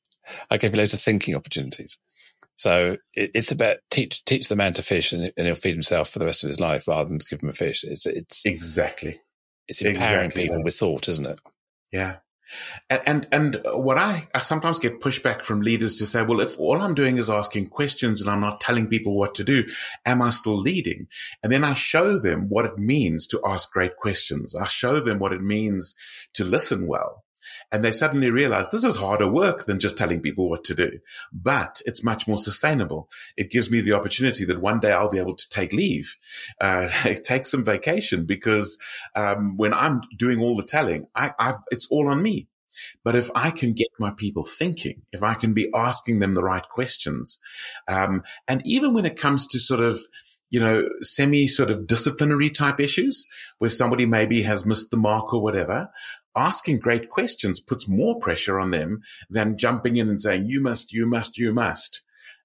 I 0.50 0.56
gave 0.56 0.72
you 0.72 0.78
loads 0.78 0.94
of 0.94 1.00
thinking 1.00 1.34
opportunities. 1.34 1.98
So 2.56 2.98
it, 3.14 3.30
it's 3.34 3.52
about 3.52 3.78
teach 3.90 4.24
teach 4.24 4.48
the 4.48 4.56
man 4.56 4.74
to 4.74 4.82
fish, 4.82 5.12
and, 5.12 5.32
and, 5.36 5.46
he'll 5.46 5.54
feed 5.54 5.72
himself 5.72 6.10
for 6.10 6.18
the 6.18 6.26
rest 6.26 6.44
of 6.44 6.48
his 6.48 6.60
life, 6.60 6.86
rather 6.88 7.08
than 7.08 7.18
give 7.18 7.42
him 7.42 7.48
a 7.48 7.54
fish. 7.54 7.84
It's 7.84 8.04
it's 8.04 8.44
exactly 8.44 9.20
it's 9.66 9.80
empowering 9.80 10.26
exactly 10.26 10.42
people 10.42 10.56
that. 10.58 10.64
with 10.64 10.76
thought, 10.76 11.08
isn't 11.08 11.26
it? 11.26 11.38
Yeah. 11.90 12.16
And, 12.88 13.28
and, 13.30 13.60
what 13.64 13.98
I, 13.98 14.24
I 14.34 14.40
sometimes 14.40 14.78
get 14.78 15.00
pushback 15.00 15.44
from 15.44 15.60
leaders 15.60 15.98
to 15.98 16.06
say, 16.06 16.22
well, 16.22 16.40
if 16.40 16.58
all 16.58 16.80
I'm 16.80 16.94
doing 16.94 17.18
is 17.18 17.30
asking 17.30 17.68
questions 17.68 18.20
and 18.20 18.30
I'm 18.30 18.40
not 18.40 18.60
telling 18.60 18.88
people 18.88 19.16
what 19.16 19.34
to 19.36 19.44
do, 19.44 19.64
am 20.04 20.22
I 20.22 20.30
still 20.30 20.56
leading? 20.56 21.06
And 21.42 21.52
then 21.52 21.64
I 21.64 21.74
show 21.74 22.18
them 22.18 22.48
what 22.48 22.64
it 22.64 22.78
means 22.78 23.26
to 23.28 23.40
ask 23.46 23.72
great 23.72 23.96
questions. 23.96 24.54
I 24.54 24.66
show 24.66 25.00
them 25.00 25.18
what 25.18 25.32
it 25.32 25.42
means 25.42 25.94
to 26.34 26.44
listen 26.44 26.86
well. 26.86 27.24
And 27.72 27.84
they 27.84 27.92
suddenly 27.92 28.30
realize 28.30 28.68
this 28.68 28.84
is 28.84 28.96
harder 28.96 29.28
work 29.28 29.66
than 29.66 29.78
just 29.78 29.96
telling 29.96 30.20
people 30.20 30.50
what 30.50 30.64
to 30.64 30.74
do, 30.74 30.98
but 31.32 31.80
it's 31.86 32.02
much 32.02 32.26
more 32.26 32.38
sustainable. 32.38 33.08
It 33.36 33.50
gives 33.50 33.70
me 33.70 33.80
the 33.80 33.92
opportunity 33.92 34.44
that 34.46 34.60
one 34.60 34.80
day 34.80 34.92
I'll 34.92 35.08
be 35.08 35.18
able 35.18 35.36
to 35.36 35.48
take 35.50 35.72
leave, 35.72 36.16
uh, 36.60 36.88
take 37.24 37.46
some 37.46 37.64
vacation 37.64 38.26
because, 38.26 38.76
um, 39.14 39.56
when 39.56 39.72
I'm 39.72 40.00
doing 40.16 40.40
all 40.40 40.56
the 40.56 40.64
telling, 40.64 41.06
I, 41.14 41.32
I've, 41.38 41.56
it's 41.70 41.86
all 41.90 42.08
on 42.08 42.22
me. 42.22 42.48
But 43.04 43.16
if 43.16 43.30
I 43.34 43.50
can 43.50 43.72
get 43.72 43.88
my 43.98 44.10
people 44.10 44.44
thinking, 44.44 45.02
if 45.12 45.22
I 45.22 45.34
can 45.34 45.54
be 45.54 45.70
asking 45.74 46.18
them 46.18 46.34
the 46.34 46.42
right 46.42 46.66
questions, 46.68 47.38
um, 47.88 48.22
and 48.48 48.62
even 48.64 48.94
when 48.94 49.04
it 49.04 49.18
comes 49.18 49.46
to 49.48 49.58
sort 49.58 49.80
of, 49.80 50.00
you 50.50 50.60
know, 50.60 50.88
semi 51.00 51.46
sort 51.46 51.70
of 51.70 51.86
disciplinary 51.86 52.50
type 52.50 52.80
issues 52.80 53.26
where 53.58 53.70
somebody 53.70 54.06
maybe 54.06 54.42
has 54.42 54.66
missed 54.66 54.90
the 54.90 54.96
mark 54.96 55.32
or 55.32 55.42
whatever, 55.42 55.90
asking 56.36 56.78
great 56.78 57.10
questions 57.10 57.60
puts 57.60 57.88
more 57.88 58.18
pressure 58.18 58.58
on 58.58 58.70
them 58.70 59.02
than 59.28 59.58
jumping 59.58 59.96
in 59.96 60.08
and 60.08 60.20
saying, 60.20 60.44
you 60.46 60.60
must, 60.60 60.92
you 60.92 61.06
must, 61.06 61.38
you 61.38 61.52
must, 61.52 62.02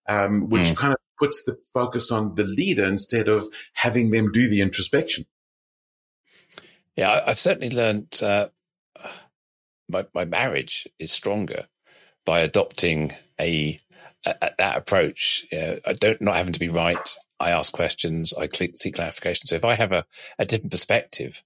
um, 0.08 0.50
which 0.50 0.70
mm. 0.70 0.76
kind 0.76 0.94
of 0.94 1.00
puts 1.20 1.44
the 1.44 1.58
focus 1.74 2.12
on 2.12 2.36
the 2.36 2.44
leader 2.44 2.86
instead 2.86 3.28
of 3.28 3.48
having 3.74 4.12
them 4.12 4.32
do 4.32 4.50
the 4.50 4.62
introspection. 4.62 5.26
Yeah, 6.96 7.22
I've 7.26 7.38
certainly 7.38 7.76
learned 7.76 8.20
uh, 8.22 8.48
my, 9.90 10.06
my 10.14 10.26
marriage 10.26 10.88
is 11.00 11.12
stronger 11.12 11.68
by 12.26 12.40
adopting 12.40 13.14
a, 13.40 13.80
a 14.26 14.52
that 14.58 14.78
approach. 14.78 15.46
You 15.52 15.58
know, 15.60 15.80
I 15.86 15.94
don't 15.94 16.22
not 16.22 16.36
having 16.36 16.54
to 16.54 16.60
be 16.60 16.70
right. 16.70 17.16
I 17.40 17.52
ask 17.52 17.72
questions. 17.72 18.34
I 18.34 18.48
seek 18.48 18.96
clarification. 18.96 19.48
So 19.48 19.56
if 19.56 19.66
I 19.66 19.76
have 19.76 19.92
a, 19.92 20.06
a 20.40 20.46
different 20.46 20.72
perspective, 20.72 21.44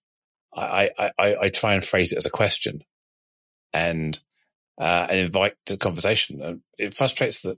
I, 0.54 0.90
I, 0.98 1.36
I, 1.42 1.50
try 1.50 1.74
and 1.74 1.84
phrase 1.84 2.12
it 2.12 2.18
as 2.18 2.26
a 2.26 2.32
question 2.32 2.84
and, 3.72 4.20
uh, 4.80 5.08
and 5.10 5.20
invite 5.20 5.54
the 5.66 5.78
conversation. 5.78 6.42
And 6.42 6.62
it 6.78 6.94
frustrates 6.94 7.42
the, 7.42 7.58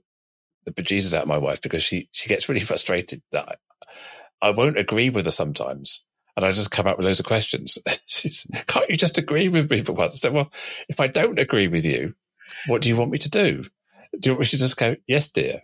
the 0.64 0.72
bejesus 0.72 1.14
out 1.14 1.22
of 1.22 1.28
my 1.28 1.38
wife 1.38 1.62
because 1.62 1.82
she, 1.82 2.08
she 2.12 2.28
gets 2.28 2.48
really 2.48 2.60
frustrated 2.64 3.22
that 3.32 3.48
I, 3.48 4.48
I 4.48 4.50
won't 4.50 4.78
agree 4.78 5.10
with 5.10 5.24
her 5.24 5.30
sometimes. 5.30 6.04
And 6.36 6.46
I 6.46 6.52
just 6.52 6.70
come 6.70 6.86
up 6.86 6.96
with 6.96 7.06
loads 7.06 7.20
of 7.20 7.26
questions. 7.26 7.78
She's, 8.06 8.46
can't 8.66 8.88
you 8.88 8.96
just 8.96 9.18
agree 9.18 9.48
with 9.48 9.70
me 9.70 9.82
for 9.82 9.92
once? 9.92 10.14
I 10.14 10.16
said, 10.16 10.32
well, 10.32 10.50
if 10.88 10.98
I 11.00 11.06
don't 11.06 11.38
agree 11.38 11.68
with 11.68 11.84
you, 11.84 12.14
what 12.66 12.82
do 12.82 12.88
you 12.88 12.96
want 12.96 13.10
me 13.10 13.18
to 13.18 13.30
do? 13.30 13.64
Do 14.18 14.30
you 14.30 14.32
want 14.32 14.40
me 14.40 14.46
to 14.46 14.58
just 14.58 14.76
go, 14.76 14.96
yes, 15.06 15.28
dear? 15.28 15.60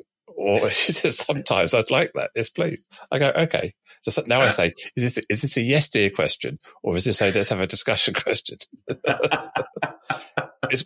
Or 0.49 0.59
she 0.71 0.93
says, 0.93 1.19
sometimes 1.19 1.75
I'd 1.75 1.91
like 1.91 2.13
that. 2.15 2.31
Yes, 2.35 2.49
please. 2.49 2.87
I 3.13 3.19
go, 3.19 3.31
okay. 3.37 3.75
So 4.01 4.23
now 4.27 4.41
I 4.41 4.49
say, 4.49 4.73
is 4.97 5.15
this, 5.15 5.19
is 5.29 5.43
this 5.43 5.59
a 5.59 5.61
yes, 5.61 5.89
dear 5.89 6.09
question? 6.09 6.59
Or 6.83 6.97
is 6.97 7.05
this 7.05 7.21
a 7.21 7.31
let's 7.31 7.51
have 7.51 7.61
a 7.61 7.67
discussion 7.67 8.15
question? 8.23 8.57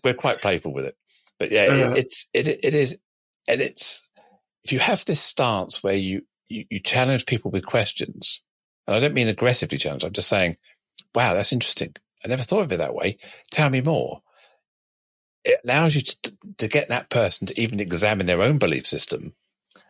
we're 0.03 0.15
quite 0.15 0.43
playful 0.43 0.73
with 0.73 0.87
it. 0.87 0.97
But 1.39 1.53
yeah, 1.53 1.67
uh-huh. 1.67 1.93
it, 1.93 1.99
it's, 1.99 2.29
it, 2.35 2.49
it 2.49 2.75
is, 2.75 2.99
and 3.47 3.61
it's, 3.61 4.09
if 4.65 4.73
you 4.73 4.81
have 4.81 5.05
this 5.05 5.21
stance 5.21 5.81
where 5.81 5.95
you, 5.95 6.23
you, 6.49 6.65
you 6.69 6.81
challenge 6.81 7.27
people 7.27 7.53
with 7.53 7.65
questions, 7.65 8.43
and 8.89 8.97
I 8.97 8.99
don't 8.99 9.15
mean 9.15 9.29
aggressively 9.29 9.79
challenge, 9.79 10.05
I'm 10.05 10.13
just 10.13 10.29
saying, 10.29 10.57
wow, 11.15 11.35
that's 11.35 11.53
interesting. 11.53 11.95
I 12.25 12.29
never 12.29 12.43
thought 12.43 12.65
of 12.65 12.73
it 12.73 12.79
that 12.79 12.97
way. 12.97 13.17
Tell 13.53 13.71
me 13.71 13.81
more. 13.81 14.23
It 15.45 15.61
allows 15.65 15.95
you 15.95 16.03
to, 16.03 16.33
to 16.59 16.69
get 16.69 16.89
that 16.89 17.11
person 17.11 17.47
to 17.47 17.61
even 17.61 17.79
examine 17.79 18.27
their 18.27 18.43
own 18.43 18.59
belief 18.59 18.87
system 18.87 19.35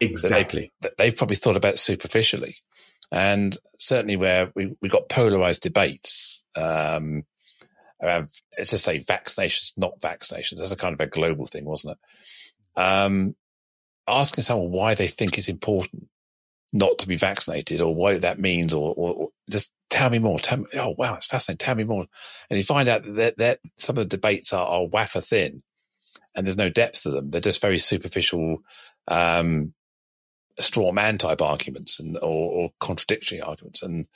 Exactly. 0.02 0.72
That 0.80 0.96
they've, 0.96 1.10
they've, 1.10 1.16
probably 1.16 1.36
thought 1.36 1.56
about 1.56 1.78
superficially. 1.78 2.56
And 3.10 3.56
certainly 3.78 4.16
where 4.16 4.50
we, 4.54 4.74
we 4.80 4.88
got 4.88 5.08
polarized 5.08 5.62
debates, 5.62 6.44
um, 6.56 7.24
around, 8.02 8.28
let's 8.56 8.70
just 8.70 8.84
say 8.84 8.98
vaccinations, 8.98 9.72
not 9.76 10.00
vaccinations. 10.00 10.58
That's 10.58 10.72
a 10.72 10.76
kind 10.76 10.94
of 10.94 11.00
a 11.00 11.06
global 11.06 11.46
thing, 11.46 11.64
wasn't 11.64 11.96
it? 11.96 12.80
Um, 12.80 13.36
asking 14.08 14.42
someone 14.42 14.72
why 14.72 14.94
they 14.94 15.06
think 15.06 15.38
it's 15.38 15.48
important 15.48 16.08
not 16.72 16.98
to 16.98 17.08
be 17.08 17.16
vaccinated 17.16 17.80
or 17.80 17.94
what 17.94 18.22
that 18.22 18.40
means 18.40 18.72
or, 18.72 18.94
or, 18.96 19.28
just 19.50 19.72
tell 19.90 20.08
me 20.08 20.18
more. 20.18 20.38
Tell 20.38 20.58
me, 20.58 20.66
oh 20.74 20.94
wow, 20.96 21.14
it's 21.16 21.26
fascinating. 21.26 21.58
Tell 21.58 21.74
me 21.74 21.84
more. 21.84 22.06
And 22.48 22.56
you 22.56 22.62
find 22.62 22.88
out 22.88 23.02
that, 23.16 23.36
that 23.36 23.58
some 23.76 23.98
of 23.98 24.08
the 24.08 24.16
debates 24.16 24.52
are, 24.52 24.66
are 24.66 24.86
wafer 24.86 25.20
thin 25.20 25.62
and 26.34 26.46
there's 26.46 26.56
no 26.56 26.70
depth 26.70 27.02
to 27.02 27.10
them. 27.10 27.30
They're 27.30 27.40
just 27.40 27.60
very 27.60 27.78
superficial, 27.78 28.58
um, 29.08 29.74
straw 30.58 30.92
man 30.92 31.18
type 31.18 31.42
arguments 31.42 32.00
and, 32.00 32.16
or, 32.16 32.22
or 32.52 32.70
contradictory 32.80 33.40
arguments. 33.40 33.82
And 33.82 34.06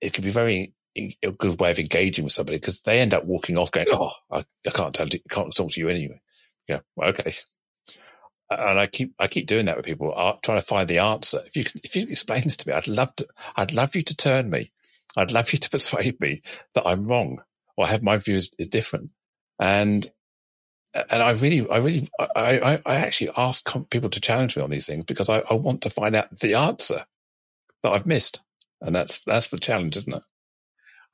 it 0.00 0.12
can 0.12 0.24
be 0.24 0.30
very 0.30 0.74
a 0.96 1.30
good 1.30 1.60
way 1.60 1.70
of 1.70 1.78
engaging 1.78 2.24
with 2.24 2.32
somebody 2.32 2.58
because 2.58 2.82
they 2.82 2.98
end 2.98 3.14
up 3.14 3.24
walking 3.24 3.56
off 3.56 3.70
going, 3.70 3.86
Oh, 3.92 4.10
I, 4.30 4.44
I 4.66 4.70
can't 4.70 4.94
tell 4.94 5.08
you, 5.08 5.20
can't 5.30 5.54
talk 5.54 5.70
to 5.70 5.80
you 5.80 5.88
anyway. 5.88 6.20
Yeah. 6.68 6.80
Well, 6.96 7.10
okay. 7.10 7.34
And 8.50 8.80
I 8.80 8.86
keep, 8.86 9.14
I 9.18 9.28
keep 9.28 9.46
doing 9.46 9.66
that 9.66 9.76
with 9.76 9.86
people, 9.86 10.12
uh, 10.14 10.34
trying 10.42 10.58
to 10.58 10.66
find 10.66 10.88
the 10.88 10.98
answer. 10.98 11.40
If 11.46 11.56
you 11.56 11.64
can, 11.64 11.80
if 11.84 11.94
you 11.94 12.02
explain 12.02 12.42
this 12.42 12.56
to 12.58 12.68
me, 12.68 12.74
I'd 12.74 12.88
love 12.88 13.14
to, 13.16 13.28
I'd 13.54 13.72
love 13.72 13.94
you 13.94 14.02
to 14.02 14.16
turn 14.16 14.50
me. 14.50 14.72
I'd 15.16 15.30
love 15.30 15.52
you 15.52 15.58
to 15.60 15.70
persuade 15.70 16.20
me 16.20 16.42
that 16.74 16.86
I'm 16.86 17.06
wrong 17.06 17.42
or 17.76 17.86
I 17.86 17.90
have 17.90 18.02
my 18.02 18.16
views 18.16 18.50
is 18.58 18.68
different. 18.68 19.12
And, 19.60 20.06
and 20.94 21.22
I 21.22 21.30
really, 21.32 21.68
I 21.68 21.78
really, 21.78 22.08
I, 22.18 22.58
I, 22.58 22.82
I 22.84 22.94
actually 22.96 23.30
ask 23.36 23.64
people 23.90 24.10
to 24.10 24.20
challenge 24.20 24.56
me 24.56 24.62
on 24.62 24.70
these 24.70 24.86
things 24.86 25.04
because 25.04 25.28
I, 25.28 25.42
I 25.50 25.54
want 25.54 25.82
to 25.82 25.90
find 25.90 26.16
out 26.16 26.36
the 26.38 26.54
answer 26.54 27.04
that 27.82 27.92
I've 27.92 28.06
missed. 28.06 28.42
And 28.80 28.94
that's, 28.94 29.22
that's 29.24 29.50
the 29.50 29.58
challenge, 29.58 29.96
isn't 29.96 30.14
it? 30.14 30.22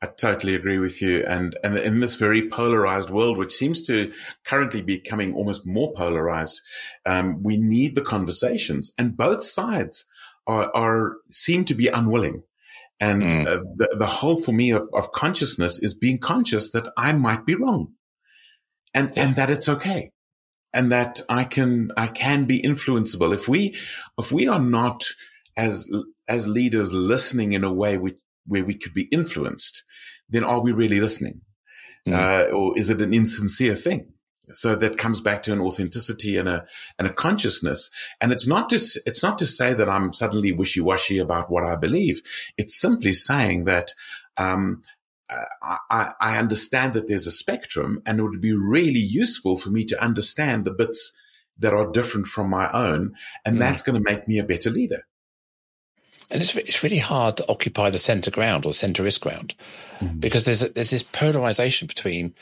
I 0.02 0.06
totally 0.06 0.54
agree 0.54 0.78
with 0.78 1.00
you. 1.02 1.24
And, 1.26 1.56
and 1.64 1.78
in 1.78 2.00
this 2.00 2.16
very 2.16 2.48
polarized 2.48 3.10
world, 3.10 3.38
which 3.38 3.52
seems 3.52 3.82
to 3.82 4.12
currently 4.44 4.82
be 4.82 4.98
becoming 4.98 5.34
almost 5.34 5.66
more 5.66 5.92
polarized, 5.94 6.60
um, 7.04 7.42
we 7.42 7.56
need 7.56 7.94
the 7.94 8.02
conversations 8.02 8.92
and 8.98 9.16
both 9.16 9.44
sides 9.44 10.06
are, 10.46 10.70
are 10.74 11.16
seem 11.30 11.64
to 11.66 11.74
be 11.74 11.88
unwilling. 11.88 12.44
And 12.98 13.22
mm. 13.22 13.46
uh, 13.46 13.62
the, 13.74 13.96
the 13.98 14.06
whole 14.06 14.40
for 14.40 14.52
me 14.52 14.70
of, 14.70 14.88
of 14.94 15.12
consciousness 15.12 15.82
is 15.82 15.92
being 15.92 16.18
conscious 16.18 16.70
that 16.70 16.90
I 16.96 17.12
might 17.12 17.44
be 17.44 17.54
wrong 17.54 17.92
and, 18.96 19.12
yeah. 19.14 19.24
and 19.24 19.36
that 19.36 19.50
it's 19.50 19.68
okay. 19.68 20.10
And 20.72 20.92
that 20.92 21.20
I 21.28 21.44
can, 21.44 21.90
I 21.96 22.08
can 22.08 22.44
be 22.44 22.60
influenceable. 22.60 23.32
If 23.32 23.48
we, 23.48 23.76
if 24.18 24.30
we 24.32 24.48
are 24.48 24.60
not 24.60 25.04
as, 25.56 25.88
as 26.28 26.46
leaders 26.48 26.92
listening 26.92 27.52
in 27.52 27.64
a 27.64 27.72
way 27.72 27.96
which, 27.96 28.18
where 28.46 28.64
we 28.64 28.74
could 28.74 28.92
be 28.92 29.08
influenced, 29.10 29.84
then 30.28 30.44
are 30.44 30.60
we 30.60 30.72
really 30.72 31.00
listening? 31.00 31.40
Mm. 32.06 32.14
Uh, 32.14 32.54
or 32.54 32.78
is 32.78 32.90
it 32.90 33.00
an 33.00 33.14
insincere 33.14 33.74
thing? 33.74 34.12
So 34.52 34.76
that 34.76 34.96
comes 34.96 35.20
back 35.20 35.42
to 35.42 35.52
an 35.52 35.60
authenticity 35.60 36.36
and 36.36 36.48
a 36.48 36.66
and 36.98 37.08
a 37.08 37.12
consciousness. 37.12 37.90
And 38.20 38.30
it's 38.30 38.46
not 38.46 38.68
to 38.70 38.76
it's 38.76 39.22
not 39.22 39.38
to 39.38 39.46
say 39.46 39.74
that 39.74 39.88
I'm 39.88 40.12
suddenly 40.12 40.52
wishy 40.52 40.80
washy 40.80 41.18
about 41.18 41.50
what 41.50 41.64
I 41.64 41.74
believe. 41.74 42.22
It's 42.56 42.80
simply 42.80 43.12
saying 43.12 43.64
that 43.64 43.92
um, 44.36 44.82
I, 45.30 46.12
I 46.20 46.38
understand 46.38 46.94
that 46.94 47.08
there's 47.08 47.26
a 47.26 47.32
spectrum, 47.32 48.00
and 48.06 48.18
it 48.18 48.22
would 48.22 48.40
be 48.40 48.52
really 48.52 49.00
useful 49.00 49.56
for 49.56 49.70
me 49.70 49.84
to 49.86 50.02
understand 50.02 50.64
the 50.64 50.72
bits 50.72 51.16
that 51.58 51.72
are 51.72 51.90
different 51.90 52.26
from 52.26 52.50
my 52.50 52.70
own, 52.70 53.14
and 53.44 53.56
mm. 53.56 53.60
that's 53.60 53.82
going 53.82 54.00
to 54.00 54.10
make 54.10 54.28
me 54.28 54.38
a 54.38 54.44
better 54.44 54.70
leader. 54.70 55.02
And 56.30 56.42
it's 56.42 56.56
it's 56.56 56.82
really 56.82 56.98
hard 56.98 57.36
to 57.36 57.48
occupy 57.48 57.90
the 57.90 57.98
center 57.98 58.30
ground 58.30 58.66
or 58.66 58.72
centerist 58.72 59.20
ground 59.20 59.54
mm. 60.00 60.20
because 60.20 60.44
there's 60.44 60.62
a, 60.62 60.68
there's 60.68 60.90
this 60.90 61.04
polarization 61.04 61.86
between 61.86 62.34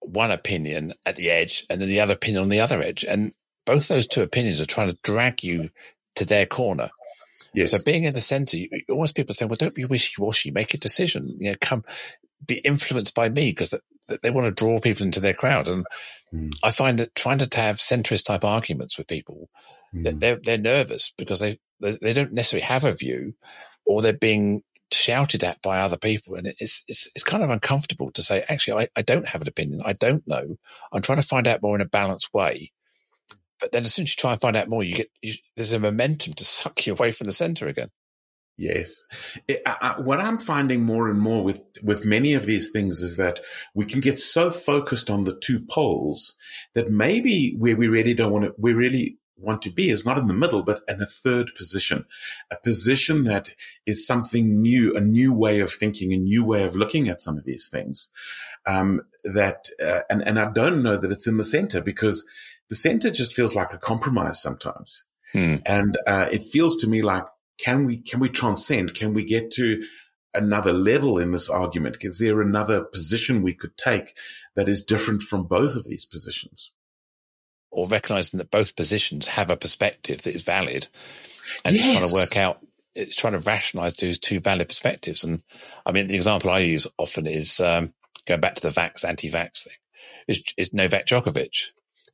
one 0.00 0.30
opinion 0.30 0.92
at 1.04 1.16
the 1.16 1.30
edge 1.30 1.66
and 1.68 1.80
then 1.80 1.88
the 1.88 2.00
other 2.00 2.14
opinion 2.14 2.42
on 2.42 2.48
the 2.48 2.60
other 2.60 2.80
edge, 2.82 3.04
and 3.04 3.32
both 3.66 3.88
those 3.88 4.06
two 4.06 4.22
opinions 4.22 4.60
are 4.60 4.66
trying 4.66 4.90
to 4.90 4.98
drag 5.02 5.44
you 5.44 5.70
to 6.16 6.24
their 6.24 6.46
corner. 6.46 6.90
Yes. 7.54 7.72
So 7.72 7.78
being 7.84 8.04
in 8.04 8.14
the 8.14 8.20
center, 8.20 8.56
you, 8.56 8.68
almost 8.88 9.16
people 9.16 9.34
say, 9.34 9.44
"Well, 9.44 9.56
don't 9.56 9.74
be 9.74 9.84
wishy 9.84 10.14
washy. 10.18 10.50
Make 10.50 10.74
a 10.74 10.78
decision. 10.78 11.28
You 11.38 11.50
know, 11.50 11.56
come 11.60 11.84
be 12.46 12.58
influenced 12.58 13.14
by 13.14 13.28
me 13.28 13.50
because 13.50 13.70
they, 14.08 14.18
they 14.22 14.30
want 14.30 14.46
to 14.46 14.64
draw 14.64 14.80
people 14.80 15.04
into 15.04 15.20
their 15.20 15.34
crowd." 15.34 15.68
And 15.68 15.84
mm. 16.32 16.52
I 16.62 16.70
find 16.70 16.98
that 16.98 17.14
trying 17.14 17.38
to 17.38 17.60
have 17.60 17.76
centrist 17.76 18.24
type 18.24 18.44
arguments 18.44 18.98
with 18.98 19.08
people, 19.08 19.48
mm. 19.94 20.18
they're 20.20 20.36
they're 20.36 20.58
nervous 20.58 21.12
because 21.16 21.40
they 21.40 21.58
they 21.80 22.12
don't 22.12 22.32
necessarily 22.32 22.64
have 22.64 22.84
a 22.84 22.92
view 22.92 23.34
or 23.86 24.02
they're 24.02 24.12
being 24.12 24.62
shouted 24.92 25.44
at 25.44 25.62
by 25.62 25.80
other 25.80 25.96
people. 25.96 26.34
And 26.34 26.52
it's, 26.58 26.82
it's, 26.88 27.08
it's 27.14 27.24
kind 27.24 27.42
of 27.42 27.50
uncomfortable 27.50 28.10
to 28.12 28.22
say, 28.22 28.44
actually, 28.48 28.84
I, 28.84 28.88
I 28.96 29.02
don't 29.02 29.28
have 29.28 29.42
an 29.42 29.48
opinion. 29.48 29.82
I 29.84 29.92
don't 29.92 30.26
know. 30.26 30.56
I'm 30.92 31.02
trying 31.02 31.20
to 31.20 31.26
find 31.26 31.46
out 31.46 31.62
more 31.62 31.74
in 31.74 31.80
a 31.80 31.86
balanced 31.86 32.32
way. 32.34 32.72
But 33.60 33.72
then 33.72 33.84
as 33.84 33.94
soon 33.94 34.04
as 34.04 34.10
you 34.10 34.16
try 34.18 34.32
and 34.32 34.40
find 34.40 34.56
out 34.56 34.68
more, 34.68 34.82
you 34.82 34.94
get, 34.94 35.10
you, 35.22 35.34
there's 35.56 35.72
a 35.72 35.78
momentum 35.78 36.32
to 36.34 36.44
suck 36.44 36.86
you 36.86 36.92
away 36.92 37.12
from 37.12 37.26
the 37.26 37.32
center 37.32 37.68
again. 37.68 37.90
Yes. 38.56 39.04
It, 39.48 39.62
I, 39.64 39.94
what 39.98 40.20
I'm 40.20 40.38
finding 40.38 40.82
more 40.82 41.08
and 41.08 41.18
more 41.18 41.42
with, 41.42 41.62
with 41.82 42.04
many 42.04 42.34
of 42.34 42.44
these 42.44 42.70
things 42.70 43.02
is 43.02 43.16
that 43.16 43.40
we 43.74 43.86
can 43.86 44.00
get 44.00 44.18
so 44.18 44.50
focused 44.50 45.10
on 45.10 45.24
the 45.24 45.38
two 45.38 45.60
poles 45.60 46.36
that 46.74 46.90
maybe 46.90 47.54
where 47.58 47.76
we 47.76 47.88
really 47.88 48.12
don't 48.12 48.32
want 48.32 48.44
to, 48.44 48.54
we 48.58 48.74
really 48.74 49.16
want 49.38 49.62
to 49.62 49.70
be 49.70 49.88
is 49.88 50.04
not 50.04 50.18
in 50.18 50.26
the 50.26 50.34
middle, 50.34 50.62
but 50.62 50.82
in 50.86 51.00
a 51.00 51.06
third 51.06 51.54
position, 51.54 52.04
a 52.50 52.56
position 52.56 53.24
that 53.24 53.54
is 53.86 54.06
something 54.06 54.60
new, 54.60 54.94
a 54.94 55.00
new 55.00 55.32
way 55.32 55.60
of 55.60 55.72
thinking, 55.72 56.12
a 56.12 56.18
new 56.18 56.44
way 56.44 56.62
of 56.62 56.76
looking 56.76 57.08
at 57.08 57.22
some 57.22 57.38
of 57.38 57.44
these 57.44 57.66
things. 57.66 58.10
Um, 58.66 59.00
that, 59.24 59.68
uh, 59.82 60.00
and, 60.10 60.20
and 60.20 60.38
I 60.38 60.50
don't 60.50 60.82
know 60.82 60.98
that 60.98 61.10
it's 61.10 61.26
in 61.26 61.38
the 61.38 61.44
center 61.44 61.80
because 61.80 62.26
the 62.70 62.76
center 62.76 63.10
just 63.10 63.34
feels 63.34 63.54
like 63.54 63.74
a 63.74 63.78
compromise 63.78 64.40
sometimes. 64.40 65.04
Hmm. 65.32 65.56
And, 65.66 65.98
uh, 66.06 66.28
it 66.32 66.42
feels 66.42 66.76
to 66.78 66.86
me 66.86 67.02
like, 67.02 67.24
can 67.58 67.84
we, 67.84 67.98
can 67.98 68.20
we 68.20 68.30
transcend? 68.30 68.94
Can 68.94 69.12
we 69.12 69.24
get 69.24 69.50
to 69.52 69.84
another 70.32 70.72
level 70.72 71.18
in 71.18 71.32
this 71.32 71.50
argument? 71.50 71.98
Is 72.00 72.18
there 72.18 72.40
another 72.40 72.82
position 72.82 73.42
we 73.42 73.52
could 73.52 73.76
take 73.76 74.16
that 74.56 74.68
is 74.68 74.82
different 74.82 75.22
from 75.22 75.44
both 75.44 75.76
of 75.76 75.84
these 75.84 76.06
positions? 76.06 76.72
or 77.70 77.86
recognizing 77.86 78.38
that 78.38 78.50
both 78.50 78.76
positions 78.76 79.26
have 79.26 79.50
a 79.50 79.56
perspective 79.56 80.22
that 80.22 80.34
is 80.34 80.42
valid 80.42 80.88
and 81.64 81.74
yes. 81.74 81.84
it's 81.84 81.92
trying 81.92 82.08
to 82.08 82.14
work 82.14 82.36
out 82.36 82.64
it's 82.94 83.16
trying 83.16 83.32
to 83.32 83.40
rationalize 83.40 83.94
those 83.96 84.18
two 84.18 84.40
valid 84.40 84.68
perspectives 84.68 85.24
and 85.24 85.42
i 85.86 85.92
mean 85.92 86.06
the 86.06 86.14
example 86.14 86.50
i 86.50 86.58
use 86.58 86.86
often 86.98 87.26
is 87.26 87.60
um, 87.60 87.92
going 88.26 88.40
back 88.40 88.54
to 88.54 88.62
the 88.62 88.68
vax 88.68 89.08
anti-vax 89.08 89.64
thing 89.64 89.76
is, 90.28 90.42
is 90.56 90.72
novak 90.72 91.06
djokovic 91.06 91.70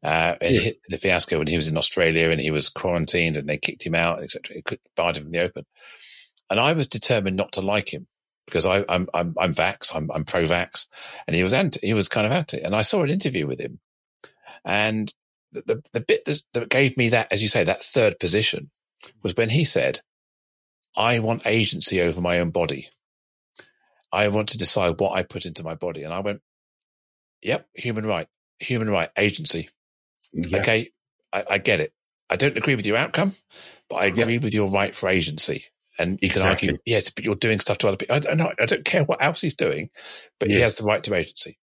uh, 0.07 0.37
the 0.41 0.99
fiasco 0.99 1.39
when 1.39 1.47
he 1.47 1.57
was 1.57 1.69
in 1.69 1.77
australia 1.77 2.31
and 2.31 2.41
he 2.41 2.51
was 2.51 2.69
quarantined 2.69 3.37
and 3.37 3.49
they 3.49 3.59
kicked 3.59 3.85
him 3.85 3.95
out 3.95 4.23
etc 4.23 4.57
it 4.57 4.65
could 4.65 4.81
barred 4.97 5.17
him 5.17 5.25
from 5.25 5.33
the 5.33 5.41
open 5.41 5.65
and 6.51 6.61
i 6.61 6.73
was 6.73 6.89
determined 6.89 7.37
not 7.37 7.53
to 7.53 7.61
like 7.61 7.93
him 7.93 8.07
because 8.47 8.65
I, 8.65 8.85
am 8.89 9.09
I'm, 9.13 9.35
I'm 9.39 9.53
vax, 9.53 9.93
I'm, 9.93 10.09
I'm 10.13 10.25
pro-vax, 10.25 10.87
and 11.27 11.35
he 11.35 11.43
was 11.43 11.53
anti, 11.53 11.81
he 11.83 11.95
was 11.95 12.09
kind 12.09 12.27
of 12.27 12.33
anti. 12.33 12.61
And 12.61 12.77
I 12.77 12.83
saw 12.83 13.03
an 13.03 13.11
interview 13.11 13.45
with 13.45 13.59
him, 13.59 13.81
and 14.65 15.13
the, 15.53 15.83
the 15.93 16.01
bit 16.01 16.25
that, 16.27 16.43
that 16.55 16.69
gave 16.69 16.97
me 16.97 17.11
that, 17.11 17.33
as 17.33 17.43
you 17.43 17.49
say, 17.49 17.65
that 17.65 17.83
third 17.83 18.19
position 18.19 18.71
was 19.23 19.37
when 19.37 19.51
he 19.51 19.65
said, 19.65 20.01
I 20.97 21.19
want 21.19 21.47
agency 21.47 22.01
over 22.01 22.21
my 22.21 22.41
own 22.41 22.51
body. 22.51 22.89
I 24.13 24.29
want 24.29 24.51
to 24.51 24.59
decide 24.59 24.99
what 24.99 25.13
I 25.13 25.23
put 25.23 25.47
into 25.47 25.65
my 25.65 25.75
body. 25.75 26.03
And 26.03 26.13
I 26.13 26.21
went, 26.21 26.41
yep, 27.43 27.69
human 27.75 28.07
right, 28.07 28.29
human 28.59 28.89
right, 28.89 29.11
agency. 29.17 29.69
Yeah. 30.37 30.59
Okay. 30.61 30.91
I, 31.33 31.45
I, 31.51 31.59
get 31.59 31.81
it. 31.81 31.93
I 32.31 32.37
don't 32.37 32.57
agree 32.57 32.75
with 32.75 32.87
your 32.87 32.97
outcome, 32.97 33.33
but 33.89 33.97
I 33.97 34.07
agree 34.07 34.39
with 34.39 34.55
your 34.55 34.71
right 34.71 34.95
for 34.95 35.09
agency. 35.09 35.65
And 35.99 36.19
you 36.21 36.27
exactly. 36.27 36.69
can 36.69 36.75
argue, 36.75 36.83
yes, 36.85 37.11
but 37.11 37.25
you're 37.25 37.37
doing 37.37 37.59
stuff 37.59 37.79
to 37.79 37.89
other 37.89 37.97
people. 37.97 38.17
I 38.17 38.19
don't 38.19 38.37
know. 38.37 38.53
I 38.61 38.67
don't 38.67 38.85
care 38.85 39.05
what 39.05 39.23
else 39.23 39.41
he's 39.41 39.55
doing, 39.55 39.89
but 40.39 40.49
yes. 40.49 40.57
he 40.57 40.63
has 40.63 40.77
the 40.77 40.85
right 40.85 41.03
to 41.05 41.15
agency. 41.15 41.59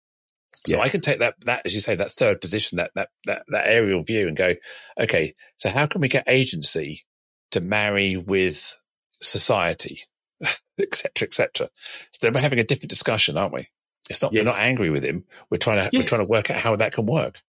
So 0.65 0.78
yes. 0.78 0.86
I 0.86 0.89
can 0.89 1.01
take 1.01 1.19
that, 1.19 1.36
that, 1.45 1.63
as 1.65 1.76
you 1.76 1.82
say, 1.82 1.95
that 1.95 2.11
third 2.11 2.39
position, 2.39 2.78
that, 2.78 2.91
that, 2.95 3.09
that, 3.26 3.43
that 3.49 3.67
aerial 3.67 4.01
view 4.03 4.28
and 4.28 4.38
go, 4.38 4.55
okay, 4.99 5.36
so 5.57 5.69
how 5.69 5.86
can 5.86 6.01
we 6.01 6.07
get 6.07 6.24
agency 6.28 7.03
to 7.51 7.59
marry 7.59 8.15
with 8.15 8.82
society, 9.21 10.01
et 10.80 10.95
cetera, 10.95 11.28
et 11.28 11.34
cetera? 11.34 11.69
So 12.11 12.19
then 12.21 12.34
we're 12.34 12.39
having 12.39 12.59
a 12.59 12.63
different 12.63 12.89
discussion, 12.89 13.38
aren't 13.38 13.53
we? 13.53 13.67
It's 14.09 14.21
not, 14.21 14.32
yes. 14.34 14.41
we're 14.41 14.51
not 14.51 14.59
angry 14.59 14.89
with 14.89 15.03
him. 15.03 15.26
We're 15.49 15.57
trying 15.57 15.84
to, 15.84 15.97
we're 15.97 16.05
trying 16.05 16.26
to 16.26 16.30
work 16.30 16.49
out 16.49 16.59
how 16.59 16.76
that 16.78 16.93
can 16.93 17.05
work. 17.05 17.41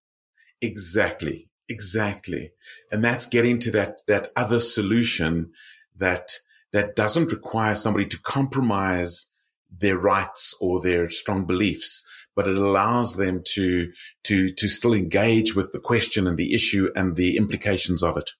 Exactly. 0.64 1.48
Exactly. 1.68 2.52
And 2.90 3.02
that's 3.02 3.26
getting 3.26 3.58
to 3.60 3.70
that, 3.72 4.02
that 4.06 4.28
other 4.36 4.60
solution 4.60 5.52
that, 5.96 6.30
that 6.72 6.96
doesn't 6.96 7.32
require 7.32 7.74
somebody 7.74 8.06
to 8.06 8.20
compromise 8.20 9.30
their 9.70 9.96
rights 9.96 10.54
or 10.60 10.80
their 10.80 11.08
strong 11.10 11.46
beliefs, 11.46 12.04
but 12.36 12.46
it 12.46 12.56
allows 12.56 13.16
them 13.16 13.42
to, 13.54 13.92
to, 14.24 14.52
to 14.52 14.68
still 14.68 14.94
engage 14.94 15.54
with 15.54 15.72
the 15.72 15.80
question 15.80 16.26
and 16.26 16.36
the 16.36 16.54
issue 16.54 16.90
and 16.94 17.16
the 17.16 17.36
implications 17.36 18.02
of 18.02 18.16
it. 18.16 18.30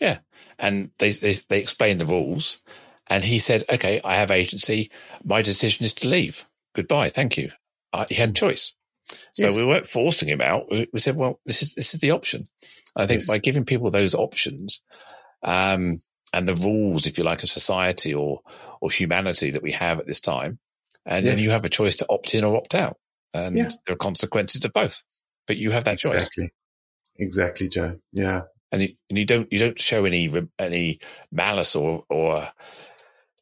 Yeah. 0.00 0.18
And 0.58 0.90
they, 0.98 1.12
they, 1.12 1.34
they 1.48 1.60
explained 1.60 2.00
the 2.00 2.06
rules 2.06 2.62
and 3.06 3.24
he 3.24 3.38
said, 3.38 3.64
okay, 3.70 4.00
I 4.04 4.16
have 4.16 4.30
agency. 4.30 4.90
My 5.24 5.42
decision 5.42 5.84
is 5.84 5.94
to 5.94 6.08
leave. 6.08 6.46
Goodbye. 6.74 7.08
Thank 7.10 7.36
you. 7.38 7.50
Uh, 7.92 8.06
he 8.08 8.14
had 8.16 8.36
choice. 8.36 8.74
So 9.32 9.46
yes. 9.46 9.56
we 9.56 9.64
weren't 9.64 9.88
forcing 9.88 10.28
him 10.28 10.40
out. 10.40 10.66
We, 10.70 11.00
said, 11.00 11.16
well, 11.16 11.40
this 11.46 11.62
is, 11.62 11.74
this 11.74 11.94
is 11.94 12.00
the 12.00 12.12
option. 12.12 12.48
I 12.96 13.06
think 13.06 13.20
yes. 13.20 13.28
by 13.28 13.38
giving 13.38 13.64
people 13.64 13.90
those 13.90 14.14
options, 14.14 14.82
um, 15.44 15.96
and 16.32 16.46
the 16.46 16.54
rules, 16.54 17.06
if 17.06 17.18
you 17.18 17.24
like, 17.24 17.42
of 17.42 17.48
society 17.48 18.14
or 18.14 18.40
or 18.80 18.90
humanity 18.90 19.50
that 19.50 19.62
we 19.62 19.72
have 19.72 20.00
at 20.00 20.06
this 20.06 20.20
time, 20.20 20.58
and 21.06 21.24
yeah. 21.24 21.32
then 21.32 21.42
you 21.42 21.50
have 21.50 21.64
a 21.64 21.68
choice 21.68 21.96
to 21.96 22.06
opt 22.08 22.34
in 22.34 22.44
or 22.44 22.56
opt 22.56 22.74
out, 22.74 22.96
and 23.32 23.56
yeah. 23.56 23.68
there 23.86 23.94
are 23.94 23.98
consequences 23.98 24.60
to 24.62 24.70
both. 24.70 25.02
But 25.46 25.56
you 25.56 25.70
have 25.70 25.84
that 25.84 25.94
exactly. 25.94 26.18
choice. 26.18 26.24
Exactly, 26.24 27.66
exactly, 27.66 27.68
Jo. 27.68 27.96
Yeah, 28.12 28.42
and 28.72 28.82
you, 28.82 28.88
and 29.08 29.18
you 29.18 29.24
don't 29.24 29.52
you 29.52 29.58
don't 29.58 29.78
show 29.78 30.04
any 30.04 30.30
any 30.58 31.00
malice 31.30 31.76
or 31.76 32.04
or 32.08 32.48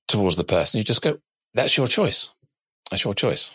towards 0.07 0.37
the 0.37 0.45
person. 0.45 0.79
You 0.79 0.85
just 0.85 1.03
go, 1.03 1.19
that's 1.55 1.77
your 1.77 1.89
choice. 1.89 2.31
That's 2.91 3.05
your 3.05 3.15
choice. 3.15 3.55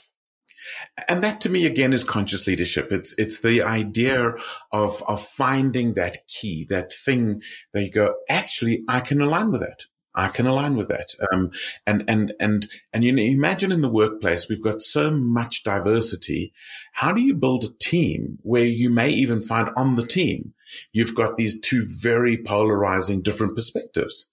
And 1.07 1.23
that 1.23 1.41
to 1.41 1.49
me 1.49 1.65
again 1.65 1.93
is 1.93 2.03
conscious 2.03 2.47
leadership. 2.47 2.91
It's 2.91 3.13
it's 3.17 3.39
the 3.41 3.61
idea 3.61 4.33
of 4.71 5.03
of 5.07 5.21
finding 5.21 5.93
that 5.93 6.17
key, 6.27 6.65
that 6.69 6.91
thing 6.91 7.41
that 7.73 7.83
you 7.83 7.91
go, 7.91 8.15
actually, 8.29 8.83
I 8.87 8.99
can 8.99 9.21
align 9.21 9.51
with 9.51 9.61
that. 9.61 9.85
I 10.15 10.27
can 10.27 10.45
align 10.45 10.75
with 10.75 10.89
that. 10.89 11.15
Um, 11.31 11.49
and, 11.87 12.03
and, 12.07 12.33
and, 12.39 12.69
and 12.93 13.03
you 13.03 13.11
know, 13.11 13.23
imagine 13.23 13.71
in 13.71 13.81
the 13.81 13.91
workplace, 13.91 14.47
we've 14.47 14.61
got 14.61 14.81
so 14.81 15.09
much 15.09 15.63
diversity. 15.63 16.53
How 16.93 17.13
do 17.13 17.21
you 17.21 17.33
build 17.33 17.63
a 17.63 17.73
team 17.83 18.37
where 18.43 18.65
you 18.65 18.91
may 18.91 19.09
even 19.09 19.41
find 19.41 19.71
on 19.75 19.95
the 19.95 20.05
team, 20.05 20.53
you've 20.91 21.15
got 21.15 21.35
these 21.35 21.59
two 21.59 21.87
very 21.87 22.37
polarizing 22.37 23.23
different 23.23 23.55
perspectives? 23.55 24.29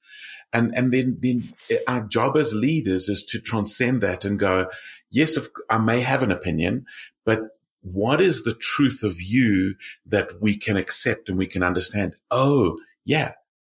And, 0.53 0.75
and 0.77 0.93
then, 0.93 1.19
then 1.21 1.55
our 1.89 2.07
job 2.07 2.37
as 2.37 2.53
leaders 2.53 3.09
is 3.09 3.25
to 3.27 3.41
transcend 3.41 4.03
that 4.03 4.27
and 4.27 4.39
go, 4.39 4.67
yes, 5.11 5.39
I 5.69 5.79
may 5.79 6.01
have 6.01 6.23
an 6.23 6.31
opinion, 6.31 6.87
but 7.25 7.41
what 7.83 8.21
is 8.21 8.45
the 8.45 8.55
truth 8.55 9.03
of 9.03 9.21
you 9.21 9.75
that 10.07 10.41
we 10.41 10.57
can 10.57 10.77
accept 10.77 11.29
and 11.29 11.39
we 11.39 11.47
can 11.47 11.63
understand? 11.63 12.17
Oh, 12.31 12.77
yeah, 13.05 13.33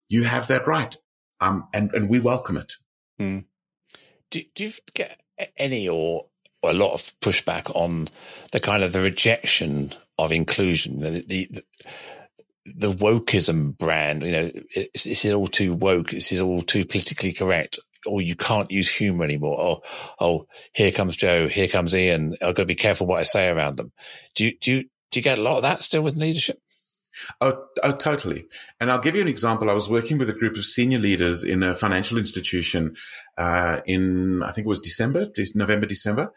you 0.09 0.23
have 0.23 0.47
that 0.47 0.67
right. 0.67 0.95
Um, 1.39 1.67
and, 1.73 1.93
and 1.93 2.09
we 2.09 2.19
welcome 2.19 2.57
it. 2.57 2.73
Mm. 3.19 3.45
Do, 4.31 4.41
do 4.55 4.65
you 4.65 4.71
get 4.95 5.19
any 5.57 5.87
or, 5.87 6.27
a 6.63 6.73
lot 6.73 6.93
of 6.93 7.13
pushback 7.21 7.69
on 7.75 8.07
the 8.51 8.59
kind 8.59 8.83
of 8.83 8.91
the 8.91 9.01
rejection 9.01 9.93
of 10.17 10.31
inclusion? 10.31 10.99
The, 10.99 11.23
the, 11.27 11.63
the 12.65 12.91
wokeism 12.91 13.77
brand, 13.77 14.23
you 14.23 14.31
know, 14.31 14.51
it's, 14.71 15.05
it's 15.05 15.25
all 15.25 15.47
too 15.47 15.73
woke. 15.73 16.13
It's 16.13 16.39
all 16.41 16.61
too 16.61 16.85
politically 16.85 17.33
correct 17.33 17.79
or 18.05 18.21
you 18.21 18.35
can't 18.35 18.71
use 18.71 18.89
humor 18.89 19.23
anymore. 19.23 19.59
Oh, 19.59 19.81
oh, 20.19 20.47
here 20.73 20.91
comes 20.91 21.15
Jo. 21.15 21.47
Here 21.47 21.67
comes 21.67 21.95
Ian. 21.95 22.33
I've 22.41 22.55
got 22.55 22.63
to 22.63 22.65
be 22.65 22.75
careful 22.75 23.07
what 23.07 23.19
I 23.19 23.23
say 23.23 23.49
around 23.49 23.77
them. 23.77 23.91
Do 24.35 24.45
you, 24.45 24.57
do 24.59 24.71
you, 24.73 24.83
do 25.11 25.19
you 25.19 25.23
get 25.23 25.39
a 25.39 25.41
lot 25.41 25.57
of 25.57 25.63
that 25.63 25.83
still 25.83 26.03
with 26.03 26.15
leadership? 26.15 26.59
Oh, 27.41 27.65
oh, 27.83 27.93
totally. 27.93 28.45
And 28.79 28.91
I'll 28.91 28.99
give 28.99 29.15
you 29.15 29.21
an 29.21 29.27
example. 29.27 29.69
I 29.69 29.73
was 29.73 29.89
working 29.89 30.17
with 30.17 30.29
a 30.29 30.33
group 30.33 30.55
of 30.55 30.63
senior 30.63 30.99
leaders 30.99 31.43
in 31.43 31.63
a 31.63 31.73
financial 31.73 32.17
institution 32.17 32.95
uh, 33.37 33.81
in, 33.85 34.43
I 34.43 34.51
think 34.51 34.65
it 34.65 34.69
was 34.69 34.79
December, 34.79 35.27
November, 35.55 35.85
December, 35.85 36.31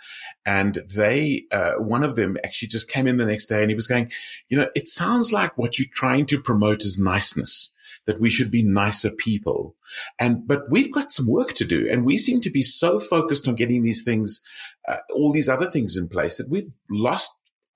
and 0.46 0.82
they, 0.94 1.44
uh, 1.52 1.72
one 1.74 2.02
of 2.02 2.16
them 2.16 2.36
actually 2.44 2.68
just 2.68 2.90
came 2.90 3.06
in 3.06 3.18
the 3.18 3.26
next 3.26 3.46
day 3.46 3.60
and 3.60 3.70
he 3.70 3.74
was 3.74 3.86
going, 3.86 4.10
you 4.48 4.56
know, 4.56 4.68
it 4.74 4.88
sounds 4.88 5.32
like 5.32 5.56
what 5.58 5.78
you're 5.78 5.88
trying 5.92 6.26
to 6.26 6.40
promote 6.40 6.82
is 6.82 6.98
niceness 6.98 7.70
that 8.06 8.20
we 8.20 8.30
should 8.30 8.50
be 8.50 8.62
nicer 8.62 9.10
people. 9.10 9.76
And, 10.18 10.46
but 10.46 10.62
we've 10.70 10.92
got 10.92 11.12
some 11.12 11.30
work 11.30 11.52
to 11.54 11.64
do. 11.64 11.86
And 11.90 12.04
we 12.04 12.16
seem 12.16 12.40
to 12.42 12.50
be 12.50 12.62
so 12.62 12.98
focused 12.98 13.46
on 13.46 13.54
getting 13.54 13.82
these 13.82 14.02
things, 14.02 14.40
uh, 14.88 14.98
all 15.14 15.32
these 15.32 15.48
other 15.48 15.66
things 15.66 15.96
in 15.96 16.08
place 16.08 16.36
that 16.36 16.48
we've 16.48 16.76
lost 16.90 17.30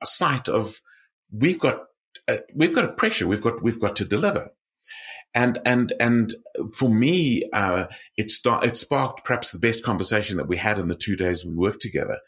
sight 0.04 0.48
of 0.48 0.80
we've 1.32 1.58
got, 1.58 1.82
uh, 2.28 2.38
we've 2.54 2.74
got 2.74 2.84
a 2.84 2.92
pressure. 2.92 3.26
We've 3.26 3.42
got, 3.42 3.62
we've 3.62 3.80
got 3.80 3.96
to 3.96 4.04
deliver. 4.04 4.50
And, 5.36 5.60
and, 5.64 5.92
and 5.98 6.34
for 6.72 6.88
me, 6.88 7.42
uh, 7.52 7.86
it, 8.16 8.30
start, 8.30 8.64
it 8.64 8.76
sparked 8.76 9.24
perhaps 9.24 9.50
the 9.50 9.58
best 9.58 9.82
conversation 9.82 10.36
that 10.36 10.48
we 10.48 10.56
had 10.56 10.78
in 10.78 10.86
the 10.86 10.94
two 10.94 11.16
days 11.16 11.44
we 11.44 11.54
worked 11.54 11.80
together. 11.80 12.18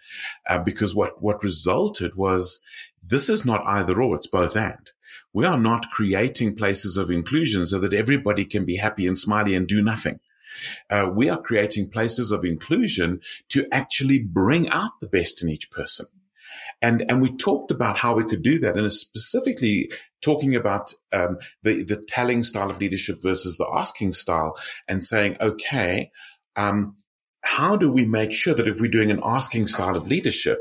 Uh, 0.48 0.58
because 0.58 0.94
what, 0.94 1.22
what 1.22 1.42
resulted 1.42 2.16
was 2.16 2.60
this 3.02 3.28
is 3.28 3.44
not 3.44 3.62
either 3.66 4.02
or, 4.02 4.16
it's 4.16 4.26
both 4.26 4.56
and 4.56 4.90
we 5.36 5.44
are 5.44 5.58
not 5.58 5.90
creating 5.92 6.56
places 6.56 6.96
of 6.96 7.10
inclusion 7.10 7.66
so 7.66 7.78
that 7.78 7.92
everybody 7.92 8.46
can 8.46 8.64
be 8.64 8.76
happy 8.76 9.06
and 9.06 9.18
smiley 9.18 9.54
and 9.54 9.68
do 9.68 9.82
nothing. 9.82 10.18
Uh, 10.88 11.10
we 11.14 11.28
are 11.28 11.42
creating 11.42 11.90
places 11.90 12.32
of 12.32 12.42
inclusion 12.42 13.20
to 13.50 13.66
actually 13.70 14.18
bring 14.18 14.66
out 14.70 14.92
the 15.02 15.06
best 15.06 15.42
in 15.42 15.50
each 15.50 15.70
person. 15.70 16.06
And, 16.80 17.04
and 17.10 17.20
we 17.20 17.36
talked 17.36 17.70
about 17.70 17.98
how 17.98 18.14
we 18.14 18.24
could 18.24 18.42
do 18.42 18.58
that 18.60 18.78
and 18.78 18.90
specifically 18.90 19.90
talking 20.22 20.56
about, 20.56 20.94
um, 21.12 21.36
the, 21.62 21.84
the 21.84 22.02
telling 22.08 22.42
style 22.42 22.70
of 22.70 22.80
leadership 22.80 23.18
versus 23.20 23.58
the 23.58 23.68
asking 23.70 24.14
style 24.14 24.56
and 24.88 25.04
saying, 25.04 25.36
okay, 25.38 26.12
um, 26.56 26.94
how 27.42 27.76
do 27.76 27.92
we 27.92 28.06
make 28.06 28.32
sure 28.32 28.54
that 28.54 28.68
if 28.68 28.80
we're 28.80 28.90
doing 28.90 29.10
an 29.10 29.20
asking 29.22 29.66
style 29.66 29.96
of 29.96 30.08
leadership, 30.08 30.60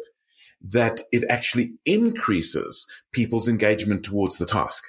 that 0.68 1.02
it 1.12 1.24
actually 1.30 1.74
increases 1.86 2.88
people's 3.12 3.48
engagement 3.48 4.04
towards 4.04 4.38
the 4.38 4.46
task. 4.46 4.84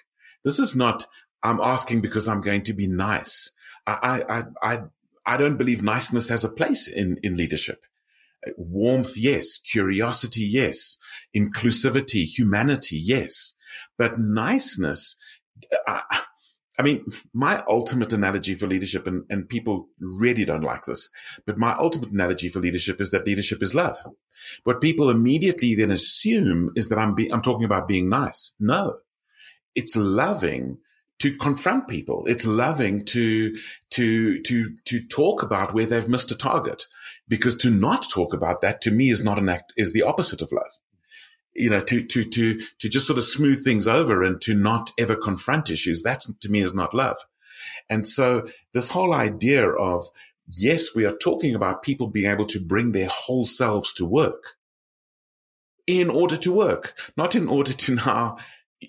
This 0.45 0.59
is 0.59 0.74
not, 0.74 1.07
I'm 1.43 1.61
asking 1.61 2.01
because 2.01 2.29
I'm 2.29 2.41
going 2.41 2.62
to 2.62 2.72
be 2.72 2.87
nice. 2.87 3.51
I, 3.87 4.22
I, 4.29 4.45
I, 4.62 4.79
I 5.27 5.37
don't 5.37 5.59
believe 5.59 5.83
niceness 5.83 6.29
has 6.29 6.45
a 6.45 6.49
place 6.49 6.89
in, 6.89 7.18
in 7.22 7.35
leadership. 7.35 7.85
Warmth, 8.57 9.16
yes. 9.16 9.59
Curiosity, 9.59 10.43
yes. 10.43 10.99
Inclusivity, 11.37 12.24
humanity, 12.24 12.97
yes. 12.97 13.55
But 13.99 14.18
niceness, 14.18 15.16
I 16.79 16.83
mean, 16.83 17.05
my 17.33 17.62
ultimate 17.68 18.12
analogy 18.12 18.55
for 18.55 18.66
leadership, 18.66 19.07
and, 19.07 19.24
and 19.31 19.49
people 19.49 19.89
really 20.01 20.45
don't 20.45 20.64
like 20.64 20.85
this, 20.85 21.09
but 21.47 21.59
my 21.59 21.74
ultimate 21.79 22.11
analogy 22.11 22.49
for 22.49 22.61
leadership 22.61 23.01
is 23.01 23.11
that 23.11 23.27
leadership 23.27 23.62
is 23.62 23.74
love. 23.74 23.97
What 24.64 24.81
people 24.81 25.09
immediately 25.09 25.74
then 25.74 25.91
assume 25.91 26.70
is 26.77 26.89
that 26.89 26.99
I'm, 26.99 27.14
be, 27.14 27.33
I'm 27.33 27.43
talking 27.43 27.64
about 27.64 27.89
being 27.89 28.09
nice. 28.09 28.53
No, 28.61 28.99
it's 29.74 29.97
loving 29.97 30.79
to 31.18 31.35
confront 31.39 31.89
people. 31.89 32.24
It's 32.27 32.47
loving 32.47 33.05
to, 33.07 33.57
to, 33.93 34.43
to, 34.43 34.74
to 34.85 35.07
talk 35.07 35.43
about 35.43 35.72
where 35.72 35.87
they've 35.87 36.09
missed 36.09 36.31
a 36.31 36.37
target 36.37 36.85
because 37.27 37.55
to 37.57 37.70
not 37.70 38.07
talk 38.11 38.35
about 38.35 38.61
that 38.61 38.83
to 38.83 38.91
me 38.91 39.09
is 39.09 39.24
not 39.24 39.39
an 39.39 39.49
act, 39.49 39.72
is 39.79 39.95
the 39.95 40.03
opposite 40.03 40.43
of 40.43 40.53
love 40.53 40.72
you 41.57 41.71
know, 41.71 41.81
to, 41.81 42.05
to, 42.05 42.25
to, 42.25 42.61
to 42.79 42.89
just 42.89 43.07
sort 43.07 43.19
of 43.19 43.25
smooth 43.25 43.65
things 43.65 43.89
over 43.89 44.23
and 44.23 44.41
to 44.43 44.55
not 44.55 44.91
ever 44.99 45.17
confront 45.17 45.71
issues. 45.71 46.03
That 46.03 46.21
to 46.41 46.49
me 46.49 46.61
is 46.61 46.75
not 46.75 46.95
love. 46.95 47.17
And 47.89 48.07
so 48.07 48.49
this 48.73 48.91
whole 48.91 49.15
idea 49.15 49.69
of, 49.69 50.07
yes, 50.47 50.95
we 50.95 51.05
are 51.05 51.17
talking 51.17 51.55
about 51.55 51.83
people 51.83 52.09
being 52.09 52.31
able 52.31 52.47
to 52.47 52.61
bring 52.61 52.93
their 52.93 53.09
whole 53.09 53.45
selves 53.45 53.93
to 53.95 54.05
work 54.05 54.57
in 55.87 56.11
order 56.11 56.37
to 56.37 56.53
work, 56.53 56.95
not 57.17 57.35
in 57.35 57.49
order 57.49 57.73
to 57.73 57.95
now 57.95 58.37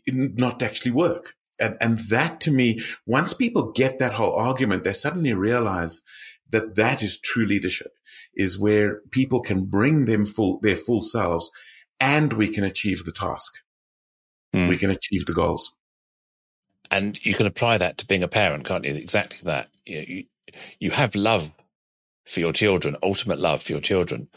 not 0.08 0.64
actually 0.64 0.92
work. 0.92 1.36
And, 1.60 1.78
and 1.82 1.98
that 2.10 2.40
to 2.42 2.52
me, 2.52 2.82
once 3.06 3.34
people 3.34 3.72
get 3.72 4.00
that 4.00 4.14
whole 4.14 4.36
argument, 4.36 4.84
they 4.84 4.94
suddenly 4.94 5.34
realize 5.34 6.02
that 6.52 6.76
that 6.76 7.04
is 7.04 7.20
true 7.20 7.46
leadership 7.46 7.92
is 8.36 8.60
where 8.60 9.02
people 9.12 9.42
can 9.42 9.66
bring 9.66 10.06
them 10.06 10.26
full, 10.26 10.60
their 10.62 10.76
full 10.76 11.02
selves 11.02 11.50
and 12.00 12.34
we 12.34 12.48
can 12.48 12.64
achieve 12.64 13.06
the 13.06 13.12
task. 13.12 13.62
Mm. 14.56 14.70
We 14.70 14.78
can 14.78 14.92
achieve 14.92 15.26
the 15.26 15.34
goals. 15.34 15.74
And 16.90 17.20
you 17.24 17.34
can 17.34 17.48
apply 17.48 17.80
that 17.80 17.98
to 17.98 18.08
being 18.08 18.24
a 18.24 18.28
parent, 18.28 18.66
can't 18.66 18.86
you? 18.86 18.96
Exactly 18.96 19.40
that. 19.44 19.70
You, 19.86 20.06
you, 20.08 20.24
you 20.80 20.92
have 20.92 21.16
love 21.16 21.52
for 22.26 22.40
your 22.40 22.54
children, 22.54 22.98
ultimate 23.04 23.40
love 23.40 23.62
for 23.62 23.74
your 23.74 23.82
children, 23.82 24.30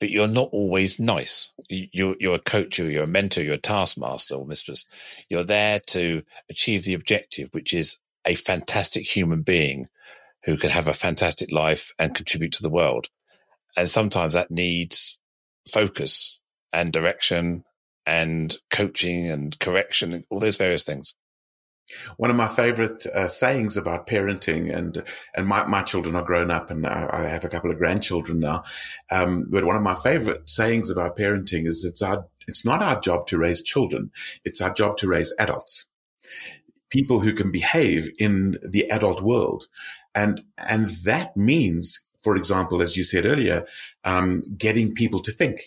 but 0.00 0.10
you're 0.10 0.26
not 0.26 0.48
always 0.52 0.98
nice. 0.98 1.52
You're, 1.68 2.16
you're 2.18 2.34
a 2.34 2.40
coach, 2.40 2.80
or 2.80 2.90
you're 2.90 3.04
a 3.04 3.08
mentor, 3.08 3.42
you're 3.42 3.54
a 3.54 3.58
taskmaster 3.58 4.34
or 4.34 4.46
mistress. 4.46 4.84
You're 5.28 5.44
there 5.44 5.80
to 5.88 6.22
achieve 6.50 6.84
the 6.84 6.94
objective, 6.94 7.48
which 7.52 7.72
is 7.72 7.98
a 8.24 8.34
fantastic 8.34 9.04
human 9.04 9.42
being 9.42 9.88
who 10.44 10.56
can 10.56 10.70
have 10.70 10.88
a 10.88 10.94
fantastic 10.94 11.52
life 11.52 11.92
and 11.98 12.14
contribute 12.14 12.52
to 12.52 12.62
the 12.62 12.70
world. 12.70 13.08
And 13.76 13.88
sometimes 13.88 14.34
that 14.34 14.50
needs 14.50 15.18
focus 15.70 16.40
and 16.74 16.92
direction 16.92 17.64
and 18.04 18.58
coaching 18.70 19.30
and 19.30 19.58
correction, 19.60 20.24
all 20.28 20.40
those 20.40 20.58
various 20.58 20.84
things. 20.84 21.14
One 22.16 22.30
of 22.30 22.36
my 22.36 22.48
favorite 22.48 23.06
uh, 23.06 23.28
sayings 23.28 23.76
about 23.76 24.06
parenting, 24.06 24.74
and 24.74 25.02
and 25.34 25.46
my, 25.46 25.66
my 25.66 25.82
children 25.82 26.16
are 26.16 26.24
grown 26.24 26.50
up, 26.50 26.70
and 26.70 26.86
I, 26.86 27.08
I 27.12 27.22
have 27.24 27.44
a 27.44 27.48
couple 27.48 27.70
of 27.70 27.76
grandchildren 27.76 28.40
now. 28.40 28.64
Um, 29.10 29.46
but 29.50 29.64
one 29.64 29.76
of 29.76 29.82
my 29.82 29.94
favorite 29.94 30.48
sayings 30.48 30.90
about 30.90 31.16
parenting 31.16 31.66
is 31.66 31.84
it's 31.84 32.00
our 32.00 32.26
it's 32.48 32.64
not 32.64 32.82
our 32.82 32.98
job 33.00 33.26
to 33.28 33.38
raise 33.38 33.60
children; 33.62 34.10
it's 34.44 34.62
our 34.62 34.72
job 34.72 34.96
to 34.98 35.08
raise 35.08 35.34
adults, 35.38 35.84
people 36.88 37.20
who 37.20 37.34
can 37.34 37.52
behave 37.52 38.08
in 38.18 38.56
the 38.66 38.90
adult 38.90 39.20
world, 39.20 39.68
and 40.14 40.42
and 40.56 40.88
that 41.04 41.36
means, 41.36 42.00
for 42.18 42.34
example, 42.34 42.80
as 42.80 42.96
you 42.96 43.04
said 43.04 43.26
earlier, 43.26 43.66
um, 44.04 44.40
getting 44.56 44.94
people 44.94 45.20
to 45.20 45.32
think, 45.32 45.60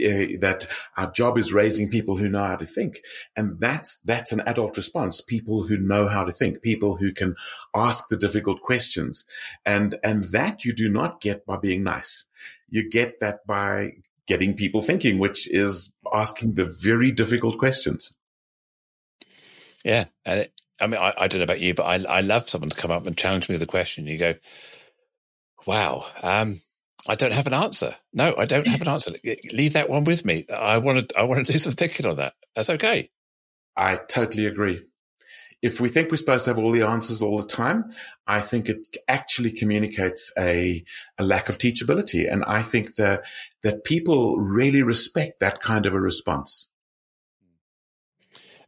uh, 0.00 0.38
that 0.40 0.66
our 0.96 1.10
job 1.10 1.38
is 1.38 1.52
raising 1.52 1.90
people 1.90 2.16
who 2.16 2.28
know 2.28 2.44
how 2.44 2.56
to 2.56 2.64
think. 2.64 3.00
And 3.36 3.58
that's, 3.58 3.98
that's 3.98 4.32
an 4.32 4.40
adult 4.46 4.76
response. 4.76 5.20
People 5.20 5.66
who 5.66 5.76
know 5.76 6.08
how 6.08 6.24
to 6.24 6.32
think, 6.32 6.62
people 6.62 6.96
who 6.96 7.12
can 7.12 7.34
ask 7.74 8.08
the 8.08 8.16
difficult 8.16 8.60
questions. 8.60 9.24
And, 9.64 9.96
and 10.02 10.24
that 10.32 10.64
you 10.64 10.72
do 10.72 10.88
not 10.88 11.20
get 11.20 11.46
by 11.46 11.56
being 11.56 11.82
nice. 11.82 12.26
You 12.68 12.88
get 12.88 13.20
that 13.20 13.46
by 13.46 13.92
getting 14.26 14.54
people 14.54 14.80
thinking, 14.80 15.18
which 15.18 15.48
is 15.48 15.92
asking 16.12 16.54
the 16.54 16.66
very 16.82 17.12
difficult 17.12 17.58
questions. 17.58 18.12
Yeah. 19.84 20.06
It, 20.24 20.52
I 20.80 20.86
mean, 20.86 21.00
I, 21.00 21.14
I, 21.16 21.28
don't 21.28 21.40
know 21.40 21.44
about 21.44 21.60
you, 21.60 21.74
but 21.74 21.84
I, 21.84 22.18
I 22.18 22.20
love 22.20 22.48
someone 22.48 22.70
to 22.70 22.76
come 22.76 22.90
up 22.90 23.06
and 23.06 23.16
challenge 23.16 23.48
me 23.48 23.54
with 23.54 23.62
a 23.62 23.66
question. 23.66 24.06
You 24.06 24.18
go, 24.18 24.34
wow, 25.64 26.04
um, 26.22 26.56
I 27.08 27.14
don't 27.14 27.32
have 27.32 27.46
an 27.46 27.54
answer. 27.54 27.94
No, 28.12 28.34
I 28.36 28.44
don't 28.44 28.66
have 28.66 28.82
an 28.82 28.88
answer. 28.88 29.12
Leave 29.52 29.74
that 29.74 29.88
one 29.88 30.04
with 30.04 30.24
me. 30.24 30.46
I 30.48 30.78
want 30.78 31.08
to, 31.08 31.18
I 31.18 31.24
want 31.24 31.46
to 31.46 31.52
do 31.52 31.58
some 31.58 31.72
thinking 31.72 32.06
on 32.06 32.16
that. 32.16 32.34
That's 32.54 32.70
okay. 32.70 33.10
I 33.76 33.96
totally 33.96 34.46
agree. 34.46 34.82
If 35.62 35.80
we 35.80 35.88
think 35.88 36.10
we're 36.10 36.18
supposed 36.18 36.44
to 36.44 36.50
have 36.50 36.58
all 36.58 36.70
the 36.70 36.82
answers 36.82 37.22
all 37.22 37.38
the 37.38 37.46
time, 37.46 37.90
I 38.26 38.40
think 38.40 38.68
it 38.68 38.86
actually 39.08 39.52
communicates 39.52 40.30
a, 40.38 40.84
a 41.18 41.24
lack 41.24 41.48
of 41.48 41.58
teachability. 41.58 42.30
And 42.30 42.44
I 42.46 42.62
think 42.62 42.96
that, 42.96 43.24
that 43.62 43.84
people 43.84 44.38
really 44.38 44.82
respect 44.82 45.40
that 45.40 45.60
kind 45.60 45.86
of 45.86 45.94
a 45.94 46.00
response. 46.00 46.70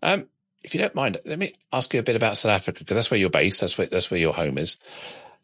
Um, 0.03 0.27
if 0.63 0.75
you 0.75 0.81
don't 0.81 0.95
mind, 0.95 1.19
let 1.25 1.39
me 1.39 1.53
ask 1.73 1.93
you 1.93 2.01
a 2.01 2.05
bit 2.05 2.17
about 2.17 2.37
South 2.37 2.53
Africa 2.53 2.81
because 2.81 2.97
that's 2.97 3.11
where 3.11 3.21
you're 3.21 3.31
based. 3.31 3.61
That's 3.61 3.77
where 3.79 3.87
that's 3.87 4.11
where 4.11 4.21
your 4.21 4.33
home 4.33 4.59
is. 4.59 4.77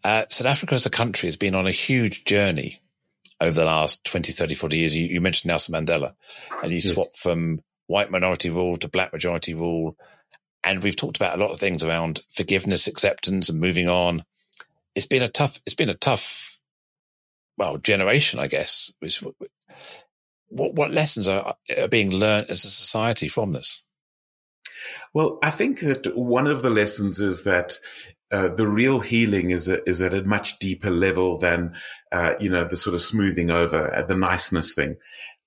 Uh, 0.03 0.25
South 0.29 0.47
Africa 0.47 0.75
as 0.75 0.87
a 0.87 0.91
country 0.91 1.29
has 1.29 1.37
been 1.37 1.55
on 1.55 1.67
a 1.67 1.73
huge 1.73 2.25
journey 2.25 2.81
over 3.45 3.61
the 3.61 3.67
last 3.67 4.05
20, 4.05 4.33
30, 4.33 4.55
40 4.55 4.77
years. 4.77 4.97
You, 4.97 5.07
you 5.07 5.21
mentioned 5.21 5.49
Nelson 5.49 5.75
Mandela 5.75 6.15
and 6.63 6.71
you 6.71 6.77
yes. 6.77 6.93
swapped 6.93 7.17
from 7.17 7.61
white 7.87 8.11
minority 8.11 8.51
rule 8.51 8.77
to 8.77 8.89
black 8.89 9.13
majority 9.13 9.55
rule. 9.55 9.97
And 10.63 10.83
we've 10.83 10.97
talked 10.97 11.17
about 11.17 11.39
a 11.39 11.41
lot 11.41 11.51
of 11.51 11.61
things 11.61 11.85
around 11.85 12.23
forgiveness, 12.31 12.87
acceptance 12.87 13.49
and 13.49 13.61
moving 13.61 13.89
on. 13.89 14.25
It's 14.95 15.07
been 15.07 15.23
a 15.23 15.29
tough, 15.29 15.61
it's 15.67 15.75
been 15.75 15.91
a 15.91 15.95
tough, 15.95 16.59
well, 17.59 17.77
generation, 17.77 18.41
I 18.41 18.47
guess. 18.47 18.93
What, 20.49 20.75
what 20.75 20.91
lessons 20.91 21.29
are, 21.29 21.57
are 21.77 21.89
being 21.89 22.11
learned 22.11 22.49
as 22.49 22.65
a 22.65 22.71
society 22.71 23.29
from 23.29 23.53
this? 23.53 23.85
Well, 25.13 25.39
I 25.43 25.51
think 25.51 25.81
that 25.81 26.17
one 26.17 26.47
of 26.47 26.63
the 26.63 26.71
lessons 26.71 27.21
is 27.21 27.45
that 27.45 27.79
uh, 28.35 28.49
the 28.49 28.67
real 28.67 28.99
healing 28.99 29.51
is 29.51 29.69
a, 29.69 29.89
is 29.89 30.03
at 30.03 30.13
a 30.13 30.25
much 30.25 30.59
deeper 30.59 30.91
level 30.91 31.39
than 31.39 31.73
uh, 32.11 32.35
you 32.41 32.51
know 32.51 32.65
the 32.65 32.77
sort 32.77 32.95
of 32.95 33.01
smoothing 33.01 33.49
over, 33.49 33.95
uh, 33.95 34.03
the 34.03 34.17
niceness 34.17 34.75
thing. 34.75 34.97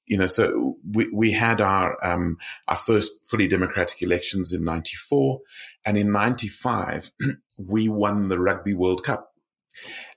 You 0.05 0.19
know, 0.19 0.25
so 0.25 0.77
we 0.89 1.09
we 1.13 1.31
had 1.33 1.59
our 1.59 1.97
um, 2.01 2.37
our 2.65 2.77
first 2.77 3.11
fully 3.29 3.49
democratic 3.49 4.01
elections 4.01 4.53
in 4.53 4.63
'94, 4.63 5.41
and 5.85 5.97
in 5.97 6.13
'95 6.13 7.11
we 7.69 7.89
won 7.89 8.29
the 8.29 8.39
Rugby 8.39 8.73
World 8.73 9.03
Cup. 9.03 9.33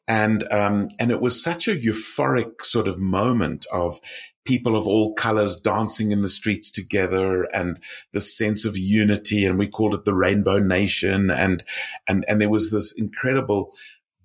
And, 0.08 0.50
um, 0.50 0.88
and 0.98 1.12
it 1.12 1.20
was 1.20 1.40
such 1.40 1.68
a 1.68 1.76
euphoric 1.76 2.64
sort 2.64 2.88
of 2.88 2.98
moment 2.98 3.64
of 3.72 4.00
people 4.44 4.76
of 4.76 4.86
all 4.86 5.12
colors 5.14 5.56
dancing 5.56 6.12
in 6.12 6.22
the 6.22 6.28
streets 6.28 6.70
together 6.70 7.44
and 7.54 7.78
the 8.12 8.20
sense 8.20 8.64
of 8.64 8.76
unity. 8.76 9.44
And 9.44 9.58
we 9.58 9.68
called 9.68 9.94
it 9.94 10.04
the 10.04 10.14
Rainbow 10.14 10.58
Nation. 10.58 11.30
And, 11.30 11.62
and, 12.08 12.24
and 12.26 12.40
there 12.40 12.50
was 12.50 12.70
this 12.70 12.92
incredible, 12.96 13.72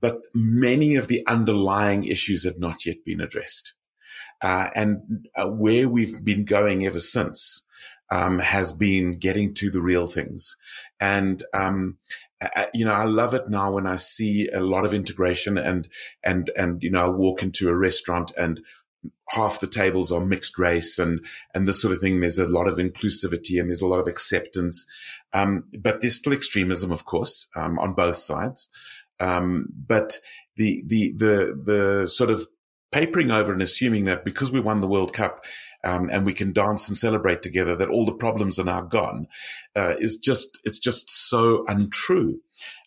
but 0.01 0.21
many 0.33 0.95
of 0.95 1.07
the 1.07 1.25
underlying 1.27 2.05
issues 2.05 2.43
had 2.43 2.59
not 2.59 2.85
yet 2.85 3.03
been 3.05 3.21
addressed. 3.21 3.73
Uh, 4.41 4.69
and 4.75 5.27
uh, 5.35 5.47
where 5.47 5.89
we've 5.89 6.23
been 6.23 6.45
going 6.45 6.85
ever 6.85 6.99
since, 6.99 7.63
um, 8.11 8.39
has 8.39 8.71
been 8.71 9.17
getting 9.17 9.53
to 9.55 9.71
the 9.71 9.81
real 9.81 10.07
things. 10.07 10.55
And, 10.99 11.43
um, 11.53 11.97
I, 12.41 12.67
you 12.73 12.85
know, 12.85 12.93
I 12.93 13.05
love 13.05 13.33
it 13.33 13.47
now 13.47 13.71
when 13.71 13.87
I 13.87 13.95
see 13.97 14.49
a 14.49 14.59
lot 14.59 14.85
of 14.85 14.93
integration 14.93 15.57
and, 15.57 15.87
and, 16.23 16.51
and, 16.55 16.83
you 16.83 16.91
know, 16.91 17.05
I 17.05 17.09
walk 17.09 17.41
into 17.41 17.69
a 17.69 17.75
restaurant 17.75 18.33
and 18.37 18.61
half 19.29 19.59
the 19.59 19.67
tables 19.67 20.11
are 20.11 20.25
mixed 20.25 20.57
race 20.57 20.99
and, 20.99 21.25
and 21.53 21.67
this 21.67 21.81
sort 21.81 21.93
of 21.93 21.99
thing. 21.99 22.19
There's 22.19 22.39
a 22.39 22.47
lot 22.47 22.67
of 22.67 22.77
inclusivity 22.77 23.59
and 23.59 23.69
there's 23.69 23.81
a 23.81 23.87
lot 23.87 23.99
of 23.99 24.07
acceptance. 24.07 24.85
Um, 25.33 25.65
but 25.79 26.01
there's 26.01 26.15
still 26.15 26.33
extremism, 26.33 26.91
of 26.91 27.05
course, 27.05 27.47
um, 27.55 27.79
on 27.79 27.93
both 27.93 28.17
sides. 28.17 28.69
Um, 29.19 29.67
but 29.75 30.19
the, 30.57 30.83
the, 30.85 31.13
the, 31.15 31.61
the 31.63 32.07
sort 32.07 32.29
of 32.29 32.47
papering 32.91 33.31
over 33.31 33.51
and 33.51 33.61
assuming 33.61 34.05
that 34.05 34.23
because 34.23 34.51
we 34.51 34.59
won 34.59 34.79
the 34.79 34.87
World 34.87 35.13
Cup, 35.13 35.45
um, 35.83 36.09
and 36.11 36.25
we 36.25 36.33
can 36.33 36.51
dance 36.51 36.87
and 36.87 36.97
celebrate 36.97 37.43
together 37.43 37.75
that 37.75 37.89
all 37.89 38.05
the 38.07 38.13
problems 38.13 38.57
are 38.57 38.63
now 38.63 38.81
gone 38.81 39.27
uh, 39.75 39.93
is 39.99 40.17
just 40.17 40.59
it's 40.63 40.79
just 40.79 41.11
so 41.11 41.63
untrue 41.67 42.39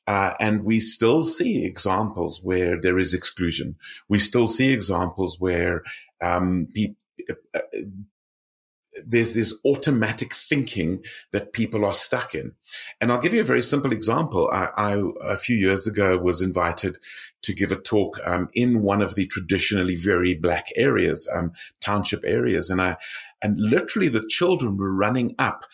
uh, 0.08 0.32
and 0.40 0.64
we 0.64 0.80
still 0.80 1.22
see 1.22 1.66
examples 1.66 2.40
where 2.42 2.80
there 2.80 2.98
is 2.98 3.12
exclusion. 3.12 3.76
We 4.08 4.18
still 4.18 4.46
see 4.46 4.72
examples 4.72 5.38
where 5.38 5.82
um, 6.20 6.68
uh, 7.54 7.60
there's 9.06 9.34
this 9.34 9.54
automatic 9.64 10.34
thinking 10.34 11.04
that 11.32 11.52
people 11.52 11.84
are 11.84 11.94
stuck 11.94 12.34
in. 12.34 12.52
And 13.00 13.12
I'll 13.12 13.20
give 13.20 13.34
you 13.34 13.40
a 13.40 13.44
very 13.44 13.62
simple 13.62 13.92
example. 13.92 14.48
I, 14.52 14.70
I 14.76 15.02
a 15.22 15.36
few 15.36 15.56
years 15.56 15.86
ago 15.86 16.18
was 16.18 16.42
invited 16.42 16.98
to 17.42 17.54
give 17.54 17.70
a 17.70 17.76
talk 17.76 18.18
um, 18.24 18.48
in 18.54 18.82
one 18.82 19.02
of 19.02 19.14
the 19.14 19.26
traditionally 19.26 19.94
very 19.94 20.34
black 20.34 20.66
areas, 20.74 21.28
um, 21.32 21.52
township 21.80 22.24
areas, 22.24 22.70
and 22.70 22.80
I 22.80 22.96
and 23.42 23.56
literally 23.58 24.08
the 24.08 24.26
children 24.28 24.76
were 24.76 24.96
running 24.96 25.34
up 25.38 25.64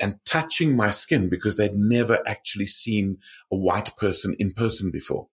and 0.00 0.18
touching 0.26 0.76
my 0.76 0.90
skin 0.90 1.30
because 1.30 1.56
they'd 1.56 1.74
never 1.74 2.18
actually 2.26 2.66
seen 2.66 3.18
a 3.50 3.56
white 3.56 3.96
person 3.96 4.36
in 4.38 4.52
person 4.52 4.90
before. 4.90 5.28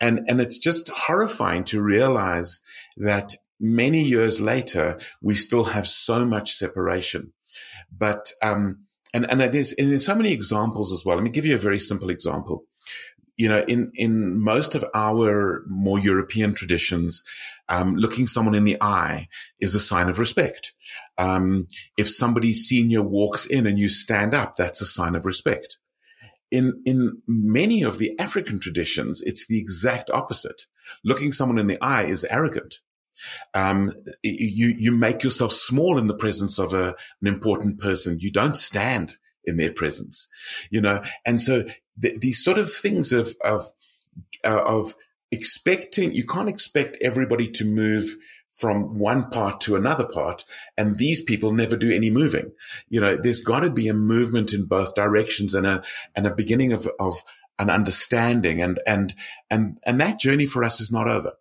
And, 0.00 0.20
and 0.28 0.40
it's 0.40 0.58
just 0.58 0.88
horrifying 0.90 1.64
to 1.64 1.82
realize 1.82 2.62
that 2.96 3.34
many 3.60 4.02
years 4.02 4.40
later, 4.40 4.98
we 5.20 5.34
still 5.34 5.64
have 5.64 5.86
so 5.86 6.24
much 6.24 6.52
separation. 6.52 7.32
But, 7.90 8.32
um, 8.42 8.84
and, 9.14 9.30
and 9.30 9.40
there's, 9.40 9.72
and 9.72 9.90
there's 9.90 10.06
so 10.06 10.14
many 10.14 10.32
examples 10.32 10.92
as 10.92 11.04
well. 11.04 11.16
Let 11.16 11.24
me 11.24 11.30
give 11.30 11.46
you 11.46 11.54
a 11.54 11.58
very 11.58 11.78
simple 11.78 12.10
example. 12.10 12.64
You 13.36 13.48
know, 13.48 13.64
in, 13.68 13.92
in 13.94 14.40
most 14.40 14.74
of 14.74 14.84
our 14.94 15.62
more 15.68 15.98
European 15.98 16.54
traditions, 16.54 17.22
um, 17.68 17.94
looking 17.94 18.26
someone 18.26 18.56
in 18.56 18.64
the 18.64 18.76
eye 18.80 19.28
is 19.60 19.74
a 19.74 19.80
sign 19.80 20.08
of 20.08 20.18
respect. 20.18 20.72
Um, 21.18 21.68
if 21.96 22.08
somebody 22.08 22.52
senior 22.52 23.02
walks 23.02 23.46
in 23.46 23.66
and 23.66 23.78
you 23.78 23.88
stand 23.88 24.34
up, 24.34 24.56
that's 24.56 24.80
a 24.80 24.86
sign 24.86 25.14
of 25.14 25.24
respect. 25.24 25.78
In, 26.50 26.82
in 26.84 27.22
many 27.28 27.82
of 27.82 27.98
the 27.98 28.18
African 28.18 28.58
traditions, 28.58 29.22
it's 29.22 29.46
the 29.46 29.60
exact 29.60 30.10
opposite. 30.10 30.62
Looking 31.04 31.32
someone 31.32 31.58
in 31.58 31.68
the 31.68 31.80
eye 31.80 32.04
is 32.04 32.26
arrogant. 32.28 32.80
Um, 33.54 33.92
you, 34.22 34.74
you 34.78 34.92
make 34.92 35.22
yourself 35.22 35.52
small 35.52 35.98
in 35.98 36.06
the 36.06 36.16
presence 36.16 36.58
of 36.58 36.74
a, 36.74 36.94
an 37.20 37.28
important 37.28 37.78
person. 37.80 38.18
You 38.20 38.32
don't 38.32 38.56
stand 38.56 39.16
in 39.44 39.56
their 39.56 39.72
presence, 39.72 40.28
you 40.70 40.80
know, 40.80 41.02
and 41.24 41.40
so 41.40 41.64
th- 42.00 42.20
these 42.20 42.42
sort 42.42 42.58
of 42.58 42.70
things 42.70 43.12
of, 43.12 43.34
of, 43.42 43.62
uh, 44.44 44.62
of 44.62 44.94
expecting, 45.30 46.12
you 46.12 46.24
can't 46.24 46.48
expect 46.48 46.98
everybody 47.00 47.48
to 47.48 47.64
move 47.64 48.16
from 48.50 48.98
one 48.98 49.30
part 49.30 49.60
to 49.60 49.76
another 49.76 50.06
part. 50.06 50.44
And 50.76 50.96
these 50.96 51.22
people 51.22 51.52
never 51.52 51.76
do 51.76 51.92
any 51.92 52.10
moving. 52.10 52.52
You 52.88 53.00
know, 53.00 53.16
there's 53.16 53.40
got 53.40 53.60
to 53.60 53.70
be 53.70 53.88
a 53.88 53.94
movement 53.94 54.52
in 54.52 54.66
both 54.66 54.94
directions 54.94 55.54
and 55.54 55.66
a, 55.66 55.82
and 56.16 56.26
a 56.26 56.34
beginning 56.34 56.72
of, 56.72 56.88
of 56.98 57.22
an 57.58 57.70
understanding. 57.70 58.60
And, 58.60 58.80
and, 58.86 59.14
and, 59.50 59.78
and 59.84 60.00
that 60.00 60.18
journey 60.18 60.46
for 60.46 60.64
us 60.64 60.80
is 60.80 60.90
not 60.90 61.08
over. 61.08 61.34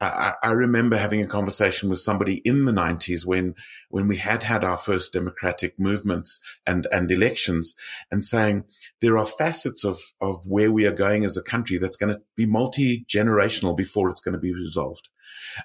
I, 0.00 0.50
remember 0.52 0.96
having 0.96 1.22
a 1.22 1.26
conversation 1.26 1.88
with 1.90 1.98
somebody 1.98 2.36
in 2.44 2.66
the 2.66 2.72
nineties 2.72 3.26
when, 3.26 3.56
when 3.88 4.06
we 4.06 4.16
had 4.16 4.44
had 4.44 4.62
our 4.62 4.76
first 4.76 5.12
democratic 5.12 5.78
movements 5.78 6.38
and, 6.64 6.86
and 6.92 7.10
elections 7.10 7.74
and 8.10 8.22
saying 8.22 8.64
there 9.00 9.18
are 9.18 9.26
facets 9.26 9.84
of, 9.84 9.98
of 10.20 10.46
where 10.46 10.70
we 10.70 10.86
are 10.86 10.92
going 10.92 11.24
as 11.24 11.36
a 11.36 11.42
country 11.42 11.78
that's 11.78 11.96
going 11.96 12.14
to 12.14 12.20
be 12.36 12.46
multi-generational 12.46 13.76
before 13.76 14.08
it's 14.08 14.20
going 14.20 14.34
to 14.34 14.40
be 14.40 14.54
resolved. 14.54 15.08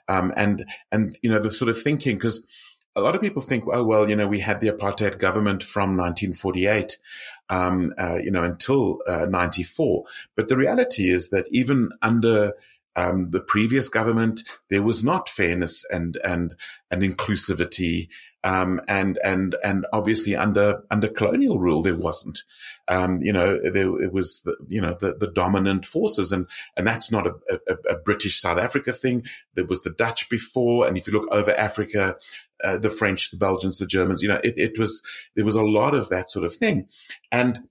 Um, 0.08 0.34
and, 0.36 0.66
and, 0.92 1.16
you 1.22 1.30
know, 1.30 1.40
the 1.40 1.52
sort 1.52 1.70
of 1.70 1.80
thinking, 1.80 2.16
because 2.16 2.44
a 2.96 3.02
lot 3.02 3.16
of 3.16 3.22
people 3.22 3.42
think, 3.42 3.66
oh, 3.72 3.84
well, 3.84 4.10
you 4.10 4.16
know, 4.16 4.28
we 4.28 4.40
had 4.40 4.62
the 4.62 4.70
apartheid 4.70 5.18
government 5.18 5.64
from 5.64 5.98
1948, 5.98 6.98
um, 7.50 7.94
uh, 7.98 8.20
you 8.22 8.32
know, 8.32 8.44
until 8.44 9.00
uh, 9.08 9.26
94. 9.26 10.06
But 10.36 10.48
the 10.48 10.58
reality 10.58 11.10
is 11.10 11.30
that 11.30 11.48
even 11.52 11.90
under 12.02 12.54
um, 12.96 13.32
the 13.32 13.42
previous 13.42 13.90
government, 13.90 14.42
there 14.70 14.84
was 14.84 15.04
not 15.04 15.30
fairness 15.30 15.84
and 15.90 16.18
and 16.24 16.56
and 16.92 17.02
inclusivity, 17.02 18.08
um, 18.44 18.80
and 18.88 19.18
and 19.24 19.56
and 19.64 19.86
obviously 19.92 20.36
under 20.36 20.84
under 20.92 21.08
colonial 21.08 21.60
rule 21.60 21.82
there 21.82 21.98
wasn't. 21.98 22.44
Um, 22.88 23.22
you 23.22 23.34
know, 23.34 23.58
there 23.64 24.00
it 24.02 24.14
was 24.14 24.42
the, 24.42 24.56
you 24.68 24.80
know 24.80 24.96
the, 25.00 25.16
the 25.16 25.32
dominant 25.32 25.86
forces, 25.86 26.32
and 26.32 26.46
and 26.78 26.86
that's 26.86 27.12
not 27.12 27.26
a, 27.26 27.34
a, 27.50 27.94
a, 27.94 27.96
British 27.96 28.40
South 28.40 28.60
Africa 28.60 28.94
thing. 28.94 29.24
There 29.56 29.66
was 29.66 29.82
the 29.82 29.92
Dutch 29.92 30.30
before, 30.30 30.86
and 30.86 30.96
if 30.96 31.08
you 31.08 31.14
look 31.14 31.28
over 31.32 31.52
Africa, 31.52 32.16
uh, 32.64 32.78
the 32.78 32.90
French, 32.90 33.32
the 33.32 33.38
Belgians, 33.38 33.80
the 33.80 33.88
Germans, 33.88 34.22
you 34.22 34.30
know, 34.30 34.42
it, 34.44 34.54
it 34.58 34.78
was 34.78 35.02
there 35.36 35.46
was 35.46 35.56
a 35.56 35.64
lot 35.64 35.96
of 35.96 36.10
that 36.10 36.30
sort 36.30 36.46
of 36.46 36.54
thing, 36.54 36.88
and 37.32 37.62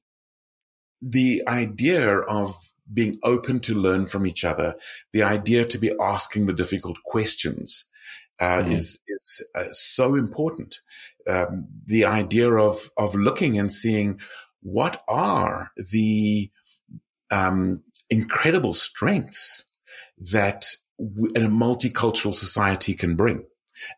the 1.01 1.43
idea 1.47 2.19
of 2.19 2.72
being 2.93 3.19
open 3.23 3.61
to 3.61 3.75
learn 3.75 4.07
from 4.07 4.27
each 4.27 4.45
other, 4.45 4.75
the 5.13 5.23
idea 5.23 5.65
to 5.65 5.79
be 5.79 5.93
asking 6.01 6.47
the 6.47 6.53
difficult 6.53 6.99
questions 7.05 7.85
uh, 8.41 8.63
mm. 8.63 8.73
is 8.73 9.01
is 9.07 9.43
uh, 9.55 9.65
so 9.71 10.15
important. 10.15 10.81
Um, 11.29 11.69
the 11.87 12.05
idea 12.05 12.51
of 12.51 12.91
of 12.97 13.15
looking 13.15 13.59
and 13.59 13.71
seeing 13.73 14.21
what 14.63 15.03
are 15.09 15.71
the 15.77 16.51
um, 17.31 17.83
incredible 18.11 18.75
strengths 18.75 19.65
that 20.19 20.67
w- 20.99 21.33
a 21.35 21.49
multicultural 21.49 22.35
society 22.35 22.95
can 22.95 23.17
bring 23.17 23.45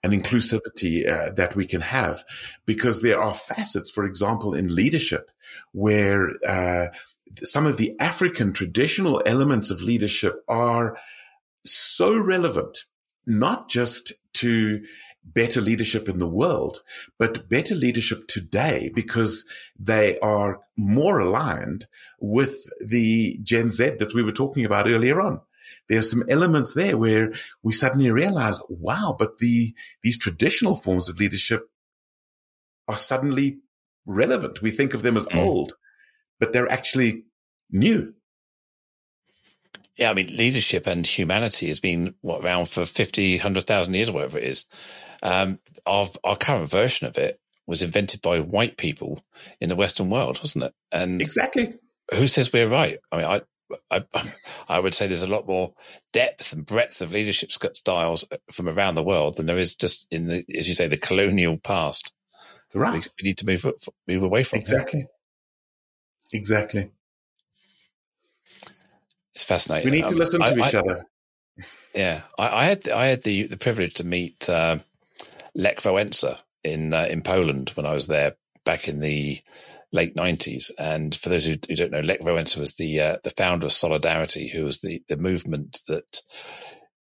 and 0.02 0.12
inclusivity 0.12 1.08
uh, 1.10 1.32
that 1.32 1.54
we 1.56 1.66
can 1.66 1.80
have 1.80 2.24
because 2.66 3.02
there 3.02 3.20
are 3.20 3.34
facets, 3.34 3.90
for 3.90 4.04
example, 4.04 4.54
in 4.54 4.74
leadership 4.74 5.30
where 5.72 6.30
uh, 6.46 6.86
some 7.38 7.66
of 7.66 7.76
the 7.76 7.96
African 8.00 8.52
traditional 8.52 9.22
elements 9.26 9.70
of 9.70 9.82
leadership 9.82 10.42
are 10.48 10.96
so 11.64 12.18
relevant, 12.18 12.84
not 13.26 13.68
just 13.68 14.12
to 14.34 14.82
better 15.24 15.60
leadership 15.60 16.08
in 16.08 16.18
the 16.18 16.28
world, 16.28 16.80
but 17.18 17.48
better 17.48 17.74
leadership 17.74 18.26
today 18.28 18.90
because 18.94 19.44
they 19.78 20.18
are 20.18 20.60
more 20.76 21.18
aligned 21.18 21.86
with 22.20 22.68
the 22.84 23.38
Gen 23.42 23.70
Z 23.70 23.92
that 23.98 24.14
we 24.14 24.22
were 24.22 24.32
talking 24.32 24.64
about 24.64 24.86
earlier 24.86 25.20
on. 25.20 25.40
There's 25.88 26.10
some 26.10 26.24
elements 26.28 26.74
there 26.74 26.96
where 26.96 27.32
we 27.62 27.72
suddenly 27.72 28.10
realize, 28.10 28.60
wow, 28.68 29.16
but 29.18 29.38
the, 29.38 29.74
these 30.02 30.18
traditional 30.18 30.76
forms 30.76 31.08
of 31.08 31.18
leadership 31.18 31.68
are 32.86 32.96
suddenly 32.96 33.60
relevant. 34.06 34.60
We 34.60 34.70
think 34.70 34.92
of 34.92 35.02
them 35.02 35.16
as 35.16 35.26
mm. 35.26 35.38
old, 35.38 35.72
but 36.40 36.52
they're 36.52 36.70
actually 36.70 37.24
new. 37.70 38.14
Yeah, 39.96 40.10
I 40.10 40.14
mean, 40.14 40.36
leadership 40.36 40.86
and 40.86 41.06
humanity 41.06 41.68
has 41.68 41.78
been 41.78 42.14
what 42.20 42.44
around 42.44 42.68
for 42.68 42.84
50, 42.84 43.36
100,000 43.36 43.94
years, 43.94 44.08
or 44.08 44.12
whatever 44.12 44.38
it 44.38 44.44
is. 44.44 44.66
Um, 45.22 45.60
our, 45.86 46.08
our 46.24 46.36
current 46.36 46.68
version 46.68 47.06
of 47.06 47.16
it 47.16 47.38
was 47.66 47.80
invented 47.80 48.20
by 48.20 48.40
white 48.40 48.76
people 48.76 49.24
in 49.60 49.68
the 49.68 49.76
Western 49.76 50.10
world, 50.10 50.38
wasn't 50.40 50.64
it? 50.64 50.74
And 50.90 51.20
exactly, 51.20 51.74
who 52.12 52.26
says 52.26 52.52
we're 52.52 52.68
right? 52.68 52.98
I 53.12 53.16
mean, 53.16 53.26
I, 53.26 53.40
I, 53.90 54.04
I 54.68 54.80
would 54.80 54.94
say 54.94 55.06
there's 55.06 55.22
a 55.22 55.28
lot 55.28 55.46
more 55.46 55.74
depth 56.12 56.52
and 56.52 56.66
breadth 56.66 57.00
of 57.00 57.12
leadership 57.12 57.52
styles 57.52 58.24
from 58.50 58.68
around 58.68 58.96
the 58.96 59.02
world 59.02 59.36
than 59.36 59.46
there 59.46 59.58
is 59.58 59.76
just 59.76 60.06
in 60.10 60.26
the, 60.26 60.44
as 60.56 60.68
you 60.68 60.74
say, 60.74 60.88
the 60.88 60.96
colonial 60.96 61.56
past. 61.56 62.12
Right. 62.74 62.94
We, 62.94 63.22
we 63.22 63.28
need 63.28 63.38
to 63.38 63.46
move 63.46 63.64
move 64.08 64.22
away 64.24 64.42
from 64.42 64.58
exactly. 64.58 65.06
Exactly. 66.34 66.90
It's 69.34 69.44
fascinating. 69.44 69.90
We 69.90 69.96
need 69.96 70.08
to 70.08 70.14
um, 70.14 70.18
listen 70.18 70.40
to 70.40 70.62
I, 70.62 70.66
each 70.66 70.74
I, 70.74 70.78
other. 70.78 71.06
Yeah, 71.94 72.22
I, 72.38 72.48
I, 72.48 72.64
had 72.64 72.88
I 72.88 73.06
had 73.06 73.22
the 73.22 73.44
the 73.44 73.56
privilege 73.56 73.94
to 73.94 74.04
meet 74.04 74.48
uh, 74.48 74.78
Lech 75.54 75.78
Wałęsa 75.78 76.38
in 76.64 76.92
uh, 76.92 77.06
in 77.08 77.22
Poland 77.22 77.70
when 77.70 77.86
I 77.86 77.94
was 77.94 78.08
there 78.08 78.34
back 78.64 78.88
in 78.88 78.98
the 78.98 79.40
late 79.92 80.16
nineties. 80.16 80.72
And 80.76 81.14
for 81.14 81.28
those 81.28 81.46
who, 81.46 81.54
who, 81.68 81.76
don't 81.76 81.92
know, 81.92 82.00
Lech 82.00 82.20
Wałęsa 82.20 82.58
was 82.58 82.74
the 82.74 83.00
uh, 83.00 83.16
the 83.22 83.30
founder 83.30 83.66
of 83.66 83.72
Solidarity, 83.72 84.48
who 84.48 84.64
was 84.64 84.80
the 84.80 85.02
the 85.08 85.16
movement 85.16 85.82
that 85.86 86.20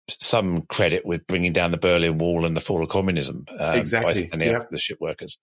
some 0.09 0.63
credit 0.63 1.05
with 1.05 1.27
bringing 1.27 1.53
down 1.53 1.73
the 1.73 1.79
Berlin 1.79 2.19
Wall 2.19 2.45
and 2.45 2.57
the 2.57 2.61
fall 2.61 2.83
of 2.83 2.89
communism 2.89 3.45
um, 3.59 3.79
exactly. 3.79 4.29
by 4.29 4.45
yeah. 4.45 4.63
the 4.71 4.79
ship 4.79 4.99
workers. 5.01 5.39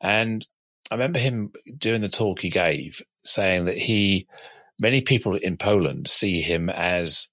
And 0.00 0.46
I 0.90 0.94
remember 0.94 1.18
him 1.18 1.52
doing 1.76 2.00
the 2.00 2.08
talk 2.08 2.40
he 2.40 2.50
gave, 2.50 3.02
saying 3.24 3.66
that 3.66 3.78
he 3.78 4.26
many 4.78 5.00
people 5.00 5.36
in 5.36 5.56
Poland 5.56 6.08
see 6.08 6.40
him 6.40 6.68
as 6.70 7.28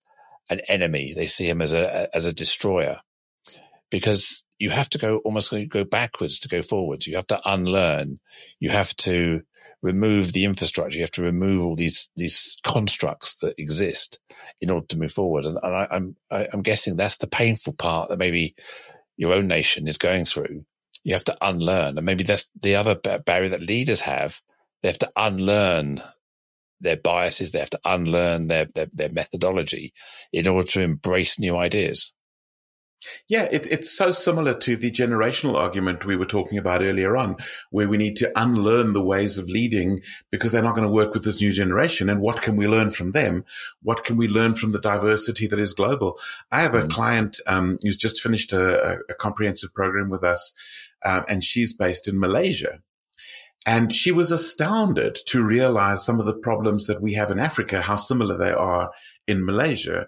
an 0.49 0.61
enemy. 0.67 1.13
They 1.13 1.27
see 1.27 1.49
him 1.49 1.61
as 1.61 1.73
a 1.73 2.13
as 2.15 2.25
a 2.25 2.33
destroyer 2.33 2.99
because 3.89 4.43
you 4.59 4.69
have 4.69 4.89
to 4.91 4.97
go 4.97 5.17
almost 5.19 5.53
go 5.69 5.83
backwards 5.83 6.39
to 6.39 6.49
go 6.49 6.61
forwards. 6.61 7.07
You 7.07 7.15
have 7.15 7.27
to 7.27 7.41
unlearn. 7.45 8.19
You 8.59 8.69
have 8.69 8.95
to 8.97 9.41
remove 9.81 10.33
the 10.33 10.45
infrastructure. 10.45 10.97
You 10.97 11.03
have 11.03 11.11
to 11.11 11.23
remove 11.23 11.65
all 11.65 11.75
these 11.75 12.09
these 12.15 12.57
constructs 12.63 13.39
that 13.39 13.55
exist 13.57 14.19
in 14.61 14.69
order 14.69 14.85
to 14.87 14.99
move 14.99 15.11
forward. 15.11 15.45
And, 15.45 15.57
and 15.61 15.75
I, 15.75 15.87
I'm 15.91 16.15
I'm 16.31 16.61
guessing 16.61 16.95
that's 16.95 17.17
the 17.17 17.27
painful 17.27 17.73
part 17.73 18.09
that 18.09 18.19
maybe 18.19 18.55
your 19.17 19.33
own 19.33 19.47
nation 19.47 19.87
is 19.87 19.97
going 19.97 20.25
through. 20.25 20.65
You 21.03 21.13
have 21.13 21.25
to 21.25 21.37
unlearn, 21.41 21.97
and 21.97 22.05
maybe 22.05 22.23
that's 22.23 22.49
the 22.61 22.75
other 22.75 22.95
barrier 22.95 23.49
that 23.49 23.61
leaders 23.61 24.01
have. 24.01 24.41
They 24.81 24.89
have 24.89 24.99
to 24.99 25.11
unlearn 25.15 26.01
their 26.79 26.97
biases. 26.97 27.51
They 27.51 27.59
have 27.59 27.69
to 27.71 27.79
unlearn 27.85 28.47
their, 28.47 28.65
their, 28.65 28.87
their 28.91 29.09
methodology 29.11 29.93
in 30.33 30.47
order 30.47 30.67
to 30.69 30.81
embrace 30.81 31.39
new 31.39 31.55
ideas. 31.57 32.13
Yeah, 33.27 33.47
it, 33.51 33.67
it's 33.71 33.95
so 33.95 34.11
similar 34.11 34.53
to 34.59 34.75
the 34.75 34.91
generational 34.91 35.55
argument 35.55 36.05
we 36.05 36.15
were 36.15 36.25
talking 36.25 36.57
about 36.57 36.83
earlier 36.83 37.17
on, 37.17 37.37
where 37.71 37.89
we 37.89 37.97
need 37.97 38.15
to 38.17 38.31
unlearn 38.35 38.93
the 38.93 39.01
ways 39.01 39.37
of 39.37 39.49
leading 39.49 40.01
because 40.31 40.51
they're 40.51 40.61
not 40.61 40.75
going 40.75 40.87
to 40.87 40.93
work 40.93 41.13
with 41.13 41.23
this 41.23 41.41
new 41.41 41.51
generation. 41.51 42.09
And 42.09 42.21
what 42.21 42.41
can 42.43 42.57
we 42.57 42.67
learn 42.67 42.91
from 42.91 43.11
them? 43.11 43.43
What 43.81 44.03
can 44.03 44.17
we 44.17 44.27
learn 44.27 44.53
from 44.53 44.71
the 44.71 44.79
diversity 44.79 45.47
that 45.47 45.59
is 45.59 45.73
global? 45.73 46.19
I 46.51 46.61
have 46.61 46.75
a 46.75 46.83
mm. 46.83 46.91
client 46.91 47.39
um, 47.47 47.77
who's 47.81 47.97
just 47.97 48.21
finished 48.21 48.53
a, 48.53 48.99
a, 49.09 49.13
comprehensive 49.15 49.73
program 49.73 50.09
with 50.09 50.23
us, 50.23 50.53
um, 51.03 51.25
and 51.27 51.43
she's 51.43 51.73
based 51.73 52.07
in 52.07 52.19
Malaysia. 52.19 52.81
And 53.65 53.93
she 53.93 54.11
was 54.11 54.31
astounded 54.31 55.15
to 55.27 55.43
realize 55.43 56.03
some 56.03 56.19
of 56.19 56.25
the 56.25 56.33
problems 56.35 56.87
that 56.87 57.01
we 57.01 57.13
have 57.13 57.29
in 57.29 57.39
Africa, 57.39 57.81
how 57.81 57.95
similar 57.95 58.37
they 58.37 58.51
are 58.51 58.91
in 59.31 59.45
Malaysia 59.45 60.07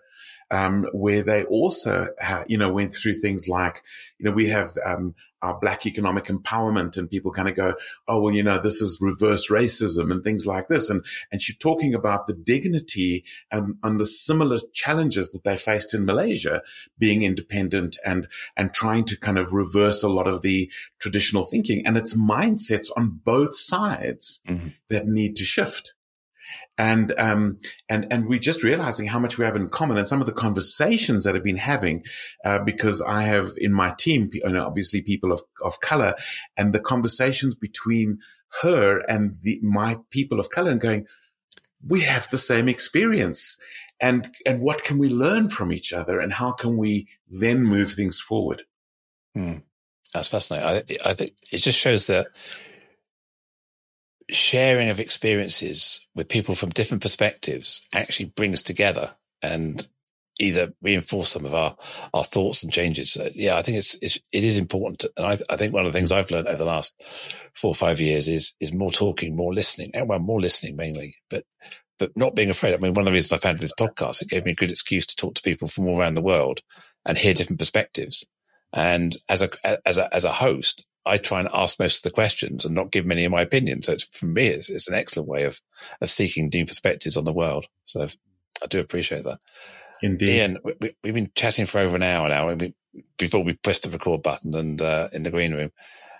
um, 0.53 0.85
where 0.93 1.23
they 1.23 1.43
also, 1.45 2.09
ha- 2.21 2.45
you 2.47 2.59
know, 2.59 2.71
went 2.71 2.93
through 2.93 3.13
things 3.13 3.47
like, 3.47 3.81
you 4.19 4.25
know, 4.25 4.35
we 4.35 4.49
have 4.49 4.77
um, 4.85 5.15
our 5.41 5.57
black 5.59 5.87
economic 5.87 6.25
empowerment, 6.25 6.95
and 6.95 7.09
people 7.09 7.31
kind 7.31 7.49
of 7.49 7.55
go, 7.55 7.73
"Oh, 8.07 8.21
well, 8.21 8.33
you 8.33 8.43
know, 8.43 8.59
this 8.59 8.79
is 8.79 8.99
reverse 9.01 9.49
racism 9.49 10.11
and 10.11 10.23
things 10.23 10.45
like 10.45 10.67
this," 10.67 10.91
and 10.91 11.03
and 11.31 11.41
she's 11.41 11.57
talking 11.57 11.95
about 11.95 12.27
the 12.27 12.35
dignity 12.35 13.25
and, 13.51 13.77
and 13.81 13.99
the 13.99 14.05
similar 14.05 14.59
challenges 14.73 15.31
that 15.31 15.43
they 15.43 15.57
faced 15.57 15.95
in 15.95 16.05
Malaysia, 16.05 16.61
being 16.99 17.23
independent 17.23 17.97
and 18.05 18.27
and 18.55 18.75
trying 18.75 19.05
to 19.05 19.19
kind 19.19 19.39
of 19.39 19.53
reverse 19.53 20.03
a 20.03 20.09
lot 20.09 20.27
of 20.27 20.43
the 20.43 20.71
traditional 20.99 21.45
thinking, 21.45 21.85
and 21.85 21.97
it's 21.97 22.15
mindsets 22.15 22.89
on 22.95 23.19
both 23.23 23.57
sides 23.57 24.41
mm-hmm. 24.47 24.67
that 24.89 25.07
need 25.07 25.35
to 25.37 25.43
shift 25.43 25.93
and 26.77 27.13
um, 27.17 27.59
and 27.89 28.07
and 28.11 28.27
we're 28.27 28.39
just 28.39 28.63
realizing 28.63 29.07
how 29.07 29.19
much 29.19 29.37
we 29.37 29.45
have 29.45 29.55
in 29.55 29.69
common 29.69 29.97
and 29.97 30.07
some 30.07 30.21
of 30.21 30.25
the 30.25 30.33
conversations 30.33 31.23
that 31.23 31.35
I've 31.35 31.43
been 31.43 31.57
having 31.57 32.03
uh, 32.43 32.59
because 32.59 33.01
I 33.01 33.23
have 33.23 33.51
in 33.57 33.73
my 33.73 33.93
team 33.97 34.29
you 34.33 34.49
know, 34.49 34.65
obviously 34.65 35.01
people 35.01 35.31
of 35.31 35.41
of 35.63 35.79
color 35.81 36.15
and 36.57 36.73
the 36.73 36.79
conversations 36.79 37.55
between 37.55 38.19
her 38.61 38.99
and 39.07 39.35
the 39.43 39.59
my 39.61 39.99
people 40.09 40.39
of 40.39 40.49
color 40.49 40.71
and 40.71 40.81
going 40.81 41.05
we 41.87 42.01
have 42.01 42.29
the 42.29 42.37
same 42.37 42.69
experience. 42.69 43.57
And 43.99 44.33
and 44.45 44.61
what 44.61 44.83
can 44.83 44.97
we 44.97 45.09
learn 45.09 45.49
from 45.49 45.71
each 45.71 45.93
other 45.93 46.19
and 46.19 46.33
how 46.33 46.51
can 46.51 46.77
we 46.77 47.07
then 47.27 47.63
move 47.63 47.93
things 47.93 48.19
forward? 48.19 48.63
Hmm. 49.35 49.57
that's 50.13 50.27
fascinating. 50.27 50.97
I, 51.03 51.09
I 51.09 51.13
think 51.13 51.33
it 51.51 51.57
just 51.57 51.79
shows 51.79 52.05
that 52.07 52.27
sharing 54.33 54.89
of 54.89 54.99
experiences 54.99 56.05
with 56.15 56.29
people 56.29 56.55
from 56.55 56.69
different 56.69 57.01
perspectives 57.01 57.87
actually 57.93 58.25
brings 58.35 58.61
together 58.61 59.15
and 59.41 59.87
either 60.39 60.73
reinforce 60.81 61.29
some 61.29 61.45
of 61.45 61.53
our, 61.53 61.75
our 62.13 62.23
thoughts 62.23 62.63
and 62.63 62.73
changes. 62.73 63.13
So, 63.13 63.29
yeah, 63.35 63.55
I 63.55 63.61
think 63.61 63.77
it's, 63.77 63.95
it's, 64.01 64.19
it 64.31 64.43
is 64.43 64.57
important. 64.57 65.05
And 65.15 65.25
I, 65.25 65.37
I 65.49 65.57
think 65.57 65.73
one 65.73 65.85
of 65.85 65.93
the 65.93 65.97
things 65.97 66.11
I've 66.11 66.31
learned 66.31 66.47
over 66.47 66.57
the 66.57 66.65
last 66.65 67.03
four 67.53 67.69
or 67.69 67.75
five 67.75 68.01
years 68.01 68.27
is, 68.27 68.53
is 68.59 68.73
more 68.73 68.91
talking, 68.91 69.35
more 69.35 69.53
listening, 69.53 69.91
and 69.93 70.09
well, 70.09 70.19
more 70.19 70.41
listening 70.41 70.75
mainly, 70.75 71.15
but, 71.29 71.45
but 71.99 72.11
not 72.17 72.35
being 72.35 72.49
afraid. 72.49 72.73
I 72.73 72.77
mean, 72.77 72.93
one 72.93 73.03
of 73.03 73.05
the 73.05 73.11
reasons 73.11 73.33
I 73.33 73.37
founded 73.37 73.61
this 73.61 73.73
podcast, 73.79 74.21
it 74.21 74.29
gave 74.29 74.45
me 74.45 74.51
a 74.51 74.55
good 74.55 74.71
excuse 74.71 75.05
to 75.05 75.15
talk 75.15 75.35
to 75.35 75.41
people 75.43 75.67
from 75.67 75.87
all 75.87 75.99
around 75.99 76.15
the 76.15 76.21
world 76.21 76.61
and 77.05 77.17
hear 77.17 77.33
different 77.33 77.59
perspectives. 77.59 78.25
And 78.73 79.15
as 79.29 79.41
a, 79.41 79.49
as 79.87 79.97
a, 79.97 80.13
as 80.13 80.25
a 80.25 80.31
host, 80.31 80.85
I 81.05 81.17
try 81.17 81.39
and 81.41 81.49
ask 81.53 81.79
most 81.79 81.97
of 81.97 82.09
the 82.09 82.15
questions 82.15 82.65
and 82.65 82.73
not 82.73 82.91
give 82.91 83.05
many 83.05 83.25
of 83.25 83.31
my 83.31 83.41
opinions. 83.41 83.85
So 83.85 83.93
it's, 83.93 84.05
for 84.05 84.25
me, 84.25 84.47
it's, 84.47 84.69
it's 84.69 84.87
an 84.87 84.95
excellent 84.95 85.29
way 85.29 85.43
of, 85.43 85.61
of 86.01 86.09
seeking 86.09 86.49
new 86.51 86.65
perspectives 86.65 87.17
on 87.17 87.25
the 87.25 87.33
world. 87.33 87.67
So 87.85 88.07
I 88.63 88.67
do 88.67 88.79
appreciate 88.79 89.23
that. 89.25 89.39
Indeed. 90.01 90.37
Ian, 90.37 90.57
we, 90.63 90.95
have 91.03 91.13
been 91.13 91.31
chatting 91.35 91.65
for 91.65 91.79
over 91.79 91.95
an 91.95 92.03
hour 92.03 92.29
now 92.29 92.53
we, 92.53 92.73
before 93.17 93.43
we 93.43 93.53
pressed 93.53 93.83
the 93.83 93.89
record 93.89 94.21
button 94.21 94.55
and 94.55 94.81
uh, 94.81 95.09
in 95.13 95.23
the 95.23 95.31
green 95.31 95.53
room. 95.53 95.71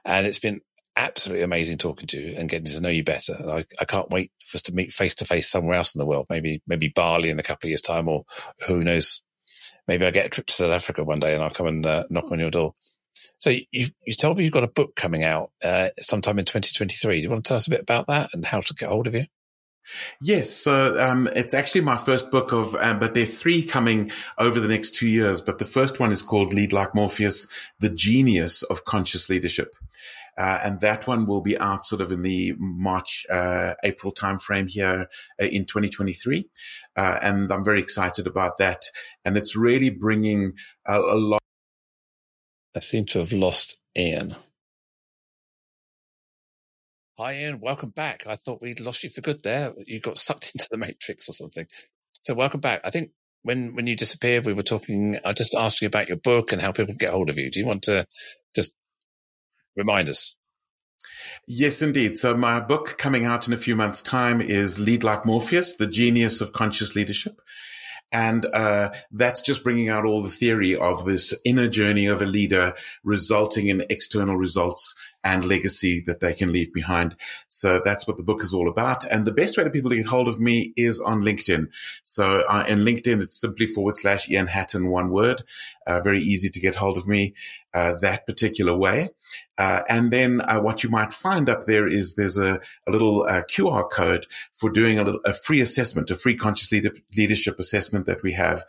And 0.06 0.28
it's 0.28 0.40
been 0.40 0.62
absolutely 0.96 1.44
amazing 1.44 1.78
talking 1.78 2.08
to 2.08 2.18
you 2.18 2.36
and 2.38 2.50
getting 2.50 2.72
to 2.72 2.82
know 2.82 2.90
you 2.90 3.04
better. 3.04 3.36
And 3.38 3.52
I, 3.52 3.66
I 3.80 3.86
can't 3.86 4.10
wait 4.10 4.32
for 4.44 4.58
us 4.58 4.62
to 4.64 4.74
meet 4.74 4.94
face 4.94 5.16
to 5.16 5.26
face 5.26 5.50
somewhere 5.50 5.76
else 5.76 5.96
in 5.96 6.00
the 6.00 6.06
world, 6.06 6.28
maybe, 6.30 6.62
maybe 6.68 6.90
Bali 6.90 7.30
in 7.30 7.40
a 7.40 7.44
couple 7.44 7.68
of 7.68 7.70
years 7.70 7.82
time 7.82 8.08
or 8.08 8.26
who 8.68 8.84
knows. 8.84 9.24
Maybe 9.88 10.06
I 10.06 10.12
get 10.12 10.26
a 10.26 10.30
trip 10.30 10.48
to 10.48 10.54
South 10.54 10.72
Africa 10.72 11.04
one 11.04 11.20
day 11.20 11.34
and 11.34 11.44
I'll 11.44 11.50
come 11.50 11.68
and 11.68 11.86
uh, 11.86 12.04
knock 12.10 12.32
on 12.32 12.40
your 12.40 12.52
door. 12.52 12.74
So 13.40 13.50
you 13.50 13.88
you 14.06 14.14
told 14.14 14.38
me 14.38 14.46
you've 14.46 14.54
got 14.54 14.64
a 14.64 14.68
book 14.68 14.96
coming 14.96 15.24
out 15.24 15.52
uh, 15.64 15.90
sometime 16.00 16.40
in 16.40 16.46
2023. 16.46 17.18
Do 17.18 17.22
you 17.22 17.30
want 17.30 17.44
to 17.44 17.48
tell 17.50 17.58
us 17.58 17.68
a 17.68 17.72
bit 17.72 17.82
about 17.82 18.08
that 18.08 18.30
and 18.34 18.46
how 18.46 18.62
to 18.62 18.74
get 18.74 18.90
hold 18.90 19.08
of 19.08 19.16
you? 19.16 19.26
Yes, 20.22 20.50
so 20.50 20.98
um, 21.02 21.28
it's 21.36 21.54
actually 21.54 21.82
my 21.82 21.98
first 21.98 22.32
book 22.32 22.54
of, 22.54 22.74
um, 22.76 23.00
but 23.00 23.14
there 23.14 23.24
are 23.24 23.28
three 23.28 23.64
coming 23.66 24.12
over 24.38 24.60
the 24.60 24.70
next 24.70 24.96
two 24.96 25.08
years. 25.08 25.42
But 25.42 25.60
the 25.60 25.66
first 25.66 26.00
one 26.00 26.12
is 26.12 26.22
called 26.22 26.54
Lead 26.54 26.72
Like 26.72 26.96
Morpheus: 26.96 27.48
The 27.80 27.90
Genius 27.90 28.64
of 28.64 28.86
Conscious 28.86 29.30
Leadership, 29.30 29.76
uh, 30.38 30.60
and 30.64 30.82
that 30.82 31.08
one 31.08 31.26
will 31.26 31.42
be 31.42 31.58
out 31.58 31.86
sort 31.86 32.02
of 32.02 32.12
in 32.12 32.22
the 32.22 32.54
March 32.58 33.26
uh, 33.30 33.74
April 33.84 34.14
timeframe 34.14 34.70
here 34.70 35.08
uh, 35.42 35.46
in 35.46 35.66
2023, 35.66 36.50
uh, 36.96 37.20
and 37.22 37.52
I'm 37.52 37.64
very 37.64 37.82
excited 37.82 38.28
about 38.28 38.58
that. 38.58 38.84
And 39.24 39.38
it's 39.38 39.56
really 39.56 39.90
bringing 39.90 40.54
a, 40.86 41.00
a 41.00 41.18
lot. 41.18 41.42
I 42.76 42.80
seem 42.80 43.06
to 43.08 43.20
have 43.20 43.32
lost 43.32 43.78
Ian. 43.98 44.36
Hi, 47.20 47.36
Ian. 47.36 47.60
Welcome 47.60 47.92
back. 47.92 48.26
I 48.26 48.36
thought 48.36 48.62
we'd 48.62 48.80
lost 48.80 49.04
you 49.04 49.10
for 49.10 49.22
good 49.22 49.44
there. 49.44 49.72
You 49.86 50.00
got 50.00 50.18
sucked 50.18 50.52
into 50.56 50.68
the 50.72 50.78
matrix 50.78 51.30
or 51.30 51.34
something. 51.34 51.68
So 52.22 52.34
welcome 52.34 52.60
back. 52.60 52.82
I 52.84 52.90
think 52.90 53.12
when, 53.44 53.76
when 53.76 53.86
you 53.86 53.96
disappeared, 53.96 54.46
we 54.46 54.54
were 54.54 54.64
talking, 54.64 55.20
I 55.24 55.34
just 55.34 55.54
asked 55.54 55.82
you 55.82 55.88
about 55.88 56.08
your 56.08 56.18
book 56.18 56.52
and 56.52 56.62
how 56.62 56.72
people 56.72 56.88
can 56.94 56.98
get 56.98 57.12
hold 57.12 57.30
of 57.30 57.38
you. 57.38 57.52
Do 57.52 57.60
you 57.60 57.66
want 57.68 57.84
to 57.84 58.08
just 58.56 58.74
remind 59.76 60.10
us? 60.10 60.36
Yes, 61.48 61.82
indeed. 61.82 62.18
So 62.18 62.36
my 62.36 62.60
book 62.60 62.98
coming 62.98 63.26
out 63.26 63.48
in 63.48 63.54
a 63.54 63.58
few 63.58 63.76
months 63.76 64.02
time 64.02 64.42
is 64.42 64.80
Lead 64.80 65.04
Like 65.04 65.26
Morpheus, 65.26 65.76
The 65.76 65.88
Genius 65.88 66.42
of 66.42 66.54
Conscious 66.54 66.96
Leadership. 66.96 67.42
And 68.12 68.46
uh, 68.46 68.92
that's 69.12 69.42
just 69.42 69.64
bringing 69.64 69.90
out 69.90 70.06
all 70.06 70.22
the 70.22 70.30
theory 70.30 70.76
of 70.76 71.04
this 71.04 71.34
inner 71.44 71.68
journey 71.68 72.06
of 72.06 72.22
a 72.22 72.28
leader 72.28 72.76
resulting 73.04 73.68
in 73.68 73.86
external 73.90 74.38
results 74.38 74.94
and 75.24 75.46
legacy 75.46 76.02
that 76.06 76.20
they 76.20 76.34
can 76.34 76.52
leave 76.52 76.74
behind. 76.74 77.16
So 77.48 77.82
that's 77.84 78.08
what 78.08 78.18
the 78.18 78.24
book 78.24 78.42
is 78.42 78.54
all 78.54 78.70
about. 78.70 79.06
And 79.06 79.26
the 79.26 79.32
best 79.32 79.58
way 79.58 79.64
for 79.64 79.70
people 79.70 79.90
to 79.90 79.96
get 79.96 80.06
hold 80.06 80.28
of 80.28 80.40
me 80.40 80.74
is 80.76 81.00
on 81.00 81.22
LinkedIn. 81.22 81.68
So 82.04 82.42
uh, 82.50 82.66
in 82.68 82.80
LinkedIn, 82.80 83.22
it's 83.22 83.40
simply 83.40 83.66
forward 83.66 83.96
slash 83.96 84.30
Ian 84.30 84.48
Hatton, 84.48 84.90
one 84.90 85.10
word. 85.10 85.44
Uh, 85.86 86.00
very 86.00 86.22
easy 86.22 86.50
to 86.50 86.60
get 86.60 86.76
hold 86.76 86.98
of 86.98 87.08
me 87.08 87.34
uh, 87.74 87.96
that 88.02 88.26
particular 88.26 88.76
way. 88.76 89.10
Uh, 89.58 89.82
and 89.90 90.12
then 90.12 90.42
uh, 90.42 90.60
what 90.60 90.84
you 90.84 90.90
might 90.90 91.12
find 91.12 91.50
up 91.50 91.66
there 91.66 91.88
is 91.88 92.16
there's 92.16 92.38
a, 92.38 92.60
a 92.88 92.92
little 92.92 93.24
uh, 93.24 93.42
QR 93.44 93.90
code 93.90 94.26
for 94.52 94.70
doing 94.70 94.98
a, 94.98 95.04
little, 95.04 95.22
a 95.26 95.34
free 95.34 95.60
assessment, 95.60 96.12
a 96.12 96.16
free 96.16 96.38
conscious 96.38 96.72
leader, 96.72 96.92
leadership 97.18 97.60
assessment 97.60 98.06
that 98.06 98.24
we 98.24 98.34
have, 98.34 98.64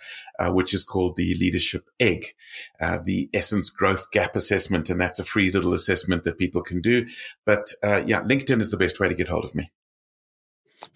which 0.49 0.75
is 0.75 0.83
called 0.83 1.17
the 1.17 1.35
Leadership 1.39 1.89
Egg, 2.01 2.35
the 2.81 3.29
Essence 3.33 3.71
Growth 3.71 4.11
Gap 4.11 4.37
Assessment. 4.37 4.91
And 4.91 5.01
that's 5.01 5.19
a 5.19 5.25
free 5.25 5.51
little 5.51 5.75
assessment 5.75 6.25
that 6.25 6.39
people 6.45 6.63
can 6.63 6.81
do. 6.81 7.07
But 7.45 7.67
yeah, 7.83 8.23
LinkedIn 8.23 8.61
is 8.61 8.71
the 8.71 8.77
best 8.77 9.01
way 9.01 9.09
to 9.09 9.15
get 9.15 9.29
hold 9.29 9.45
of 9.45 9.55
me. 9.55 9.71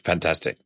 Fantastic. 0.05 0.59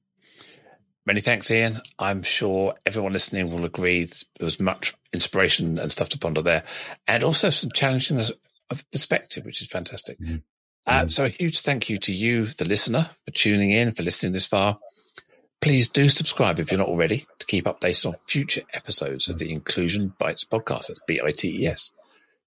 Many 1.04 1.20
thanks, 1.20 1.50
Ian. 1.50 1.80
I'm 1.98 2.22
sure 2.22 2.74
everyone 2.86 3.12
listening 3.12 3.50
will 3.50 3.64
agree 3.64 4.04
there 4.04 4.44
was 4.44 4.60
much 4.60 4.94
inspiration 5.12 5.78
and 5.78 5.90
stuff 5.90 6.08
to 6.10 6.18
ponder 6.18 6.42
there, 6.42 6.62
and 7.08 7.24
also 7.24 7.50
some 7.50 7.70
challenging 7.72 8.20
of 8.20 8.90
perspective, 8.92 9.44
which 9.44 9.60
is 9.60 9.68
fantastic. 9.68 10.18
Mm-hmm. 10.20 10.36
Uh, 10.86 10.92
mm-hmm. 10.92 11.08
so 11.08 11.24
a 11.24 11.28
huge 11.28 11.60
thank 11.60 11.90
you 11.90 11.96
to 11.98 12.12
you, 12.12 12.46
the 12.46 12.64
listener, 12.64 13.10
for 13.24 13.30
tuning 13.32 13.70
in, 13.70 13.92
for 13.92 14.02
listening 14.02 14.32
this 14.32 14.46
far. 14.46 14.78
Please 15.60 15.88
do 15.88 16.08
subscribe 16.08 16.58
if 16.58 16.70
you're 16.70 16.78
not 16.78 16.88
already 16.88 17.26
to 17.38 17.46
keep 17.46 17.66
updated 17.66 18.06
on 18.06 18.14
future 18.26 18.62
episodes 18.72 19.28
of 19.28 19.38
the 19.38 19.52
Inclusion 19.52 20.14
Bites 20.18 20.44
podcast. 20.44 20.88
That's 20.88 21.00
B-I-T-E-S. 21.06 21.90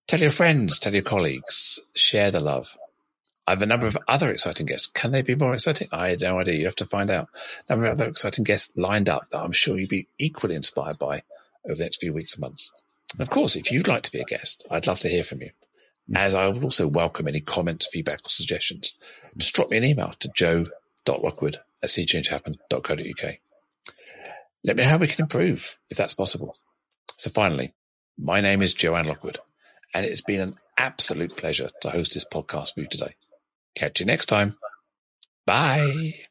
Tell 0.08 0.20
your 0.20 0.30
friends, 0.30 0.78
tell 0.78 0.94
your 0.94 1.02
colleagues, 1.02 1.80
share 1.96 2.30
the 2.30 2.40
love. 2.40 2.78
I 3.48 3.52
have 3.52 3.62
a 3.62 3.68
number 3.68 3.88
of 3.88 3.98
other 4.08 4.32
exciting 4.32 4.68
guests. 4.68 4.88
Can 4.88 5.12
they 5.12 5.24
be 5.24 5.36
more 5.36 5.54
exciting? 5.54 5.88
I 5.92 6.10
had 6.10 6.22
no 6.22 6.40
idea. 6.40 6.56
You 6.56 6.66
have 6.66 6.76
to 6.76 6.86
find 6.86 7.10
out. 7.10 7.30
A 7.68 7.74
number 7.74 7.86
of 7.86 7.94
other 7.94 8.10
exciting 8.10 8.44
guests 8.44 8.72
lined 8.76 9.10
up 9.10 9.30
that 9.32 9.42
I'm 9.42 9.52
sure 9.52 9.78
you'll 9.78 9.88
be 9.88 10.08
equally 10.20 10.56
inspired 10.56 11.00
by 11.00 11.24
over 11.66 11.76
the 11.76 11.84
next 11.84 12.02
few 12.02 12.14
weeks 12.14 12.34
and 12.34 12.42
months. 12.42 12.72
And 13.14 13.22
of 13.22 13.30
course, 13.30 13.56
if 13.56 13.72
you'd 13.72 13.88
like 13.88 14.04
to 14.04 14.12
be 14.12 14.20
a 14.20 14.26
guest, 14.26 14.66
I'd 14.70 14.88
love 14.88 15.00
to 15.02 15.10
hear 15.10 15.24
from 15.24 15.42
you. 15.42 15.52
As 16.16 16.36
I 16.36 16.48
would 16.48 16.64
also 16.64 16.88
welcome 16.88 17.28
any 17.28 17.42
comments, 17.42 17.88
feedback, 17.88 18.20
or 18.26 18.30
suggestions. 18.30 18.94
Just 19.38 19.56
drop 19.56 19.72
me 19.72 19.78
an 19.78 19.84
email 19.84 20.14
to 20.20 20.30
joe.lockwood 20.36 21.58
at 21.82 21.90
seechangehappen.co.uk. 21.90 23.36
Let 24.64 24.76
me 24.76 24.84
know 24.84 24.90
how 24.90 24.98
we 24.98 25.08
can 25.08 25.24
improve, 25.24 25.78
if 25.90 25.98
that's 25.98 26.14
possible. 26.14 26.56
So 27.18 27.30
finally, 27.32 27.74
my 28.18 28.42
name 28.42 28.62
is 28.62 28.74
Joanne 28.74 29.08
Lockwood, 29.08 29.40
and 29.96 30.06
it 30.06 30.10
has 30.10 30.22
been 30.22 30.42
an 30.42 30.56
absolute 30.78 31.36
pleasure 31.36 31.70
to 31.82 31.90
host 31.90 32.14
this 32.14 32.26
podcast 32.26 32.76
for 32.76 32.82
you 32.82 32.88
today. 32.88 33.16
Catch 33.76 34.02
you 34.02 34.06
next 34.06 34.26
time. 34.28 34.58
Bye. 35.48 36.26